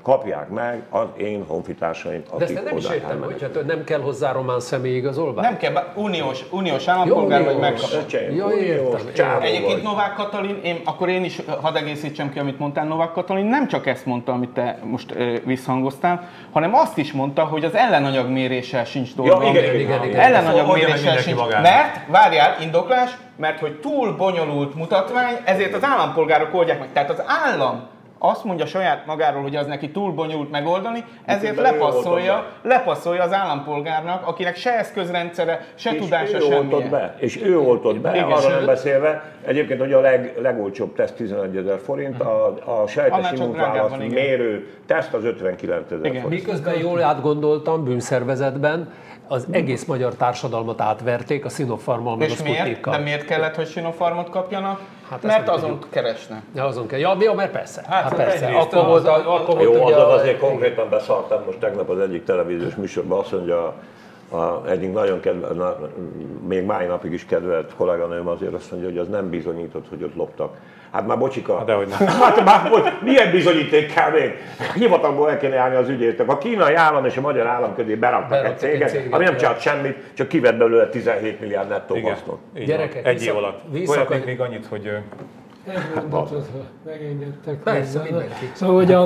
kapják 0.02 0.48
meg 0.48 0.82
az 0.90 1.06
én 1.16 1.44
honfitársaim, 1.46 2.22
akik 2.30 2.46
De 2.48 2.54
ezt 2.54 2.64
nem 2.64 2.76
is 2.76 2.88
értem, 2.88 3.22
hogy 3.22 3.40
hát 3.40 3.66
nem 3.66 3.84
kell 3.84 4.00
hozzá 4.00 4.32
román 4.32 4.60
személyigazolvány? 4.60 5.44
Nem 5.44 5.56
kell, 5.56 5.92
uniós, 5.94 6.44
uniós 6.50 6.88
állampolgár 6.88 7.44
vagy 7.44 7.58
megkapod. 7.58 8.06
Ja, 8.36 8.50
értem. 8.50 9.40
Egyébként 9.40 9.82
Novák 9.82 10.14
Katalin, 10.14 10.60
én, 10.62 10.80
akkor 10.84 11.08
én 11.08 11.24
is 11.24 11.42
hadd 11.60 11.76
egészítsem 11.76 12.30
ki, 12.30 12.38
amit 12.38 12.58
mondtál, 12.58 12.84
Novák 12.84 13.12
Katalin 13.12 13.46
nem 13.46 13.68
csak 13.68 13.86
ezt 13.86 14.06
mondta, 14.06 14.32
amit 14.32 14.50
te 14.50 14.78
most 14.84 15.14
ö, 15.14 15.36
visszhangoztál, 15.44 16.28
hanem 16.52 16.74
azt 16.74 16.98
is 16.98 17.12
mondta, 17.12 17.44
hogy 17.44 17.64
az 17.64 17.74
ellenanyagméréssel 17.74 18.84
sincs 18.84 19.14
dolga. 19.14 19.42
Ja, 19.42 19.50
igen, 19.50 19.64
igen, 19.64 19.80
igen, 19.80 20.04
igen. 20.04 20.20
Ellenanyagméréssel 20.20 21.16
sincs. 21.16 21.36
Magára. 21.36 21.62
Mert, 21.62 22.06
várjál, 22.06 22.56
indoklás, 22.60 23.10
mert 23.36 23.58
hogy 23.58 23.80
túl 23.80 24.16
bonyolult 24.16 24.74
mutatvány, 24.74 25.36
ezért 25.44 25.74
az 25.74 25.84
állampolgárok 25.84 26.54
oldják 26.54 26.78
meg. 26.78 26.88
Tehát 26.92 27.10
az 27.10 27.22
állam 27.44 27.88
azt 28.18 28.44
mondja 28.44 28.66
saját 28.66 29.06
magáról, 29.06 29.42
hogy 29.42 29.56
az 29.56 29.66
neki 29.66 29.90
túl 29.90 30.12
bonyolult 30.12 30.50
megoldani, 30.50 31.04
ezért 31.24 31.56
lepasszolja, 31.56 32.46
lepasszolja 32.62 33.22
az 33.22 33.32
állampolgárnak, 33.32 34.26
akinek 34.26 34.56
se 34.56 34.78
eszközrendszere, 34.78 35.66
se 35.74 35.90
és 35.92 36.00
tudása, 36.00 36.36
ő 36.36 36.40
semmilyen. 36.40 36.90
be, 36.90 37.14
És 37.18 37.42
ő 37.42 37.58
oltott 37.58 38.00
be, 38.00 38.10
Igen, 38.10 38.30
arra 38.30 38.48
nem 38.48 38.66
beszélve, 38.66 39.32
egyébként, 39.44 39.80
hogy 39.80 39.92
a 39.92 40.00
leg, 40.00 40.34
legolcsóbb 40.40 40.94
teszt 40.94 41.14
11 41.14 41.56
ezer 41.56 41.78
forint, 41.78 42.20
a, 42.20 42.54
a 42.64 42.86
sejtes 42.86 43.32
immunválaszt 43.32 43.98
mérő 43.98 44.66
teszt 44.86 45.14
az 45.14 45.24
59 45.24 45.90
ezer 45.90 46.06
forint. 46.06 46.28
Miközben 46.28 46.78
jól 46.78 47.02
átgondoltam 47.02 47.84
bűnszervezetben, 47.84 48.92
az 49.28 49.46
egész 49.50 49.84
magyar 49.84 50.14
társadalmat 50.14 50.80
átverték 50.80 51.44
a 51.44 51.48
Sinopharmal, 51.48 52.16
meg 52.16 52.30
És 52.30 52.40
a 52.40 52.42
miért? 52.42 52.80
De 52.80 52.98
miért 52.98 53.24
kellett, 53.24 53.54
hogy 53.54 53.68
Sinopharmot 53.68 54.30
kapjanak? 54.30 54.80
Hát 55.10 55.22
mert 55.22 55.48
azon 55.48 55.70
tudjuk. 55.70 55.90
keresne. 55.90 56.42
Ja, 56.54 56.64
azon 56.64 56.86
kell. 56.86 56.98
Ja, 56.98 57.16
ja, 57.20 57.32
mert 57.34 57.52
persze. 57.52 57.82
Hát, 57.88 58.02
hát 58.02 58.14
persze. 58.14 58.46
Akkor 58.46 58.84
volt, 58.84 59.08
az, 59.08 59.20
akkor 59.24 59.54
volt 59.54 59.62
jó, 59.62 59.84
azon 59.84 60.10
azért 60.10 60.38
konkrétan 60.38 60.88
beszartam 60.88 61.42
most 61.46 61.58
tegnap 61.58 61.88
az 61.88 61.98
egyik 61.98 62.24
televíziós 62.24 62.74
műsorban, 62.74 63.18
azt 63.18 63.32
mondja, 63.32 63.74
a, 64.30 64.68
egyik 64.68 64.92
nagyon 64.92 65.20
kedve, 65.20 65.48
na, 65.48 65.76
még 66.48 66.64
mai 66.64 66.86
napig 66.86 67.12
is 67.12 67.24
kedvelt 67.24 67.74
kolléganőm 67.76 68.28
azért 68.28 68.54
azt 68.54 68.70
mondja, 68.70 68.88
hogy 68.88 68.98
az 68.98 69.08
nem 69.08 69.30
bizonyított, 69.30 69.88
hogy 69.88 70.02
ott 70.02 70.14
loptak. 70.14 70.56
Hát 70.90 71.06
már 71.06 71.18
bocsika. 71.18 71.56
Hát, 71.56 71.66
dehogy 71.66 71.88
nem. 71.88 72.08
Hát 72.22 72.44
már, 72.44 72.70
bocs, 72.70 72.88
milyen 73.02 73.30
bizonyíték 73.30 73.94
kell 73.94 74.10
még? 74.10 74.34
Hivatalból 74.74 75.30
el 75.30 75.38
kéne 75.38 75.56
állni 75.56 75.76
az 75.76 75.88
ügyétek. 75.88 76.28
A 76.28 76.38
kínai 76.38 76.74
állam 76.74 77.04
és 77.04 77.16
a 77.16 77.20
magyar 77.20 77.46
állam 77.46 77.74
közé 77.74 77.94
beraktak 77.94 78.44
egy 78.44 78.58
céget, 78.58 78.88
céget, 78.88 79.12
ami 79.12 79.24
nem 79.24 79.36
csinált 79.36 79.60
semmit, 79.60 79.96
csak 80.14 80.28
kivett 80.28 80.56
belőle 80.56 80.88
17 80.88 81.40
milliárd 81.40 81.68
nettó 81.68 81.96
hasznot. 81.96 82.38
Gyerekek, 82.66 83.06
egy 83.06 83.22
év 83.22 83.36
alatt. 83.36 83.60
Folyatnék 83.84 84.24
még 84.24 84.40
annyit, 84.40 84.66
hogy 84.66 84.90
egy 85.66 85.78
mondatot, 86.10 86.48
megengedtek. 86.84 87.62
Persze, 87.62 88.02
Szóval, 88.52 88.74
hogy 88.74 88.92
a, 88.92 89.02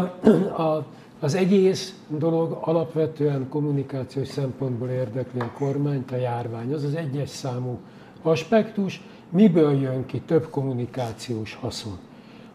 a, 0.62 0.84
az 1.22 1.34
egész 1.34 1.94
dolog 2.08 2.58
alapvetően 2.60 3.48
kommunikációs 3.48 4.28
szempontból 4.28 4.88
érdekli 4.88 5.40
a 5.40 5.52
kormányt, 5.58 6.10
a 6.10 6.16
járvány. 6.16 6.72
Az 6.72 6.84
az 6.84 6.94
egyes 6.94 7.28
számú 7.28 7.78
aspektus, 8.22 9.02
miből 9.28 9.80
jön 9.80 10.06
ki 10.06 10.20
több 10.20 10.50
kommunikációs 10.50 11.54
haszon. 11.54 11.98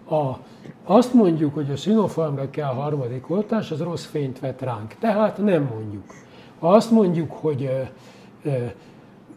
A, 0.10 0.38
azt 0.84 1.14
mondjuk, 1.14 1.54
hogy 1.54 1.72
a 1.72 1.76
Sinopharmra 1.76 2.50
kell 2.50 2.74
harmadik 2.74 3.30
oltás, 3.30 3.72
az 3.72 3.80
rossz 3.80 4.06
fényt 4.06 4.40
vet 4.40 4.62
ránk. 4.62 4.96
Tehát 5.00 5.38
nem 5.38 5.70
mondjuk. 5.74 6.04
Ha 6.60 6.70
azt 6.70 6.92
mondjuk, 6.92 7.32
hogy 7.32 7.64
e, 7.64 7.92
e, 8.50 8.74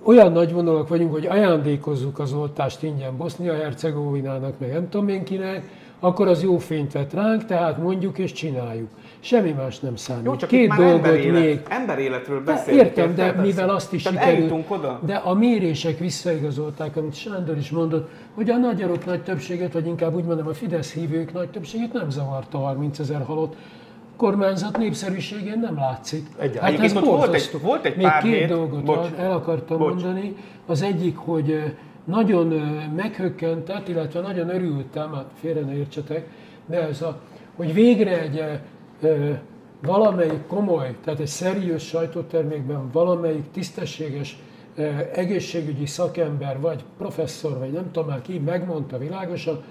olyan 0.03 0.33
nagy 0.33 0.53
vonalak 0.53 0.89
vagyunk, 0.89 1.13
hogy 1.13 1.27
ajándékozzuk 1.27 2.19
az 2.19 2.33
oltást 2.33 2.83
ingyen 2.83 3.17
Bosznia-Hercegovinának, 3.17 4.59
meg 4.59 4.73
nem 4.73 4.89
tudom 4.89 5.09
én 5.09 5.25
kinek, 5.25 5.69
akkor 6.01 6.29
az 6.29 6.43
jó 6.43 6.59
fényt 6.59 6.93
vet 6.93 7.13
ránk, 7.13 7.45
tehát 7.45 7.79
mondjuk 7.79 8.19
és 8.19 8.33
csináljuk. 8.33 8.89
Semmi 9.21 9.51
más 9.51 9.79
nem 9.79 9.97
számít. 9.97 10.25
Jó, 10.25 10.37
csak 10.37 10.49
Két 10.49 10.69
már 10.69 10.79
dolgot 10.79 10.97
emberélet, 11.07 11.43
még. 11.43 11.61
Emberéletről 11.69 12.43
beszélünk. 12.45 12.83
Értem, 12.87 13.15
de 13.15 13.33
mivel 13.33 13.69
azt 13.69 13.93
is 13.93 14.03
Tehát 14.03 14.29
sikerült. 14.29 14.65
Oda. 14.69 15.01
De 15.07 15.15
a 15.15 15.35
mérések 15.35 15.99
visszaigazolták, 15.99 16.97
amit 16.97 17.15
Sándor 17.15 17.57
is 17.57 17.71
mondott, 17.71 18.11
hogy 18.35 18.51
a 18.51 18.57
nagyarok 18.57 19.05
nagy 19.05 19.23
többséget, 19.23 19.73
vagy 19.73 19.87
inkább 19.87 20.15
úgy 20.15 20.25
mondom, 20.25 20.47
a 20.47 20.55
Fidesz 20.55 20.93
hívők 20.93 21.33
nagy 21.33 21.49
többségét 21.49 21.93
nem 21.93 22.11
zavarta 22.11 22.59
30 22.59 22.99
ezer 22.99 23.23
halott 23.25 23.57
kormányzat 24.17 24.79
népszerűségén 24.79 25.59
nem 25.59 25.75
látszik. 25.77 26.27
Egyáltalán. 26.39 26.77
Hát 26.77 26.85
ez 26.85 27.01
volt 27.01 27.35
egy, 27.35 27.51
volt 27.63 27.85
egy 27.85 27.97
Még 27.97 28.07
pár 28.07 28.23
két 28.23 28.35
hét, 28.35 28.49
dolgot 28.49 28.85
bocs, 28.85 29.07
el 29.19 29.33
akartam 29.33 29.79
bocs. 29.79 30.03
mondani. 30.03 30.37
Az 30.67 30.83
egyik, 30.83 31.17
hogy 31.17 31.63
nagyon 32.05 32.47
meghökkentett, 32.97 33.89
illetve 33.89 34.21
nagyon 34.21 34.49
örültem, 34.49 35.13
hát 35.15 35.27
félre 35.41 35.61
ne 35.61 35.77
értsetek, 35.77 36.27
de 36.67 36.89
ez 36.89 37.03
a, 37.03 37.21
hogy 37.57 37.75
végre 37.75 38.21
egy 38.21 38.43
valamelyik 39.83 40.47
komoly, 40.47 40.97
tehát 41.05 41.21
egy 41.21 41.27
szeriős 41.27 41.87
sajtótermékben 41.87 42.91
valamelyik 42.93 43.51
tisztességes 43.51 44.39
egészségügyi 45.13 45.87
szakember, 45.87 46.61
vagy 46.61 46.85
professzor, 46.99 47.59
vagy 47.59 47.73
nem 47.73 47.91
tudom 47.93 48.09
már 48.09 48.23
ki, 48.23 48.39
megmondta 48.39 48.99
világosan, 48.99 49.63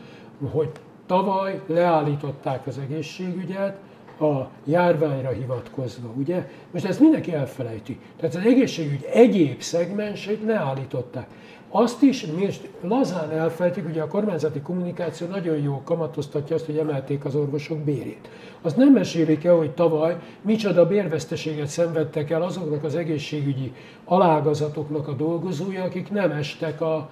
hogy 0.51 0.69
tavaly 1.05 1.61
leállították 1.65 2.67
az 2.67 2.77
egészségügyet, 2.77 3.77
a 4.19 4.49
járványra 4.65 5.29
hivatkozva, 5.29 6.09
ugye? 6.17 6.49
Most 6.71 6.85
ezt 6.85 6.99
mindenki 6.99 7.33
elfelejti. 7.33 7.99
Tehát 8.19 8.35
az 8.35 8.45
egészségügy 8.45 9.07
egyéb 9.11 9.61
szegmensét 9.61 10.43
leállították. 10.45 11.27
Azt 11.71 12.01
is 12.01 12.25
most 12.25 12.69
lazán 12.81 13.31
elfelejtik, 13.31 13.87
ugye 13.87 14.01
a 14.01 14.07
kormányzati 14.07 14.59
kommunikáció 14.59 15.27
nagyon 15.27 15.57
jó 15.57 15.81
kamatoztatja 15.83 16.55
azt, 16.55 16.65
hogy 16.65 16.77
emelték 16.77 17.25
az 17.25 17.35
orvosok 17.35 17.77
bérét. 17.77 18.29
Az 18.61 18.73
nem 18.73 18.93
mesélik 18.93 19.43
el, 19.43 19.55
hogy 19.55 19.71
tavaly 19.71 20.17
micsoda 20.41 20.87
bérveszteséget 20.87 21.67
szenvedtek 21.67 22.29
el 22.29 22.41
azoknak 22.41 22.83
az 22.83 22.95
egészségügyi 22.95 23.73
alágazatoknak 24.05 25.07
a 25.07 25.13
dolgozói, 25.13 25.77
akik 25.77 26.11
nem 26.11 26.31
estek 26.31 26.81
a, 26.81 27.09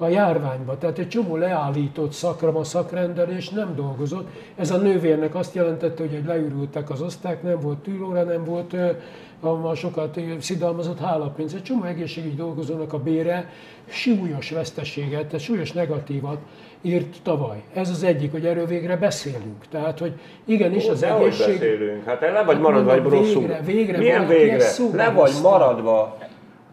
a 0.00 0.08
járványba. 0.08 0.78
Tehát 0.78 0.98
egy 0.98 1.08
csomó 1.08 1.36
leállított 1.36 2.14
a 2.54 2.64
szakrendelés 2.64 3.48
nem 3.48 3.74
dolgozott. 3.74 4.28
Ez 4.56 4.70
a 4.70 4.76
nővérnek 4.76 5.34
azt 5.34 5.54
jelentette, 5.54 6.02
hogy 6.02 6.22
leürültek 6.26 6.90
az 6.90 7.02
oszták, 7.02 7.42
nem 7.42 7.60
volt 7.60 7.78
tűlóra, 7.78 8.22
nem 8.22 8.44
volt 8.44 8.76
a 9.40 9.74
sokat 9.74 10.20
szidalmazott 10.38 10.98
hálapénz. 10.98 11.54
Egy 11.54 11.62
csomó 11.62 11.84
egészségügyi 11.84 12.34
dolgozónak 12.34 12.92
a 12.92 12.98
bére 12.98 13.50
súlyos 13.88 14.50
veszteséget, 14.50 15.24
tehát 15.24 15.40
súlyos 15.40 15.72
negatívat 15.72 16.38
írt 16.82 17.16
tavaly. 17.22 17.62
Ez 17.74 17.90
az 17.90 18.02
egyik, 18.02 18.30
hogy 18.30 18.46
erről 18.46 18.66
végre 18.66 18.96
beszélünk. 18.96 19.66
Tehát, 19.70 19.98
hogy 19.98 20.12
igenis 20.44 20.88
az 20.88 21.02
Ó, 21.02 21.06
egészség... 21.06 21.46
beszélünk. 21.46 22.04
Hát 22.04 22.20
le 22.20 22.42
vagy 22.42 22.54
hát 22.54 22.62
maradva 22.62 22.94
egy 22.94 23.02
brosszúr. 23.02 23.40
Végre, 23.42 23.60
végre 23.64 23.98
Milyen 23.98 24.26
végre? 24.26 24.64
Le 24.92 25.10
vagy 25.10 25.32
maradva 25.42 26.18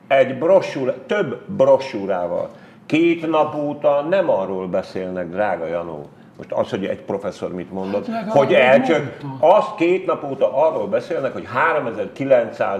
egy 0.07 0.37
brossúr, 0.37 0.93
több 1.05 1.41
brossúrával. 1.47 2.49
Két 2.87 3.29
nap 3.29 3.55
óta 3.55 4.05
nem 4.09 4.29
arról 4.29 4.67
beszélnek, 4.67 5.29
drága 5.29 5.65
Janó, 5.65 6.05
most 6.37 6.51
az, 6.51 6.69
hogy 6.69 6.85
egy 6.85 7.01
professzor 7.01 7.53
mit 7.53 7.71
mondott, 7.71 8.07
hát 8.07 8.31
hogy 8.31 8.53
elcsök, 8.53 9.17
azt 9.39 9.75
két 9.75 10.05
nap 10.05 10.23
óta 10.23 10.67
arról 10.67 10.87
beszélnek, 10.87 11.33
hogy 11.33 11.45
3900 11.53 12.79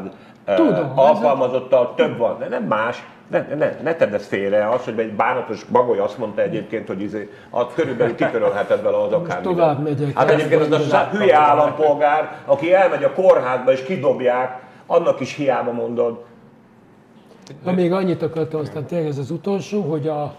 Tudom, 0.56 0.92
alkalmazottal 0.96 1.94
több 1.96 2.18
van, 2.18 2.40
de 2.40 2.48
nem 2.48 2.64
más. 2.64 3.04
Ne, 3.28 3.46
ne, 3.56 3.72
ne 3.84 3.96
tedd 3.96 4.14
ezt 4.14 4.26
félre, 4.26 4.70
az, 4.70 4.84
hogy 4.84 5.00
egy 5.00 5.12
bánatos 5.12 5.64
bagoly 5.64 6.00
azt 6.00 6.18
mondta 6.18 6.42
egyébként, 6.42 6.88
hogy 6.88 7.02
izé, 7.02 7.30
a 7.50 7.68
körülbelül 7.68 8.16
kitörölheted 8.16 8.84
vele 8.84 8.98
az 8.98 9.12
akár. 9.12 9.42
tovább 9.42 9.84
megyek. 9.84 10.18
Hát 10.18 10.30
egyébként 10.30 10.62
az 10.62 10.94
a 10.94 11.10
hülye 11.12 11.38
állampolgár, 11.38 12.36
aki 12.46 12.74
elmegy 12.74 13.04
a 13.04 13.14
kórházba 13.14 13.72
és 13.72 13.84
kidobják, 13.84 14.62
annak 14.86 15.20
is 15.20 15.36
hiába 15.36 15.72
mondod. 15.72 16.24
Ha 17.64 17.74
még 17.74 17.92
annyit 17.92 18.22
akartam, 18.22 18.60
aztán 18.60 18.86
tényleg 18.86 19.08
ez 19.08 19.18
az 19.18 19.32
utolsó, 19.32 19.82
hogy 19.82 20.08
a 20.08 20.36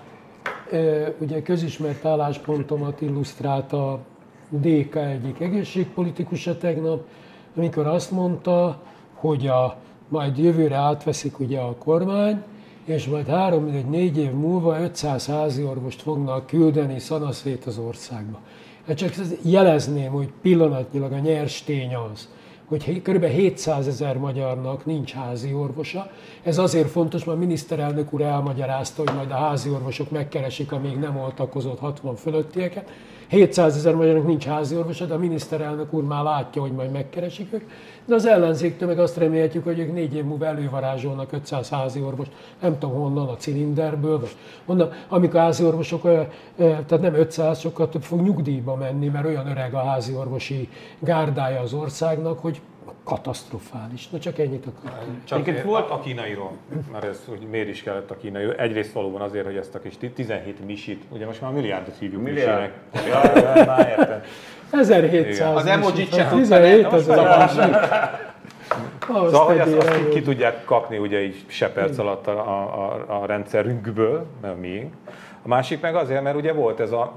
ugye 1.19 1.43
közismert 1.43 2.05
álláspontomat 2.05 3.01
illusztrálta 3.01 3.93
a 3.93 4.01
DK 4.51 4.95
egyik 4.95 5.41
egészségpolitikusa 5.41 6.59
tegnap, 6.59 7.07
amikor 7.57 7.87
azt 7.87 8.11
mondta, 8.11 8.83
hogy 9.15 9.47
a, 9.47 9.77
majd 10.09 10.39
jövőre 10.39 10.77
átveszik 10.77 11.41
ugye 11.41 11.61
a 11.61 11.75
kormány, 11.75 12.43
és 12.85 13.07
majd 13.07 13.27
három 13.27 13.73
vagy 13.73 13.85
négy 13.85 14.19
év 14.19 14.33
múlva 14.33 14.81
500 14.81 15.27
házi 15.27 15.65
orvost 15.65 16.03
fognak 16.03 16.47
küldeni 16.47 16.99
szanaszét 16.99 17.65
az 17.65 17.79
országba. 17.79 18.41
Hát 18.87 18.97
csak 18.97 19.15
jelezném, 19.43 20.13
hogy 20.13 20.33
pillanatnyilag 20.43 21.13
a 21.13 21.19
nyers 21.19 21.63
tény 21.63 21.95
az, 21.95 22.29
hogy 22.69 23.03
kb. 23.03 23.25
700 23.25 23.87
ezer 23.87 24.17
magyarnak 24.17 24.87
nincs 24.87 25.13
házi 25.13 25.53
orvosa. 25.53 26.11
Ez 26.43 26.59
azért 26.59 26.91
fontos, 26.91 27.25
mert 27.25 27.39
a 27.39 27.41
miniszterelnök 27.41 28.13
úr 28.13 28.21
elmagyarázta, 28.21 29.03
hogy 29.03 29.15
majd 29.15 29.31
a 29.31 29.35
házi 29.35 29.71
orvosok 29.71 30.11
megkeresik 30.11 30.73
a 30.73 30.79
még 30.79 30.97
nem 30.97 31.17
oltakozott 31.17 31.79
60 31.79 32.17
fölöttieket. 32.17 32.91
700 33.29 33.77
ezer 33.77 33.95
magyarnak 33.95 34.27
nincs 34.27 34.45
házi 34.45 34.77
orvosa, 34.77 35.05
de 35.05 35.15
a 35.15 35.19
miniszterelnök 35.19 35.93
úr 35.93 36.05
már 36.05 36.23
látja, 36.23 36.63
hogy 36.63 36.73
majd 36.73 36.91
megkeresik 36.91 37.53
ők. 37.53 37.63
De 38.05 38.15
az 38.15 38.27
ellenzéktől 38.27 38.89
meg 38.89 38.99
azt 38.99 39.17
remélhetjük, 39.17 39.65
hogy 39.65 39.79
ők 39.79 39.93
négy 39.93 40.15
év 40.15 40.25
múlva 40.25 40.47
elővarázsolnak 40.47 41.33
500 41.33 41.69
házi 41.69 42.03
orvost, 42.03 42.31
nem 42.61 42.79
tudom 42.79 42.97
honnan, 42.97 43.29
a 43.29 43.37
cilinderből, 43.37 44.21
vagy 44.21 44.37
honnan, 44.65 44.93
amikor 45.09 45.41
a 45.41 45.43
házi 45.43 45.65
orvosok, 45.65 46.03
tehát 46.57 47.01
nem 47.01 47.15
500, 47.15 47.59
sokkal 47.59 47.89
több 47.89 48.03
fog 48.03 48.21
nyugdíjba 48.21 48.75
menni, 48.75 49.09
mert 49.09 49.27
olyan 49.27 49.47
öreg 49.47 49.75
a 49.75 49.85
házi 49.85 50.15
orvosi 50.15 50.69
gárdája 50.99 51.61
az 51.61 51.73
országnak, 51.73 52.39
hogy 52.39 52.61
katasztrofális. 53.05 54.09
Na 54.09 54.19
csak 54.19 54.39
ennyit 54.39 54.67
akartam. 54.67 55.23
Csak 55.25 55.39
Egyébként 55.39 55.65
volt 55.67 55.91
a 55.91 56.01
kínairól, 56.01 56.53
mert 56.93 57.05
ez, 57.05 57.23
hogy 57.29 57.47
miért 57.51 57.69
is 57.69 57.83
kellett 57.83 58.11
a 58.11 58.17
kínai. 58.17 58.59
Egyrészt 58.59 58.93
valóban 58.93 59.21
azért, 59.21 59.45
hogy 59.45 59.57
ezt 59.57 59.75
a 59.75 59.81
kis 59.81 59.97
17 60.15 60.65
misit, 60.67 61.05
ugye 61.09 61.27
most 61.27 61.41
már 61.41 61.53
milliárdot 61.53 61.95
hívjuk 61.99 62.23
Milliárd. 62.23 62.71
misinek. 62.93 63.33
Ja, 63.35 63.41
ja, 63.57 63.65
már 63.65 63.89
értem. 63.99 64.23
1700 64.71 65.57
Az 65.57 65.67
emojit 65.67 66.15
se 66.15 66.29
tudta, 66.29 66.37
17 66.37 66.83
nem? 66.83 66.91
Most 66.91 67.09
Ahhoz 69.09 69.33
Szóval, 69.33 69.47
hogy 69.47 69.59
azt, 69.59 69.77
azt 69.77 69.87
elő. 69.89 70.09
ki 70.09 70.23
tudják 70.23 70.65
kapni 70.65 70.99
ugye 70.99 71.23
így 71.23 71.45
se 71.47 71.71
perc 71.73 71.99
alatt 71.99 72.27
a, 72.27 72.39
a, 72.39 72.85
a, 73.09 73.21
a 73.23 73.27
rendszerünkből, 73.27 74.27
nem 74.43 74.51
a 74.51 74.55
miénk. 74.61 74.95
A 75.43 75.49
másik 75.49 75.81
meg 75.81 75.95
azért, 75.95 76.23
mert 76.23 76.37
ugye 76.37 76.53
volt 76.53 76.81
ez 76.81 76.93
a, 76.93 77.13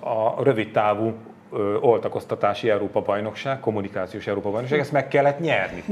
a 0.00 0.42
rövid 0.42 0.70
távú 0.72 1.12
oltakoztatási 1.80 2.70
Európa-bajnokság, 2.70 3.60
kommunikációs 3.60 4.26
Európa-bajnokság, 4.26 4.78
ezt 4.78 4.92
meg 4.92 5.08
kellett 5.08 5.40
nyerni. 5.40 5.84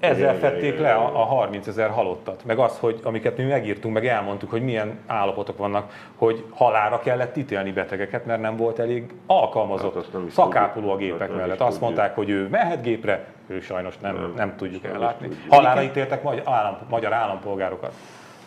Ezzel 0.00 0.18
Igen, 0.18 0.34
fették 0.50 0.72
igen, 0.72 0.82
le 0.82 0.88
igen. 0.88 1.00
a, 1.00 1.20
a 1.20 1.24
30 1.24 1.66
ezer 1.66 1.90
halottat, 1.90 2.44
meg 2.44 2.58
az, 2.58 2.78
hogy 2.78 3.00
amiket 3.02 3.36
mi 3.36 3.44
megírtunk, 3.44 3.94
meg 3.94 4.06
elmondtuk, 4.06 4.50
hogy 4.50 4.62
milyen 4.62 4.98
állapotok 5.06 5.58
vannak, 5.58 5.92
hogy 6.16 6.44
halára 6.54 6.98
kellett 6.98 7.36
ítélni 7.36 7.72
betegeket, 7.72 8.26
mert 8.26 8.40
nem 8.40 8.56
volt 8.56 8.78
elég 8.78 9.12
alkalmazott 9.26 9.94
Hát 9.94 10.30
szakápoló 10.30 10.88
a 10.88 10.92
tudjuk. 10.92 11.10
gépek 11.10 11.28
Hát 11.28 11.36
mellett. 11.38 11.60
Azt 11.60 11.80
mondták, 11.80 12.14
hogy 12.14 12.28
ő 12.30 12.48
mehet 12.48 12.82
gépre, 12.82 13.24
ő 13.46 13.60
sajnos 13.60 13.98
nem, 13.98 14.14
nem, 14.14 14.32
Nem. 14.36 14.56
tudjuk 14.56 14.84
ellátni. 14.84 15.28
Halára 15.48 15.82
ítéltek 15.82 16.22
magyar, 16.22 16.42
állam, 16.48 16.78
magyar 16.88 17.12
állampolgárokat. 17.12 17.92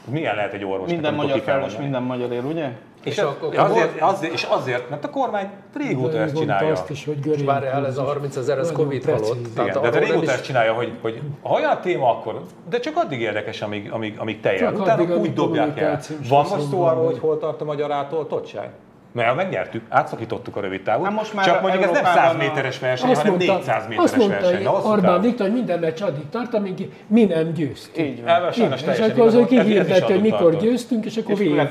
Milyen 0.09 0.35
lehet 0.35 0.53
egy 0.53 0.65
orvos? 0.65 0.89
Minden 0.89 1.13
magyar 1.13 1.39
felelős, 1.39 1.77
minden 1.77 2.03
magyar 2.03 2.31
él, 2.31 2.43
ugye? 2.43 2.69
És, 3.03 3.11
És 3.11 3.17
akkor- 3.17 3.57
azért, 3.57 4.01
azért, 4.01 4.33
és 4.33 4.43
azért, 4.43 4.89
mert 4.89 5.03
a 5.03 5.09
kormány 5.09 5.49
régóta 5.77 6.17
ezt 6.17 6.35
csinálja. 6.37 6.71
Azt 6.71 6.89
is, 6.89 7.05
hogy 7.05 7.17
És 7.17 7.23
görényi 7.23 7.43
várj 7.45 7.65
el, 7.65 7.85
ez 7.85 7.97
a 7.97 8.03
30 8.03 8.35
ezer, 8.35 8.57
ez 8.57 8.71
Covid 8.71 9.05
halott. 9.05 9.37
Igen, 9.53 9.81
de 9.81 9.89
nem 9.89 9.99
régóta 10.03 10.31
ezt 10.31 10.43
csinálja, 10.43 10.73
hogy, 10.73 10.91
hogy 11.01 11.21
ha 11.41 11.53
olyan 11.53 11.81
téma, 11.81 12.09
akkor, 12.09 12.41
de 12.69 12.79
csak 12.79 12.97
addig 12.97 13.21
érdekes, 13.21 13.61
amíg, 13.61 13.91
amíg, 13.91 14.15
amíg 14.19 14.39
te 14.39 14.51
jel. 14.53 14.59
Csak 14.71 14.79
Utána 14.79 15.03
addig, 15.03 15.17
úgy 15.17 15.33
dobják 15.33 15.79
el. 15.79 15.99
Van 16.29 16.45
most 16.49 16.69
szó 16.69 16.81
arról, 16.81 17.05
hogy 17.05 17.19
hol 17.19 17.37
tart 17.37 17.61
a 17.61 17.65
magyar 17.65 17.91
átoltottság? 17.91 18.69
Mert 19.11 19.35
megnyertük, 19.35 19.81
átszakítottuk 19.89 20.55
a 20.55 20.61
rövid 20.61 20.81
távot. 20.83 21.05
Hát 21.05 21.15
most 21.15 21.33
már 21.33 21.45
Csak 21.45 21.61
mondjuk 21.61 21.83
ez 21.83 21.91
nem 21.91 22.03
100 22.03 22.15
Európában 22.15 22.41
a- 22.41 22.43
méteres 22.43 22.79
verseny, 22.79 23.09
Azt 23.09 23.21
hanem 23.21 23.35
mondta, 23.35 23.53
400 23.55 23.87
méteres 23.87 24.03
azt 24.11 24.17
mondta 24.17 24.41
verseny. 24.41 24.65
Hosszú 24.65 24.87
Orbán 24.87 25.01
távon. 25.05 25.21
Viktor, 25.21 25.45
hogy 25.45 25.55
minden 25.55 25.79
meccs 25.79 26.01
addig 26.01 26.29
tart, 26.29 26.53
amíg 26.53 26.89
mi 27.07 27.23
nem 27.23 27.51
győztünk. 27.53 28.07
Így 28.07 28.19
van. 28.21 28.27
Elve 28.29 28.51
sajnos 28.51 28.81
és 28.81 28.99
akkor 28.99 29.25
az, 29.27 29.33
hogy 29.33 29.45
kihirdette, 29.45 30.05
hogy 30.05 30.21
mikor 30.21 30.39
tartott. 30.39 30.61
győztünk, 30.61 31.05
és 31.05 31.17
akkor 31.17 31.35
vége. 31.35 31.69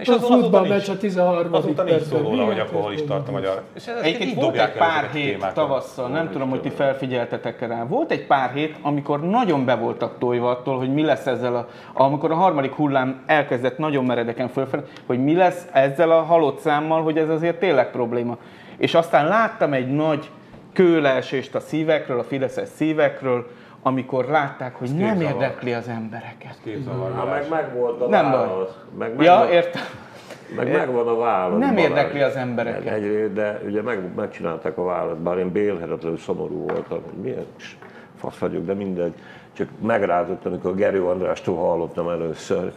és 0.00 0.08
a 0.08 0.12
futballmeccs 0.12 0.88
a 0.88 0.96
13. 0.96 1.54
Azóta 1.54 1.82
nincs 1.82 2.02
szó 2.02 2.16
róla, 2.18 2.44
hogy 2.44 2.58
akkor 2.58 2.80
hol 2.80 2.92
is 2.92 3.02
tart 3.04 3.28
a 3.28 3.30
magyar. 3.30 3.62
És 3.74 3.84
Egyébként 4.02 4.34
volt 4.34 4.58
egy 4.58 4.72
pár 4.72 5.08
hét 5.12 5.46
tavasszal, 5.54 6.08
nem 6.08 6.30
tudom, 6.30 6.50
hogy 6.50 6.60
ti 6.60 6.70
felfigyeltetek 6.70 7.66
rá. 7.68 7.84
Volt 7.84 8.10
egy 8.10 8.26
pár 8.26 8.50
hét, 8.54 8.76
amikor 8.82 9.20
nagyon 9.20 9.64
be 9.64 9.74
voltak 9.74 10.18
tojva 10.18 10.50
attól, 10.50 10.78
hogy 10.78 10.92
mi 10.94 11.02
lesz 11.04 11.26
ezzel 11.26 11.56
a, 11.56 11.68
amikor 11.92 12.30
a 12.30 12.34
harmadik 12.34 12.72
hullám 12.72 13.22
elkezdett 13.26 13.78
nagyon 13.78 14.04
meredeken 14.04 14.48
fölfelé, 14.48 14.82
hogy 15.06 15.24
mi 15.24 15.34
lesz 15.34 15.66
ezzel 15.72 16.10
a 16.10 16.22
halott 16.22 16.58
számmal, 16.70 17.02
hogy 17.02 17.18
ez 17.18 17.28
azért 17.28 17.58
tényleg 17.58 17.90
probléma. 17.90 18.36
És 18.76 18.94
aztán 18.94 19.28
láttam 19.28 19.72
egy 19.72 19.94
nagy 19.94 20.30
kőleesést 20.72 21.54
a 21.54 21.60
szívekről, 21.60 22.18
a 22.18 22.22
fideszes 22.24 22.68
szívekről, 22.74 23.46
amikor 23.82 24.24
látták, 24.24 24.74
hogy 24.74 24.90
nem 24.94 25.18
képzavar. 25.18 25.42
érdekli 25.42 25.72
az 25.72 25.88
embereket. 25.88 26.56
Képzavargás. 26.64 27.24
meg 27.30 27.48
megvolt 27.50 28.00
a 28.00 28.08
Nem 28.08 28.30
baj. 28.30 28.46
válasz. 28.46 28.76
Meg, 28.98 29.08
Ja, 29.08 29.16
megvan- 29.16 29.48
értem. 29.50 29.82
meg 30.56 30.72
megvan 30.72 31.08
a 31.08 31.16
válasz. 31.16 31.58
Nem 31.58 31.74
Balázs. 31.74 31.88
érdekli 31.88 32.20
az 32.20 32.34
embereket. 32.34 32.94
Egy, 32.94 33.32
de 33.32 33.60
ugye 33.66 33.82
meg, 33.82 34.14
megcsinálták 34.16 34.78
a 34.78 34.84
választ, 34.84 35.20
bár 35.20 35.38
én 35.38 35.52
bélhetetlenül 35.52 36.18
szomorú 36.18 36.66
voltam, 36.66 36.98
hogy 37.04 37.22
milyen 37.22 37.46
is 37.58 37.78
fasz 38.18 38.38
vagyok, 38.38 38.64
de 38.64 38.74
mindegy. 38.74 39.12
Csak 39.52 39.68
megrázott, 39.82 40.46
amikor 40.46 40.74
Gerő 40.74 41.04
Andrástól 41.04 41.56
hallottam 41.56 42.08
először, 42.08 42.72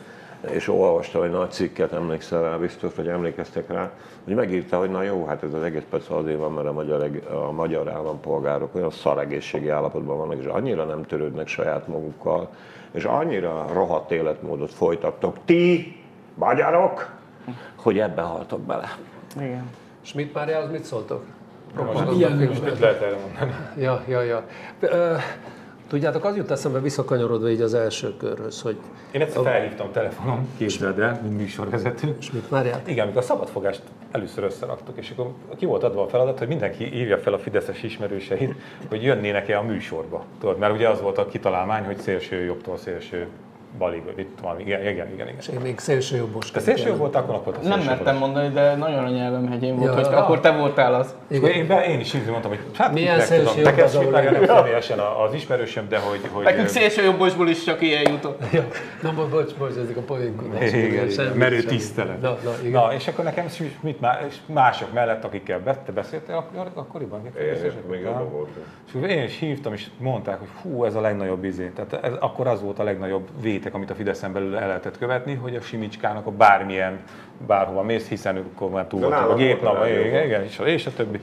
és 0.51 0.67
olvastam 0.67 1.21
egy 1.21 1.31
nagy 1.31 1.51
cikket, 1.51 1.91
emlékszel 1.91 2.41
rá, 2.41 2.57
biztos, 2.57 2.95
hogy 2.95 3.07
emlékeztek 3.07 3.67
rá, 3.67 3.91
hogy 4.23 4.35
megírta, 4.35 4.77
hogy 4.77 4.89
na 4.89 5.01
jó, 5.01 5.25
hát 5.25 5.43
ez 5.43 5.53
az 5.53 5.63
egész 5.63 5.83
persze 5.89 6.15
azért 6.15 6.39
van, 6.39 6.51
mert 6.51 6.67
a 6.67 6.71
magyar, 6.71 7.09
a 7.47 7.51
magyar 7.51 7.89
állampolgárok 7.89 8.75
olyan 8.75 8.89
szar 8.89 9.19
egészségi 9.19 9.69
állapotban 9.69 10.17
vannak, 10.17 10.39
és 10.39 10.45
annyira 10.45 10.83
nem 10.83 11.03
törődnek 11.03 11.47
saját 11.47 11.87
magukkal, 11.87 12.49
és 12.91 13.03
annyira 13.03 13.65
rohadt 13.73 14.11
életmódot 14.11 14.73
folytattok 14.73 15.37
ti, 15.45 15.95
magyarok, 16.35 17.11
hogy 17.75 17.99
ebbe 17.99 18.21
haltok 18.21 18.61
bele. 18.61 18.97
Igen. 19.35 19.69
Schmidt 20.01 20.33
Máriához 20.33 20.71
mit 20.71 20.83
szóltok? 20.83 21.23
Ilyen 22.17 22.31
Mit 22.31 22.79
lehet 22.79 23.01
erre 23.01 23.17
mondani? 23.17 23.53
Ja, 23.77 24.03
ja, 24.07 24.21
ja. 24.21 24.43
Tudjátok, 25.93 26.25
az 26.25 26.35
jut 26.35 26.51
eszembe 26.51 26.79
visszakanyarodva 26.79 27.49
így 27.49 27.61
az 27.61 27.73
első 27.73 28.17
körhöz, 28.17 28.61
hogy 28.61 28.75
Én 29.11 29.21
egyszer 29.21 29.43
felhívtam 29.43 29.91
telefonon, 29.91 30.47
képzeld 30.57 30.99
el, 30.99 31.19
mint 31.23 31.37
műsorvezető. 31.37 32.15
Schmidt 32.19 32.49
Máriát, 32.49 32.87
Igen, 32.87 33.03
amikor 33.03 33.21
a 33.21 33.25
szabadfogást 33.25 33.81
először 34.11 34.43
összeraktuk, 34.43 34.97
és 34.97 35.09
akkor 35.09 35.33
ki 35.57 35.65
volt 35.65 35.83
adva 35.83 36.03
a 36.03 36.07
feladat, 36.07 36.39
hogy 36.39 36.47
mindenki 36.47 36.95
írja 36.95 37.17
fel 37.17 37.33
a 37.33 37.39
fideszes 37.39 37.83
ismerőseit, 37.83 38.53
hogy 38.89 39.03
jönnének-e 39.03 39.57
a 39.57 39.61
műsorba. 39.61 40.23
Tudod, 40.39 40.57
mert 40.57 40.73
ugye 40.73 40.89
az 40.89 41.01
volt 41.01 41.17
a 41.17 41.25
kitalálmány, 41.25 41.83
hogy 41.83 41.97
szélső 41.97 42.43
jobbtól 42.43 42.77
szélső 42.77 43.27
vagy 43.77 44.01
itt 44.15 44.37
valami. 44.41 44.61
Igen, 44.61 44.79
igen, 44.81 44.93
igen. 44.93 45.11
igen. 45.13 45.35
és 45.39 45.47
én 45.47 45.59
még 45.59 45.79
szélső 45.79 46.15
jobbos. 46.15 46.51
Te 46.51 46.59
szélső 46.59 46.87
jobb 46.87 46.97
volt, 46.97 47.15
akkor 47.15 47.35
akkor 47.35 47.53
te 47.53 47.67
Nem 47.67 47.71
szélső 47.79 47.87
mertem 47.95 48.17
mondani, 48.17 48.49
de 48.49 48.75
nagyon 48.75 49.03
a 49.05 49.09
nyelvem 49.09 49.47
hegyén 49.47 49.75
volt, 49.75 49.89
Ja, 49.99 50.05
hogy 50.05 50.13
akkor 50.13 50.39
te 50.39 50.51
voltál 50.51 50.93
az. 50.93 51.15
És 51.27 51.37
akkor 51.37 51.49
én, 51.49 51.67
be, 51.67 51.85
én 51.85 51.99
is 51.99 52.13
így 52.13 52.25
mondtam, 52.29 52.51
hogy 52.51 52.59
hát 52.73 52.93
Milyen 52.93 53.19
szélső 53.19 53.43
tudom, 53.43 53.75
jobb 53.75 53.83
az, 53.83 53.95
ahol 53.95 54.11
nem 54.11 54.45
személyesen 54.45 54.99
a- 54.99 55.23
az 55.23 55.33
ismerősöm, 55.33 55.87
de 55.89 55.97
hogy... 55.99 56.19
hogy 56.31 56.43
Nekünk 56.43 56.67
szélsőjobbosból 56.67 57.49
is 57.49 57.63
csak 57.63 57.81
ilyen 57.81 58.11
jutott. 58.11 58.41
Ja, 58.51 58.67
na, 59.01 59.13
bo- 59.13 59.29
bocs, 59.29 59.55
bocs, 59.55 59.75
ezek 59.75 59.97
a 59.97 60.01
poénkodások. 60.01 60.73
Igen, 60.77 61.07
igen, 61.09 61.37
merő 61.37 61.61
tisztelet. 61.63 62.21
Na, 62.21 62.37
na, 62.43 62.51
igen. 62.61 62.71
Na, 62.71 62.93
és 62.93 63.07
akkor 63.07 63.23
nekem 63.23 63.45
mit 63.81 63.99
má, 63.99 64.19
és 64.27 64.35
mások 64.45 64.93
mellett, 64.93 65.23
akikkel 65.23 65.61
te 65.85 65.91
beszéltél 65.91 66.35
ak- 66.35 66.77
akkoriban? 66.77 67.21
Én 67.25 67.71
még 67.89 68.05
abban 68.05 68.31
voltam. 68.31 68.63
És 68.87 68.93
akkor 68.93 69.09
én 69.09 69.23
is 69.23 69.39
hívtam, 69.39 69.73
és 69.73 69.85
mondták, 69.97 70.39
hogy 70.39 70.47
hú, 70.61 70.83
ez 70.83 70.95
a 70.95 71.01
legnagyobb 71.01 71.43
izé. 71.43 71.71
Tehát 71.75 72.05
ez, 72.05 72.13
akkor 72.19 72.47
az 72.47 72.61
volt 72.61 72.79
a 72.79 72.83
legnagyobb 72.83 73.27
vétek, 73.63 73.73
amit 73.77 73.89
a 73.89 73.95
Fideszen 73.95 74.33
belül 74.33 74.55
el 74.57 74.67
lehetett 74.67 74.97
követni, 74.97 75.33
hogy 75.33 75.55
a 75.55 75.61
Simicskának 75.61 76.25
a 76.25 76.31
bármilyen, 76.31 76.99
bárhova 77.47 77.81
mész, 77.81 78.07
hiszen 78.07 78.35
ők 78.35 78.45
akkor 78.55 78.69
már 78.69 78.85
túl 78.85 78.99
voltak 78.99 79.17
a 79.17 79.21
nálam 79.21 79.37
volt 79.37 79.41
a 79.41 79.45
gépnap, 79.53 79.79
legjobb. 79.79 80.05
igen, 80.05 80.23
igen, 80.25 80.43
és, 80.43 80.59
a- 80.59 80.65
és 80.67 80.85
a 80.85 80.91
többi. 80.95 81.19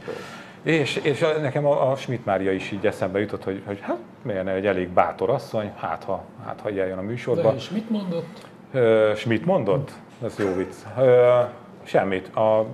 És, 0.63 0.97
és 0.97 1.23
a- 1.23 1.39
nekem 1.41 1.67
a, 1.67 1.91
a 1.91 1.97
Schmidt 1.97 2.25
Mária 2.25 2.53
is 2.53 2.71
így 2.71 2.87
eszembe 2.87 3.21
jutott, 3.21 3.45
hogy, 3.45 3.63
hogy 3.67 3.79
hát 3.81 3.97
miért 4.23 4.45
ne 4.45 4.53
egy 4.53 4.67
elég 4.67 4.89
bátor 4.89 5.31
asszony, 5.31 5.73
hát 5.77 6.05
ha, 6.05 6.25
hát 6.47 6.61
ha 6.63 6.69
eljön 6.69 6.99
a 6.99 7.03
műsorba. 7.03 7.43
De 7.51 7.55
és 7.57 7.71
mit 7.71 7.91
mondott? 7.91 8.47
Ö, 8.73 9.13
Schmidt 9.17 9.45
mondott? 9.45 9.91
Ez 10.25 10.39
jó 10.39 10.55
vicc. 10.55 10.75
Ö, 10.99 11.39
semmit. 11.83 12.37
A, 12.37 12.67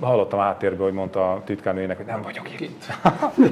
hallottam 0.00 0.40
áttérből, 0.40 0.86
hogy 0.86 0.94
mondta 0.94 1.32
a 1.32 1.42
titkárnőjének, 1.44 1.96
hogy 1.96 2.06
nem 2.06 2.22
vagyok 2.22 2.60
itt. 2.60 2.84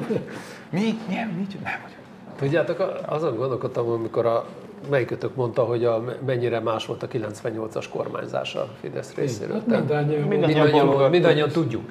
Mi? 0.69 0.93
Nem, 1.09 1.33
nincs, 1.35 1.53
nem 1.63 1.79
vagyok. 1.83 1.97
Tudjátok, 2.39 2.79
a- 2.79 2.99
azon 3.05 3.35
gondolkodtam, 3.35 3.89
amikor 3.89 4.25
a 4.25 4.45
melyikötök 4.89 5.35
mondta, 5.35 5.63
hogy 5.63 5.85
a, 5.85 6.03
mennyire 6.25 6.59
más 6.59 6.85
volt 6.85 7.03
a 7.03 7.07
98-as 7.07 7.85
kormányzás 7.93 8.55
a 8.55 8.67
Fidesz 8.79 9.15
részéről. 9.15 9.55
Hát 9.55 9.65
mindannyian- 9.67 10.27
mindannyian 10.27 11.09
mindannyian, 11.09 11.49
tudjuk. 11.49 11.83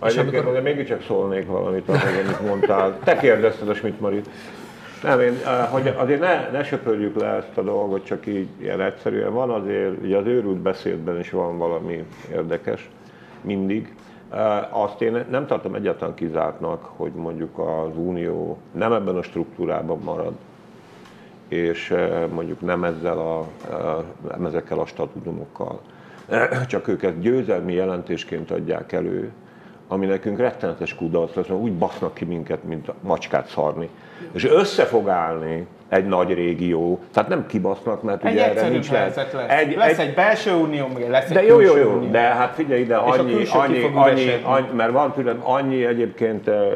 Egyébként 0.00 0.36
amikor- 0.44 0.62
mégiscsak 0.62 1.02
szólnék 1.02 1.46
valamit 1.46 1.88
amit 1.88 2.46
mondtál. 2.46 2.98
Te 3.04 3.16
kérdezted 3.16 3.68
a 3.68 3.74
Schmidt 3.74 4.00
Marit. 4.00 4.28
Nem, 5.02 5.20
én, 5.20 5.32
eh, 5.46 5.66
hogy 5.70 5.94
azért 5.96 6.20
ne, 6.20 6.48
ne 6.52 6.64
söpörjük 6.64 7.20
le 7.20 7.26
ezt 7.26 7.56
a 7.58 7.62
dolgot, 7.62 8.04
csak 8.04 8.26
így 8.26 8.48
ilyen 8.60 8.80
egyszerűen. 8.80 9.32
Van 9.32 9.50
azért, 9.50 10.02
ugye 10.02 10.16
az 10.16 10.26
őrült 10.26 10.56
beszédben 10.58 11.18
is 11.18 11.30
van 11.30 11.58
valami 11.58 12.04
érdekes, 12.32 12.90
mindig. 13.40 13.94
Eh, 14.32 14.82
Azt 14.82 15.00
én 15.02 15.24
nem 15.30 15.46
tartom 15.46 15.74
egyáltalán 15.74 16.14
kizártnak, 16.14 16.84
hogy 16.96 17.12
mondjuk 17.12 17.58
az 17.58 17.96
Unió 17.96 18.58
nem 18.72 18.92
ebben 18.92 19.16
a 19.16 19.22
struktúrában 19.22 19.98
marad, 20.04 20.32
és 21.48 21.90
eh, 21.90 22.26
mondjuk 22.32 22.60
nem 22.60 22.84
ezzel 22.84 23.18
a, 23.18 23.46
eh, 23.70 24.04
nem 24.30 24.46
ezekkel 24.46 24.78
a 24.78 24.86
statutumokkal, 24.86 25.80
csak 26.66 26.88
őket 26.88 27.20
győzelmi 27.20 27.72
jelentésként 27.72 28.50
adják 28.50 28.92
elő, 28.92 29.32
ami 29.88 30.06
nekünk 30.06 30.38
rettenetes 30.38 30.94
kudarc 30.94 31.34
lesz, 31.34 31.46
mert 31.46 31.60
úgy 31.60 31.78
basznak 31.78 32.14
ki 32.14 32.24
minket, 32.24 32.64
mint 32.64 32.92
macskát 33.02 33.48
szarni. 33.48 33.88
És 34.32 34.44
össze 34.44 34.88
állni 35.06 35.66
egy 35.88 36.06
nagy 36.06 36.34
régió, 36.34 36.98
tehát 37.12 37.28
nem 37.28 37.46
kibasznak, 37.46 38.02
mert 38.02 38.24
Egy 38.24 38.32
ugye 38.32 38.50
erre 38.50 38.68
nincs 38.68 38.90
lehet. 38.90 39.16
lesz. 39.32 39.44
Egy, 39.48 39.76
lesz 39.76 39.98
egy 39.98 40.14
belső 40.14 40.52
unió, 40.52 40.86
meg 40.94 41.10
lesz 41.10 41.28
De 41.30 41.40
egy 41.40 41.46
jó, 41.48 41.60
jó, 41.60 41.72
külső 41.72 41.88
jó, 41.88 41.96
unió. 41.96 42.10
de 42.10 42.20
hát 42.20 42.54
figyelj 42.54 42.80
ide, 42.80 42.96
annyi, 42.96 43.32
annyi, 43.52 43.82
annyi, 43.94 44.40
annyi, 44.42 44.66
mert 44.76 44.92
van 44.92 45.12
tőlem 45.12 45.40
annyi 45.42 45.84
egyébként 45.84 46.46
ö, 46.46 46.70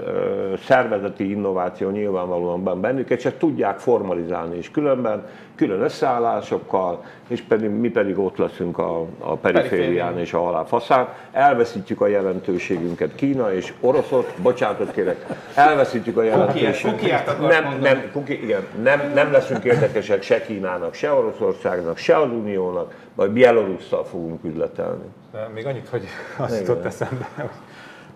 szervezeti 0.64 1.30
innováció 1.30 1.88
nyilvánvalóan 1.90 2.62
van 2.64 2.80
bennük, 2.80 3.10
és 3.10 3.24
ezt 3.24 3.36
tudják 3.36 3.78
formalizálni 3.78 4.56
is 4.58 4.70
különben, 4.70 5.26
külön 5.54 5.80
összeállásokkal, 5.80 7.04
és 7.28 7.40
pedig 7.40 7.70
mi 7.70 7.88
pedig 7.88 8.18
ott 8.18 8.36
leszünk 8.36 8.78
a, 8.78 9.04
a 9.18 9.36
periférián 9.36 10.18
és 10.18 10.32
a 10.32 10.48
aláfaszán. 10.48 11.08
Elveszítjük 11.32 12.00
a 12.00 12.06
jelentőségünket 12.06 13.14
Kína 13.14 13.52
és 13.54 13.72
Oroszot, 13.80 14.32
bocsánatot 14.42 14.92
kérek, 14.92 15.26
elveszítjük 15.54 16.16
a 16.16 16.22
jelentőségünket. 16.22 16.90
kukiát 17.00 17.28
akarsz 17.28 17.54
nem, 17.60 17.78
nem, 17.80 18.02
kuki, 18.12 18.42
igen, 18.42 18.60
nem, 18.82 18.99
nem 19.14 19.32
leszünk 19.32 19.64
érdekesek 19.64 20.22
se 20.22 20.40
Kínának, 20.42 20.94
se 20.94 21.12
Oroszországnak, 21.12 21.96
se 21.96 22.16
az 22.16 22.30
Uniónak, 22.30 22.94
majd 23.14 23.30
Bielorusszal 23.30 24.04
fogunk 24.04 24.44
üzletelni. 24.44 25.04
De 25.32 25.48
még 25.54 25.66
annyit, 25.66 25.88
hogy 25.88 26.02
azt 26.36 26.60
jutott 26.60 26.84
eszembe, 26.84 27.28
hogy, 27.36 27.48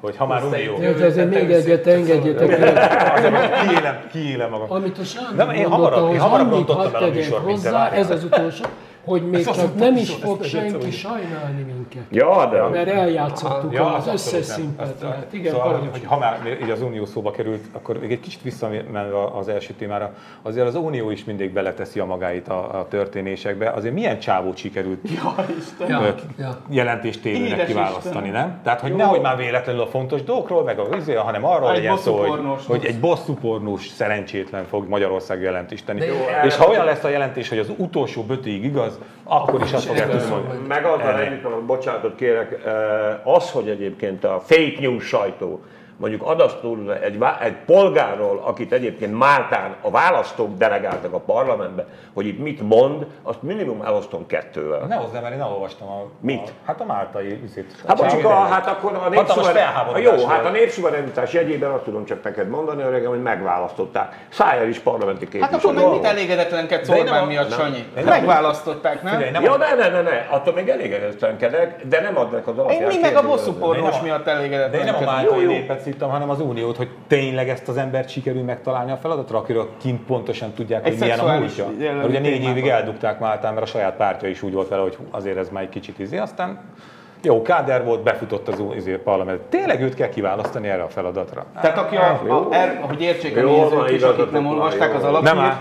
hogy 0.01 0.17
ha 0.17 0.27
már 0.27 0.45
unió, 0.45 0.83
Jó, 0.83 0.93
de 0.93 1.05
azért 1.05 1.31
még 1.31 1.51
egyet 1.51 1.87
azért 1.87 3.31
majd 3.31 3.51
kiélem, 3.69 4.01
kiélem 4.13 4.51
magam. 4.51 4.67
Amit 4.73 4.99
a 4.99 5.05
Sándor 5.05 5.47
Nem, 5.47 5.51
én 5.51 5.69
mondott, 5.69 5.93
hamarabb- 5.93 6.13
én 6.15 6.21
hamarabb 6.21 6.51
rontottam 6.51 6.95
el 6.95 7.03
a 7.03 7.13
műsort, 7.13 7.45
mint 7.45 7.63
te, 7.63 7.69
hozzá, 7.69 7.79
várjál. 7.83 8.01
ez 8.01 8.11
az 8.11 8.25
utolsó, 8.25 8.65
hogy 9.05 9.31
még 9.31 9.45
csak 9.45 9.75
nem 9.75 9.97
is 9.97 10.11
fog 10.11 10.43
senki 10.43 10.91
sajnálni 10.91 11.63
minket. 11.63 12.03
Ja, 12.11 12.49
de 12.51 12.63
Mert 12.63 12.89
eljátszottuk 12.89 13.73
Ja, 13.73 13.95
az 13.95 14.07
összes 14.07 14.45
szintet. 14.45 14.95
Tehát 14.95 15.33
igen, 15.33 15.53
szóval, 15.53 15.89
hogy, 15.91 16.05
ha 16.05 16.19
már 16.19 16.59
így 16.63 16.71
az 16.71 16.83
Unió 16.83 17.05
szóba 17.05 17.31
került, 17.31 17.65
akkor 17.73 17.99
még 18.01 18.13
egy 18.13 18.21
kicsit 18.21 18.43
visszamenve 18.43 19.25
az 19.39 19.49
első 19.49 19.73
témára, 19.73 20.15
azért 20.43 20.67
az 20.67 20.75
Unió 20.75 21.11
is 21.11 21.25
mindig 21.25 21.53
beleteszi 21.53 22.01
a 22.01 22.05
magáit 22.05 22.49
a, 22.49 22.79
a 22.79 22.89
történésekbe. 22.89 23.71
Azért 23.71 23.95
milyen 23.95 24.19
csávót 24.19 24.57
sikerült 24.57 24.99
Ja, 25.15 25.35
Isten. 25.59 25.89
Ja, 25.89 26.15
ja. 26.39 26.59
jelentéstévőnek 26.69 27.67
kiválasztani, 27.67 28.27
Istenem. 28.27 28.33
nem? 28.33 28.61
Tehát, 28.63 28.81
hogy 28.81 28.95
nehogy 28.95 29.21
már 29.21 29.37
véletlenül 29.37 29.81
a 29.81 29.87
fontos 29.87 30.23
dolgokról, 30.23 30.63
meg 30.63 30.79
a 30.79 30.97
izé, 30.97 31.15
hanem 31.15 31.45
arról 31.45 31.71
Egy 31.71 31.77
legyen 31.77 31.97
szó, 31.97 32.17
hogy, 32.17 32.41
hogy 32.67 32.85
egy 32.85 33.01
bosszúpornós 33.01 33.89
szerencsétlen 33.89 34.65
fog 34.65 34.89
Magyarország 34.89 35.41
jelentést 35.41 35.85
tenni. 35.85 35.99
De 35.99 36.07
jó, 36.07 36.15
És 36.45 36.57
ha 36.57 36.69
olyan 36.69 36.85
lesz 36.85 37.05
a 37.05 37.09
jelentés, 37.09 37.49
hogy 37.49 37.59
az 37.59 37.73
utolsó 37.77 38.23
bötéig 38.23 38.65
igaz, 38.65 38.94
akkor 39.25 39.63
is 39.63 39.73
azt 39.73 39.87
fogják 39.87 40.29
mondani. 40.29 40.67
meg 40.67 40.85
azzal 40.85 41.21
együtt, 41.21 41.43
van, 41.43 41.67
bocsánatot 41.67 42.15
kérek, 42.17 42.65
eh, 42.65 43.27
az, 43.35 43.51
hogy 43.51 43.69
egyébként 43.69 44.25
a 44.25 44.41
fake 44.45 44.81
news 44.81 45.05
sajtó 45.05 45.61
mondjuk 45.97 46.23
adasztul 46.23 46.95
egy, 46.95 47.19
egy 47.41 47.57
polgárról, 47.67 48.41
akit 48.45 48.73
egyébként 48.73 49.19
Máltán 49.19 49.75
a 49.81 49.91
választók 49.91 50.57
delegáltak 50.57 51.13
a 51.13 51.19
parlamentbe, 51.19 51.87
hogy 52.15 52.27
itt 52.27 52.39
mit 52.39 52.61
mond, 52.69 53.07
azt 53.23 53.43
minimum 53.43 53.83
elosztom 53.83 54.27
kettővel. 54.27 54.81
Ne 54.81 54.95
hozzá, 54.95 55.21
mert 55.21 55.35
én 55.35 55.41
elolvastam 55.41 55.89
a... 55.89 56.07
Mit? 56.21 56.49
A, 56.49 56.51
hát 56.67 56.81
a 56.81 56.85
máltai 56.85 57.41
izét. 57.45 57.73
Hát 57.87 57.97
Csávó 57.99 58.05
mondjuk, 58.11 58.31
a, 58.33 58.35
hát 58.35 58.67
akkor 58.67 58.95
a 59.05 59.09
népszuverenitás, 59.09 60.03
jó, 60.03 60.27
hát 60.27 60.45
a 60.45 60.51
népszuverenitás 60.51 61.33
jegyében 61.33 61.71
azt 61.71 61.83
tudom 61.85 62.05
csak 62.05 62.23
neked 62.23 62.49
mondani, 62.49 62.83
öregem, 62.83 63.11
hogy 63.11 63.23
megválasztották. 63.23 64.27
Szájjel 64.29 64.69
is 64.69 64.79
parlamenti 64.79 65.25
képviselő. 65.29 65.53
Hát 65.53 65.65
akkor 65.65 65.75
meg 65.75 65.91
mit 65.91 66.05
elégedetlenkedsz 66.05 66.89
Orbán 66.89 67.23
a- 67.23 67.27
miatt, 67.27 67.49
nem. 67.49 67.59
Sanyi? 67.59 67.85
Nem- 67.95 68.05
Megválasztották, 68.05 69.03
nem? 69.03 69.13
Figyelj, 69.13 69.31
nem 69.31 69.43
Ja, 69.43 69.53
a- 69.53 69.57
ne, 69.57 69.75
ne, 69.75 69.89
ne, 69.89 70.01
ne, 70.03 70.27
attól 70.31 70.55
még 70.55 70.69
elégedetlenkedek, 70.69 71.87
de 71.87 72.01
nem 72.01 72.19
adnak 72.19 72.47
az 72.47 72.59
alapján. 72.59 72.81
Én 72.81 72.87
mi 72.87 72.93
meg 73.01 73.17
a 73.17 73.21
kérdőjelezni. 73.21 73.29
bosszú 73.29 73.51
De 73.51 73.57
én 73.57 73.61
pornós 73.61 73.91
nem 73.91 74.01
a- 74.01 74.03
miatt 74.03 74.25
De 74.25 74.79
én 74.79 74.85
nem 74.85 74.95
a 74.95 75.01
máltai 75.01 75.35
Jó, 75.35 75.41
jó. 75.41 75.51
népet 75.51 75.81
szívtam, 75.95 76.11
hanem 76.11 76.31
az 76.31 76.41
uniót, 76.41 76.77
hogy 76.77 76.89
tényleg 77.07 77.49
ezt 77.49 77.69
az 77.69 77.77
embert 77.77 78.09
sikerül 78.09 78.43
megtalálni 78.43 78.91
a 78.91 78.97
feladatra, 78.97 79.39
akiről 79.39 79.69
kint 79.81 80.01
pontosan 80.01 80.53
tudják, 80.53 80.87
Egy 80.87 80.91
hogy 80.91 81.01
milyen 81.01 81.19
a 81.19 81.39
múltja. 81.39 81.67
Mert 81.79 82.09
ugye 82.09 82.19
négy 82.19 82.43
évig 82.43 82.67
eldugták 82.67 83.19
Máltán, 83.21 83.55
mert 83.55 83.67
a 83.67 83.69
saját 83.69 83.97
pártja 83.97 84.29
is 84.29 84.43
úgy 84.43 84.53
volt 84.53 84.69
vele, 84.69 84.83
hogy 84.83 84.97
azért 85.11 85.37
ez 85.37 85.49
már 85.49 85.63
egy 85.63 85.69
kicsit 85.69 85.99
izé. 85.99 86.17
Aztán 86.17 86.61
jó, 87.23 87.43
Káder 87.43 87.85
volt, 87.85 88.03
befutott 88.03 88.49
az 88.49 88.63
izé, 88.77 88.93
parlament. 88.93 89.41
Tényleg 89.41 89.83
őt 89.83 89.95
kell 89.95 90.09
kiválasztani 90.09 90.69
erre 90.69 90.83
a 90.83 90.89
feladatra. 90.89 91.47
Tehát 91.61 91.79
aki 91.79 91.97
a, 91.97 92.23
a, 92.29 92.49
er, 92.51 92.81
hogy 92.81 93.01
értsék 93.01 93.37
a 93.37 93.41
nézők 93.41 93.91
igazatok 93.91 94.21
akik 94.21 94.33
nem 94.33 94.47
olvasták 94.47 94.95
az 94.95 95.03
Nem 95.03 95.15
alapírt. 95.15 95.57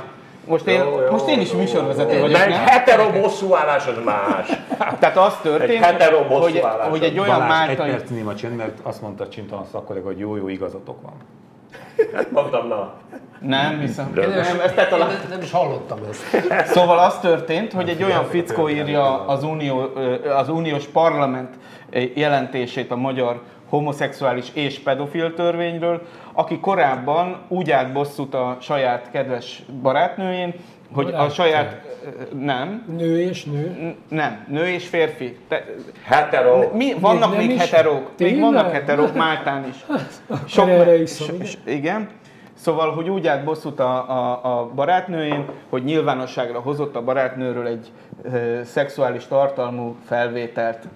Most 0.48 0.68
én, 0.68 0.84
Jó, 0.84 1.02
jó, 1.02 1.12
most 1.12 1.28
én 1.28 1.40
is 1.40 1.52
jó, 1.52 1.58
műsorvezető 1.58 2.14
jó. 2.14 2.22
vagyok, 2.22 2.40
egy 2.40 2.50
nem? 2.50 2.66
hetero 2.66 3.10
bosszúállás 3.22 3.88
az 3.88 3.96
más. 4.06 4.48
Tehát 5.00 5.18
az 5.18 5.38
történt, 5.42 5.84
Egy 5.86 6.04
hogy, 6.14 6.90
hogy 6.90 7.04
egy 7.04 7.20
olyan 7.20 7.40
Balázs, 7.40 7.70
egy 7.70 7.78
máltai... 7.78 7.90
perc 7.90 8.10
néma 8.10 8.36
csend, 8.36 8.56
mert 8.56 8.78
azt 8.84 9.02
mondta 9.02 9.30
Csintalan 9.30 9.66
szakkollega, 9.72 10.06
hogy 10.06 10.20
jó, 10.20 10.36
jó 10.36 10.48
igazatok 10.48 11.02
van. 11.02 11.14
Mondtam, 12.30 12.68
na. 12.68 12.94
Nem 13.40 13.80
hiszem. 13.80 14.14
De- 14.14 14.28
Nem, 14.28 14.60
ezt 14.60 14.76
te 14.76 14.88
talán... 14.88 15.10
Én 15.10 15.18
nem 15.30 15.42
is 15.42 15.52
hallottam 15.52 16.00
ezt. 16.10 16.46
Szóval 16.76 17.00
az 17.00 17.20
történt, 17.20 17.74
hogy 17.74 17.90
egy 17.90 18.04
olyan 18.04 18.26
fickó 18.26 18.70
írja 18.70 19.26
az, 19.28 19.44
unió, 19.44 19.90
az 20.38 20.50
uniós 20.50 20.86
parlament 20.86 21.56
jelentését 22.14 22.92
a 22.92 22.96
magyar 22.96 23.42
homoszexuális 23.74 24.48
és 24.54 24.80
pedofil 24.80 25.34
törvényről, 25.34 26.02
aki 26.34 26.60
korábban 26.60 27.38
úgy 27.48 27.72
állt 27.72 27.94
bosszút 27.94 28.34
a 28.34 28.58
saját 28.62 29.10
kedves 29.12 29.64
barátnőjén, 29.82 30.54
hogy 30.94 31.14
a 31.14 31.30
saját... 31.30 31.82
Nem, 32.40 32.96
Nő 32.98 33.22
és 33.22 33.44
nő. 33.44 33.68
n- 33.82 34.12
nem, 34.16 34.46
nő 34.50 34.68
és 34.68 34.88
férfi. 34.88 35.38
Te, 35.48 35.66
Hetero. 36.04 36.70
mi, 36.74 36.94
vannak 37.00 37.30
nem 37.30 37.38
még, 37.38 37.50
is? 37.50 37.60
heterók, 37.60 38.02
még 38.02 38.16
Tényleg? 38.16 38.40
vannak 38.40 38.72
heterók 38.72 39.14
Máltán 39.14 39.66
is. 39.70 39.76
Sok 40.56 40.70
erre 40.70 41.02
is 41.02 41.16
so- 41.16 41.58
igen. 41.66 42.10
Szóval, 42.54 42.92
hogy 42.92 43.10
úgy 43.10 43.28
állt 43.28 43.44
bosszút 43.44 43.80
a, 43.80 44.10
a, 44.10 44.60
a 44.60 44.66
barátnőjén, 44.76 45.46
hogy 45.70 45.84
nyilvánosságra 45.84 46.60
hozott 46.60 46.96
a 46.96 47.04
barátnőről 47.04 47.68
egy 47.68 47.92
ö, 48.24 48.60
szexuális 48.64 49.26
tartalmú 49.28 49.96
felvételt. 50.06 50.88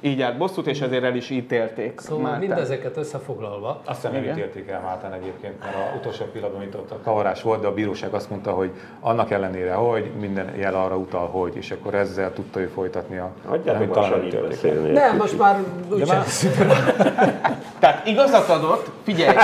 Így 0.00 0.22
állt 0.22 0.36
bosszút, 0.38 0.66
és 0.66 0.80
ezért 0.80 1.04
el 1.04 1.14
is 1.14 1.30
ítélték. 1.30 2.00
Szóval 2.00 2.22
Máltán. 2.22 2.40
mindezeket 2.40 2.96
összefoglalva, 2.96 3.80
Azt 3.84 3.96
hiszem, 4.00 4.12
nem 4.12 4.22
Igen. 4.22 4.36
ítélték 4.36 4.68
el 4.68 4.80
Máltán 4.80 5.12
egyébként, 5.12 5.54
mert 5.64 5.74
a 5.74 5.96
utolsó 5.96 6.24
pillanatban, 6.24 6.60
mint 6.60 6.74
ott 6.74 6.90
a 6.90 6.98
kavarás 7.04 7.42
volt, 7.42 7.60
de 7.60 7.66
a 7.66 7.72
bíróság 7.72 8.14
azt 8.14 8.30
mondta, 8.30 8.50
hogy 8.50 8.70
annak 9.00 9.30
ellenére, 9.30 9.72
hogy 9.72 10.10
minden 10.20 10.54
jel 10.58 10.74
arra 10.74 10.96
utal, 10.96 11.26
hogy, 11.26 11.56
és 11.56 11.70
akkor 11.70 11.94
ezzel 11.94 12.32
tudta 12.32 12.60
ő 12.60 12.66
folytatni 12.66 13.16
a 13.18 13.30
Hagyjátok 13.46 13.92
talán 13.92 14.24
ítélték. 14.24 14.48
beszélni. 14.48 14.90
nem, 14.90 15.16
most 15.16 15.38
már 15.38 15.56
úgyse. 15.92 16.22
Tehát 17.78 18.06
igazat 18.06 18.48
adott, 18.48 18.90
figyelj, 19.04 19.36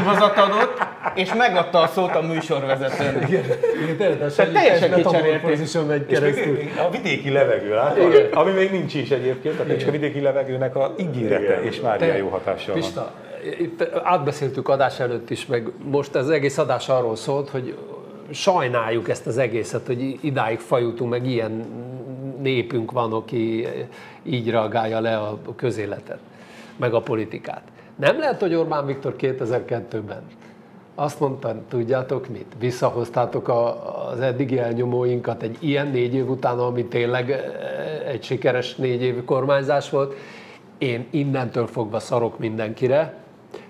igazat 0.00 0.36
adott, 0.38 0.78
és 1.14 1.34
megadta 1.34 1.78
a 1.80 1.86
szót 1.86 2.14
a 2.14 2.20
műsorvezetőnek. 2.22 3.28
Tehát 4.36 4.52
teljesen 4.52 4.92
kicserélték. 4.92 5.58
És 5.58 5.74
a 6.86 6.90
vidéki 6.90 7.30
levegő, 7.30 7.74
látod? 7.74 8.28
Ami 8.32 8.50
még 8.50 8.70
nincs 8.70 8.94
is 8.94 9.10
egyébként, 9.10 9.60
csak 9.78 9.88
a 9.88 9.92
vidéki 9.92 10.20
levegőnek 10.20 10.76
a 10.76 10.94
ígérete, 10.98 11.42
Igen. 11.42 11.64
és 11.64 11.80
már 11.80 12.02
ilyen 12.02 12.16
jó 12.16 12.28
hatással 12.28 12.74
van. 12.74 12.82
Pista, 12.82 13.12
itt 13.60 13.90
átbeszéltük 14.02 14.68
adás 14.68 15.00
előtt 15.00 15.30
is, 15.30 15.46
meg 15.46 15.70
most 15.84 16.14
az 16.14 16.30
egész 16.30 16.58
adás 16.58 16.88
arról 16.88 17.16
szólt, 17.16 17.48
hogy 17.48 17.76
sajnáljuk 18.30 19.08
ezt 19.08 19.26
az 19.26 19.38
egészet, 19.38 19.86
hogy 19.86 20.18
idáig 20.20 20.58
fajutunk, 20.58 21.10
meg 21.10 21.26
ilyen 21.26 21.64
népünk 22.42 22.92
van, 22.92 23.12
aki 23.12 23.66
így 24.22 24.50
reagálja 24.50 25.00
le 25.00 25.16
a 25.16 25.38
közéletet, 25.56 26.18
meg 26.76 26.94
a 26.94 27.00
politikát. 27.00 27.62
Nem 27.96 28.18
lehet, 28.18 28.40
hogy 28.40 28.54
Orbán 28.54 28.86
Viktor 28.86 29.14
2002-ben 29.18 30.22
azt 30.98 31.20
mondta, 31.20 31.54
tudjátok 31.68 32.28
mit? 32.28 32.46
Visszahoztátok 32.58 33.48
a, 33.48 34.08
az 34.10 34.20
eddigi 34.20 34.58
elnyomóinkat 34.58 35.42
egy 35.42 35.56
ilyen 35.60 35.86
négy 35.86 36.14
év 36.14 36.30
után, 36.30 36.58
ami 36.58 36.84
tényleg 36.84 37.30
eh, 37.30 37.42
egy 38.08 38.22
sikeres 38.22 38.74
négy 38.74 39.02
év 39.02 39.24
kormányzás 39.24 39.90
volt. 39.90 40.14
Én 40.78 41.06
innentől 41.10 41.66
fogva 41.66 41.98
szarok 41.98 42.38
mindenkire, 42.38 43.14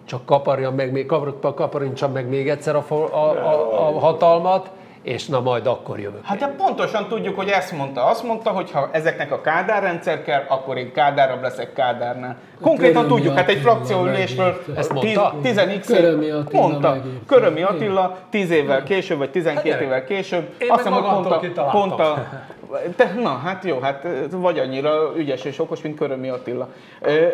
csak 0.05 0.25
kaparja 0.25 0.71
meg, 0.71 0.93
még, 0.93 1.07
kapar- 1.07 1.55
kaparintsam 1.55 2.13
meg 2.13 2.29
még 2.29 2.49
egyszer 2.49 2.77
a, 2.77 2.85
a, 2.91 3.17
a, 3.17 3.79
a 3.79 3.99
hatalmat, 3.99 4.71
és 5.07 5.27
na 5.27 5.41
majd 5.41 5.67
akkor 5.67 6.01
jövök. 6.01 6.25
Hát 6.25 6.39
de 6.39 6.47
pontosan 6.47 7.09
tudjuk, 7.09 7.37
hogy 7.37 7.49
ezt 7.49 7.73
mondta. 7.73 8.05
Azt 8.05 8.23
mondta, 8.23 8.51
hogy 8.51 8.71
ha 8.71 8.89
ezeknek 8.93 9.33
a 9.33 9.41
Kádár 9.41 9.83
rendszer 9.83 10.23
kell, 10.23 10.43
akkor 10.49 10.77
én 10.77 10.93
Kádárabb 10.93 11.43
leszek 11.43 11.73
Kádárnál. 11.73 12.37
Konkrétan 12.61 13.03
Körömi 13.03 13.15
tudjuk, 13.17 13.37
hát 13.37 13.49
egy 13.49 13.57
Attila 13.57 13.71
frakcióülésről 13.73 14.47
megírta. 14.47 14.81
Ezt 14.81 14.93
mondta? 14.93 15.35
10 15.43 15.87
Körömi 15.87 16.31
Attila 16.31 16.61
mondta. 16.61 16.91
megírta. 16.91 17.25
Körömi 17.27 17.63
Attila 17.63 18.17
10 18.31 18.51
évvel 18.51 18.83
később, 18.83 19.19
vagy 19.19 19.31
12 19.31 19.71
Hát 19.71 19.81
évvel 19.81 20.05
később. 20.05 20.55
Én 20.59 20.71
azt 20.71 20.85
meg 20.85 20.93
hiszem, 20.93 20.93
hogy 20.93 21.23
pont 21.23 21.35
a, 21.35 21.39
kitaláltam. 21.39 21.89
pont 21.89 22.01
a, 22.01 22.27
te, 22.97 23.13
na, 23.23 23.41
hát 23.45 23.65
jó, 23.65 23.79
hát 23.79 24.07
vagy 24.31 24.59
annyira 24.59 25.13
ügyes 25.17 25.45
és 25.45 25.59
okos, 25.59 25.83
mint 25.83 25.99
Körömi 25.99 26.29
Attila. 26.29 26.69
Ö, 27.01 27.09
ö, 27.11 27.27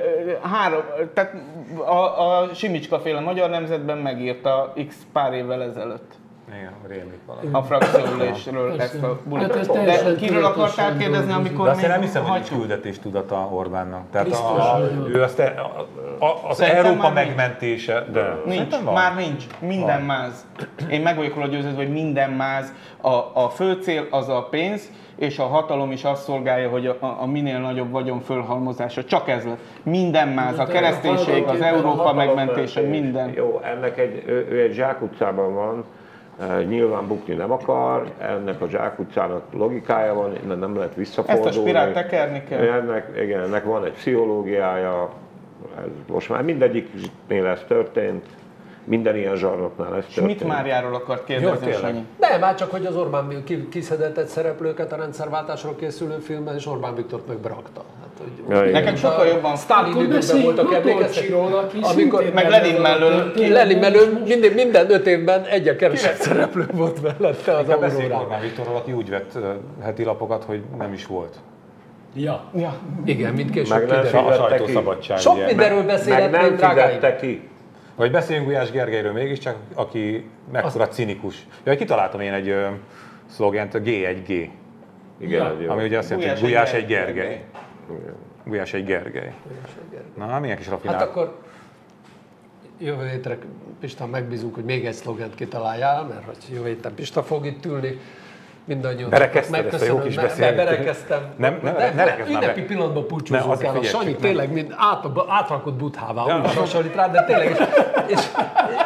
Három, 0.42 0.82
tehát 1.14 1.34
a, 1.86 2.20
a 2.28 2.48
Simicska 2.54 3.00
féle 3.00 3.20
magyar 3.20 3.50
nemzetben 3.50 3.98
megírta 3.98 4.72
x 4.88 4.94
pár 5.12 5.32
évvel 5.32 5.62
ezelőtt 5.62 6.20
Igen, 6.58 6.72
rémlik 6.88 7.20
valami. 7.26 7.48
a 7.52 7.62
frakcióülésről 7.62 8.80
ezt 8.80 9.02
a 9.02 9.20
bulit. 9.24 9.54
Hát 9.54 9.84
De 9.84 10.14
kiről 10.14 10.44
akartál 10.44 10.96
kérdezni, 10.96 11.32
amikor 11.32 11.64
De 11.64 11.70
azt 11.70 11.82
én 11.82 11.88
nem 11.88 11.98
még 11.98 12.08
hiszem, 12.08 12.24
hogy 12.24 12.48
küldetés 12.48 12.98
tudata 12.98 13.36
Orbánnak. 13.52 14.10
Tehát 14.10 14.26
Biztos, 14.26 14.58
a, 14.58 14.62
hogy 14.72 15.14
ő 15.14 15.22
azt 15.22 15.38
e, 15.38 15.54
a, 16.18 16.24
a, 16.24 16.48
az 16.48 16.56
Szerintem 16.56 16.84
Európa 16.84 17.02
már 17.10 17.24
nincs. 17.24 17.26
megmentése, 17.36 18.06
de 18.12 18.40
Nincs, 18.46 18.80
már 18.94 19.14
nincs. 19.16 19.44
Minden 19.58 20.02
máz. 20.02 20.46
Én 20.90 21.00
meg 21.00 21.16
vagyok 21.16 21.34
róla 21.34 21.46
győződve, 21.46 21.76
hogy 21.76 21.92
minden 21.92 22.30
máz. 22.30 22.72
A, 23.00 23.14
a 23.32 23.48
fő 23.54 23.72
cél 23.72 24.06
az 24.10 24.28
a 24.28 24.46
pénz, 24.50 24.90
és 25.16 25.38
a 25.38 25.46
hatalom 25.46 25.92
is 25.92 26.04
azt 26.04 26.22
szolgálja, 26.22 26.68
hogy 26.68 26.86
a, 26.86 26.96
a 27.20 27.26
minél 27.26 27.58
nagyobb 27.58 27.90
vagyon 27.90 28.20
fölhalmozása. 28.20 29.04
Csak 29.04 29.28
ez 29.28 29.44
lett. 29.44 29.58
Minden 29.82 30.28
máz. 30.28 30.58
A 30.58 30.66
kereszténység, 30.66 31.44
az 31.44 31.60
a 31.60 31.64
Európa 31.64 32.12
megmentése, 32.12 32.80
Mentés. 32.80 33.00
minden. 33.00 33.32
Jó, 33.34 33.60
ennek 33.64 33.98
egy, 33.98 34.22
ő, 34.26 34.46
ő 34.50 34.60
egy 34.62 34.72
zsákutcában 34.72 35.54
van, 35.54 35.84
nyilván 36.68 37.06
bukni 37.06 37.34
nem 37.34 37.50
akar, 37.52 38.12
ennek 38.18 38.60
a 38.60 38.68
zsákutcának 38.68 39.42
logikája 39.52 40.14
van, 40.14 40.36
innen 40.44 40.58
nem 40.58 40.76
lehet 40.76 40.94
visszafordulni. 40.94 41.48
Ezt 41.48 41.58
a 41.58 41.60
spirált 41.60 41.92
tekerni 41.92 42.42
kell. 42.48 42.60
Ennek, 42.60 43.08
igen, 43.22 43.40
ennek 43.40 43.64
van 43.64 43.84
egy 43.84 43.92
pszichológiája, 43.92 45.10
ez 45.76 45.84
most 46.06 46.28
már 46.28 46.42
mindegyiknél 46.42 47.46
ez 47.46 47.60
történt, 47.68 48.26
minden 48.84 49.16
ilyen 49.16 49.36
zsarnoknál 49.36 49.96
ez 49.96 50.04
történt. 50.04 50.12
Schmidt 50.38 50.44
Máriáról 50.44 50.94
akart 50.94 51.28
Jó, 51.28 51.36
kérdezni, 51.36 51.58
tényleg. 51.66 51.80
Sanyi. 51.80 52.06
Nem, 52.20 52.40
már 52.40 52.54
csak, 52.54 52.70
hogy 52.70 52.86
az 52.86 52.96
Orbán 52.96 53.42
ki- 53.44 53.68
kiszedett 53.68 54.26
szereplőket 54.26 54.92
a 54.92 54.96
rendszerváltásról 54.96 55.76
készülő 55.76 56.18
filmben, 56.18 56.54
és 56.54 56.66
Orbán 56.66 56.94
Viktort 56.94 57.28
meg 57.28 57.36
hogy 58.22 58.56
Ja, 58.56 58.60
igen. 58.60 58.72
Nekem 58.72 58.96
sokkal 58.96 59.26
jobban 59.26 59.56
Stalin 59.56 60.08
beszéljünk 60.08 60.54
voltak 60.54 60.74
emlékeztek, 60.74 61.34
amikor 61.82 62.30
meg 62.34 62.48
Lenin 62.48 62.80
mellől-. 62.80 63.48
Lenin 63.48 63.78
mellől 63.78 64.18
minden, 64.26 64.52
minden 64.52 64.90
öt 64.90 65.06
évben 65.06 65.44
egyen 65.44 65.76
kevesebb 65.76 66.14
szereplő 66.14 66.66
volt 66.72 67.02
mellette 67.02 67.56
az 67.56 67.66
beszéljünk 67.66 67.92
Aurórán. 67.96 68.20
Orbán 68.20 68.40
Viktorról, 68.40 68.76
aki 68.76 68.92
úgy 68.92 69.10
vett 69.10 69.38
heti 69.82 70.04
lapokat, 70.04 70.44
hogy 70.44 70.60
nem 70.78 70.92
is 70.92 71.06
volt. 71.06 71.36
Ja. 72.14 72.44
Ja. 72.56 72.74
Igen, 73.04 73.34
mint 73.34 73.50
később 73.50 73.78
Meg 73.78 73.86
nem 73.88 74.04
kiderül. 74.04 74.28
A 74.28 74.34
sajtószabadság. 74.34 75.18
Sok 75.18 75.46
mindenről 75.46 75.76
Meg 75.78 75.86
beszélhetnénk, 75.86 76.42
nem 76.42 76.56
drágáim. 76.56 76.94
fizette 76.94 77.16
ki. 77.16 77.48
Vagy 77.96 78.10
beszéljünk 78.10 78.46
Gulyás 78.48 78.70
Gergelyről 78.70 79.12
mégiscsak, 79.12 79.56
aki 79.74 80.28
mekkora 80.52 80.88
cinikus. 80.88 81.46
Ja, 81.64 81.76
kitaláltam 81.76 82.20
én 82.20 82.32
egy 82.32 82.48
ö, 82.48 82.66
szlogent, 83.30 83.74
a 83.74 83.78
G1G, 83.78 84.48
Igen, 85.20 85.60
Ja. 85.60 85.72
ami 85.72 85.84
ugye 85.84 85.98
azt 85.98 86.10
jelenti, 86.10 86.30
hogy 86.30 86.40
Gulyás 86.40 86.72
egy 86.72 86.86
Gergely. 86.86 87.42
Gulyás 88.44 88.72
egy 88.72 88.84
Gergely. 88.84 89.34
Na, 90.16 90.38
milyen 90.38 90.56
kis 90.56 90.68
rafinált. 90.68 90.98
Hát 90.98 91.08
akkor 91.08 91.38
jövő 92.78 93.08
hétre 93.08 93.38
Pista 93.80 94.06
megbízunk, 94.06 94.54
hogy 94.54 94.64
még 94.64 94.86
egy 94.86 94.94
szlogent 94.94 95.34
kitaláljál, 95.34 96.04
mert 96.04 96.24
hogy 96.24 96.36
jövő 96.52 96.66
héten 96.66 96.94
Pista 96.94 97.22
fog 97.22 97.46
itt 97.46 97.64
ülni. 97.64 98.00
Mindannyian 98.64 99.10
Berekezted 99.10 99.66
ezt 99.66 99.82
a 99.82 99.84
jó 99.84 99.98
kis 99.98 100.14
be, 100.14 100.22
beszélgetést? 100.22 100.68
berekeztem. 100.70 101.32
Nem, 101.36 101.60
nem, 101.62 101.74
ne 101.94 102.04
rekezd 102.04 102.32
már 102.32 102.42
Ünnepi 102.42 102.62
pillanatban 102.62 103.02
Ne, 103.02 103.08
búcsúzunk 103.08 103.62
el. 103.62 103.82
Sanyi 103.82 104.14
tényleg 104.14 104.52
mind 104.52 104.74
át, 104.76 105.06
átrakott 105.28 105.74
buthává, 105.74 106.38
úgy 106.38 106.54
hasonlít 106.54 106.94
rá, 106.94 107.08
de 107.08 107.24
tényleg, 107.24 107.50
és, 107.50 107.58
és, 108.06 108.20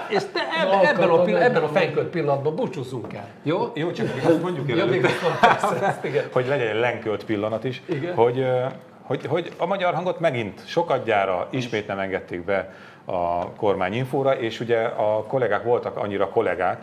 és 0.09 0.23
te 0.33 0.41
eb, 0.41 0.85
ebben, 0.85 1.09
a, 1.09 1.13
akkor 1.13 1.25
pill- 1.25 1.39
meg- 1.39 1.49
ebben 1.49 1.63
a 1.63 1.69
fenkölt 1.69 2.09
pillanatban 2.09 2.55
búcsúzzunk 2.55 3.13
el. 3.13 3.29
Jó? 3.43 3.71
Jó, 3.75 3.91
csak 3.91 4.15
még 4.15 4.25
azt 4.25 4.43
mondjuk 4.43 4.71
el, 4.71 4.81
előtte, 4.81 5.09
hogy 6.33 6.47
legyen 6.47 6.67
egy 6.69 6.81
lenkölt 6.81 7.25
pillanat 7.25 7.65
is, 7.65 7.83
Igen. 7.89 8.15
Hogy, 8.15 8.47
hogy, 9.03 9.27
hogy 9.27 9.53
a 9.57 9.67
magyar 9.67 9.95
hangot 9.95 10.21
megint 10.21 10.63
sokadjára 10.67 11.47
ismét 11.51 11.87
nem 11.87 11.99
engedték 11.99 12.45
be 12.45 12.75
a 13.05 13.53
kormányinfóra, 13.53 14.39
és 14.39 14.61
ugye 14.61 14.79
a 14.85 15.23
kollégák 15.23 15.63
voltak 15.63 15.97
annyira 15.97 16.29
kollégák, 16.29 16.83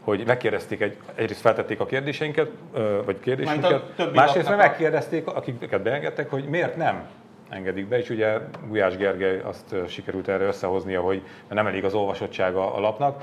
hogy 0.00 0.22
megkérdezték, 0.26 0.80
egy, 0.80 0.96
egyrészt 1.14 1.40
feltették 1.40 1.80
a 1.80 1.86
kérdéseinket, 1.86 2.50
vagy 3.04 3.20
kérdésünket, 3.20 3.82
többi 3.96 4.16
másrészt 4.16 4.48
meg 4.48 4.58
megkérdezték, 4.58 5.26
akiket 5.26 5.82
beengedtek, 5.82 6.30
hogy 6.30 6.44
miért 6.44 6.76
nem 6.76 7.02
engedik 7.50 7.88
be, 7.88 7.98
és 7.98 8.10
ugye 8.10 8.38
Gulyás 8.66 8.96
Gergely 8.96 9.40
azt 9.40 9.74
sikerült 9.88 10.28
erre 10.28 10.44
összehoznia, 10.44 11.00
hogy 11.00 11.22
nem 11.48 11.66
elég 11.66 11.84
az 11.84 11.94
olvasottsága 11.94 12.74
a 12.74 12.80
lapnak. 12.80 13.22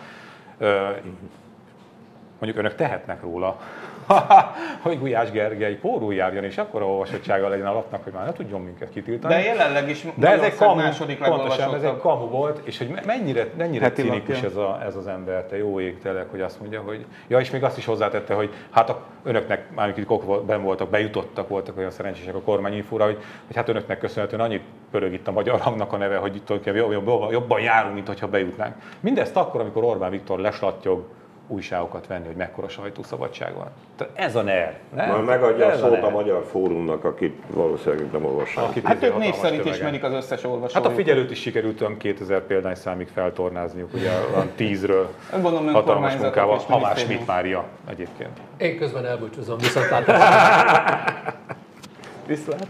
Mondjuk 2.40 2.58
önök 2.58 2.76
tehetnek 2.76 3.22
róla, 3.22 3.60
hogy 4.84 5.00
Gulyás 5.00 5.32
Gergely 5.32 5.76
pórul 5.76 6.14
járjon, 6.14 6.44
és 6.44 6.58
akkor 6.58 6.82
olvasottsága 6.82 7.48
legyen 7.48 7.66
a 7.66 7.74
lapnak, 7.74 8.04
hogy 8.04 8.14
már 8.14 8.26
ne 8.26 8.32
tudjon 8.32 8.62
minket 8.62 8.90
kitiltani. 8.90 9.34
De 9.34 9.40
jelenleg 9.40 9.90
is 9.90 10.06
De 10.16 10.32
ez 10.32 10.42
egy 10.42 10.56
kamu, 10.56 10.76
második 10.76 11.18
pontosan, 11.18 11.76
ez 11.76 11.84
egy 11.84 11.98
kamu 11.98 12.30
volt, 12.30 12.62
és 12.64 12.78
hogy 12.78 13.00
mennyire, 13.06 13.48
mennyire 13.58 13.84
Heti 13.84 14.02
cinikus 14.02 14.42
ez, 14.42 14.56
a, 14.56 14.80
ez 14.86 14.96
az 14.96 15.08
ember, 15.08 15.44
te 15.44 15.58
jó 15.58 15.80
ég 15.80 16.00
tényleg, 16.00 16.26
hogy 16.30 16.42
azt 16.42 16.60
mondja, 16.60 16.82
hogy... 16.82 17.06
Ja, 17.28 17.40
és 17.40 17.52
még 17.52 17.64
azt 17.64 17.78
is 17.78 17.86
hozzátette, 17.86 18.34
hogy 18.34 18.54
hát 18.70 18.90
a, 18.90 19.02
önöknek, 19.24 19.76
már 19.76 19.90
akik 19.90 20.12
ott 20.12 20.46
ben 20.46 20.64
voltak, 20.64 20.90
bejutottak, 20.90 21.48
voltak 21.48 21.78
olyan 21.78 21.92
szerencsések 21.92 22.36
a 22.36 22.42
kormányinfóra, 22.42 23.06
hogy, 23.06 23.18
hogy 23.48 23.56
hát 23.56 23.70
önöknek 23.70 24.00
köszönhetően 24.00 24.42
annyit 24.42 24.64
pörög 24.92 25.14
itt 25.14 25.28
a 25.28 25.32
magyar 25.32 25.60
hangnak 25.60 25.94
a 25.94 25.98
neve, 25.98 26.18
hogy 26.18 26.36
itt 26.36 26.66
jobban 27.30 27.62
járunk, 27.62 27.94
mint 27.94 28.08
hogyha 28.08 28.28
bejutnánk. 28.28 28.76
Mindezt 29.00 29.36
akkor, 29.36 29.62
amikor 29.62 29.84
Orbán 29.84 30.12
Viktor 30.12 30.40
leslattyog 30.40 31.06
újságokat 31.48 32.08
venni, 32.08 32.26
hogy 32.26 32.36
mekkora 32.36 32.68
sajtószabadság 32.68 33.54
van. 33.56 33.68
Tehát 33.98 34.14
ez 34.18 34.36
a 34.36 34.42
NER. 34.42 34.78
Nem? 34.96 35.10
Már 35.10 35.22
megadja 35.22 35.66
a 35.66 35.72
Ez 35.72 35.80
szót 35.80 35.92
a 35.92 36.00
NER. 36.00 36.12
Magyar 36.12 36.46
Fórumnak, 36.52 37.04
akit 37.04 37.42
valószínűleg 37.50 38.12
nem 38.12 38.26
olvassák. 38.26 38.64
Akit 38.64 38.86
Hát 38.86 38.96
izé 38.96 39.06
ők 39.06 39.18
név 39.18 39.32
hatalmas 39.34 39.50
szerint 39.60 39.76
ismerik 39.76 40.04
az 40.04 40.14
összes 40.14 40.44
olvasót. 40.44 40.72
Hát 40.84 40.86
a 40.86 40.96
figyelőt 40.96 41.32
is 41.32 41.40
sikerült 41.40 41.82
olyan 41.82 41.98
2000 41.98 42.42
példányszámig 42.42 43.08
feltornázniuk, 43.14 43.94
ugye 43.94 44.10
olyan 44.34 44.52
10-ről 44.60 45.06
Gondolom, 45.32 45.68
hatalmas 45.74 46.16
munkával. 46.16 46.58
és 46.58 46.64
Ha 46.64 46.80
más 46.80 46.84
minisztérium. 46.88 47.18
mit 47.20 47.28
Mária 47.28 47.64
egyébként. 47.90 48.38
Én 48.58 48.78
közben 48.78 49.06
elbúcsúzom, 49.06 49.58
viszontlátásra. 49.68 51.14
Viszlát. 52.28 52.68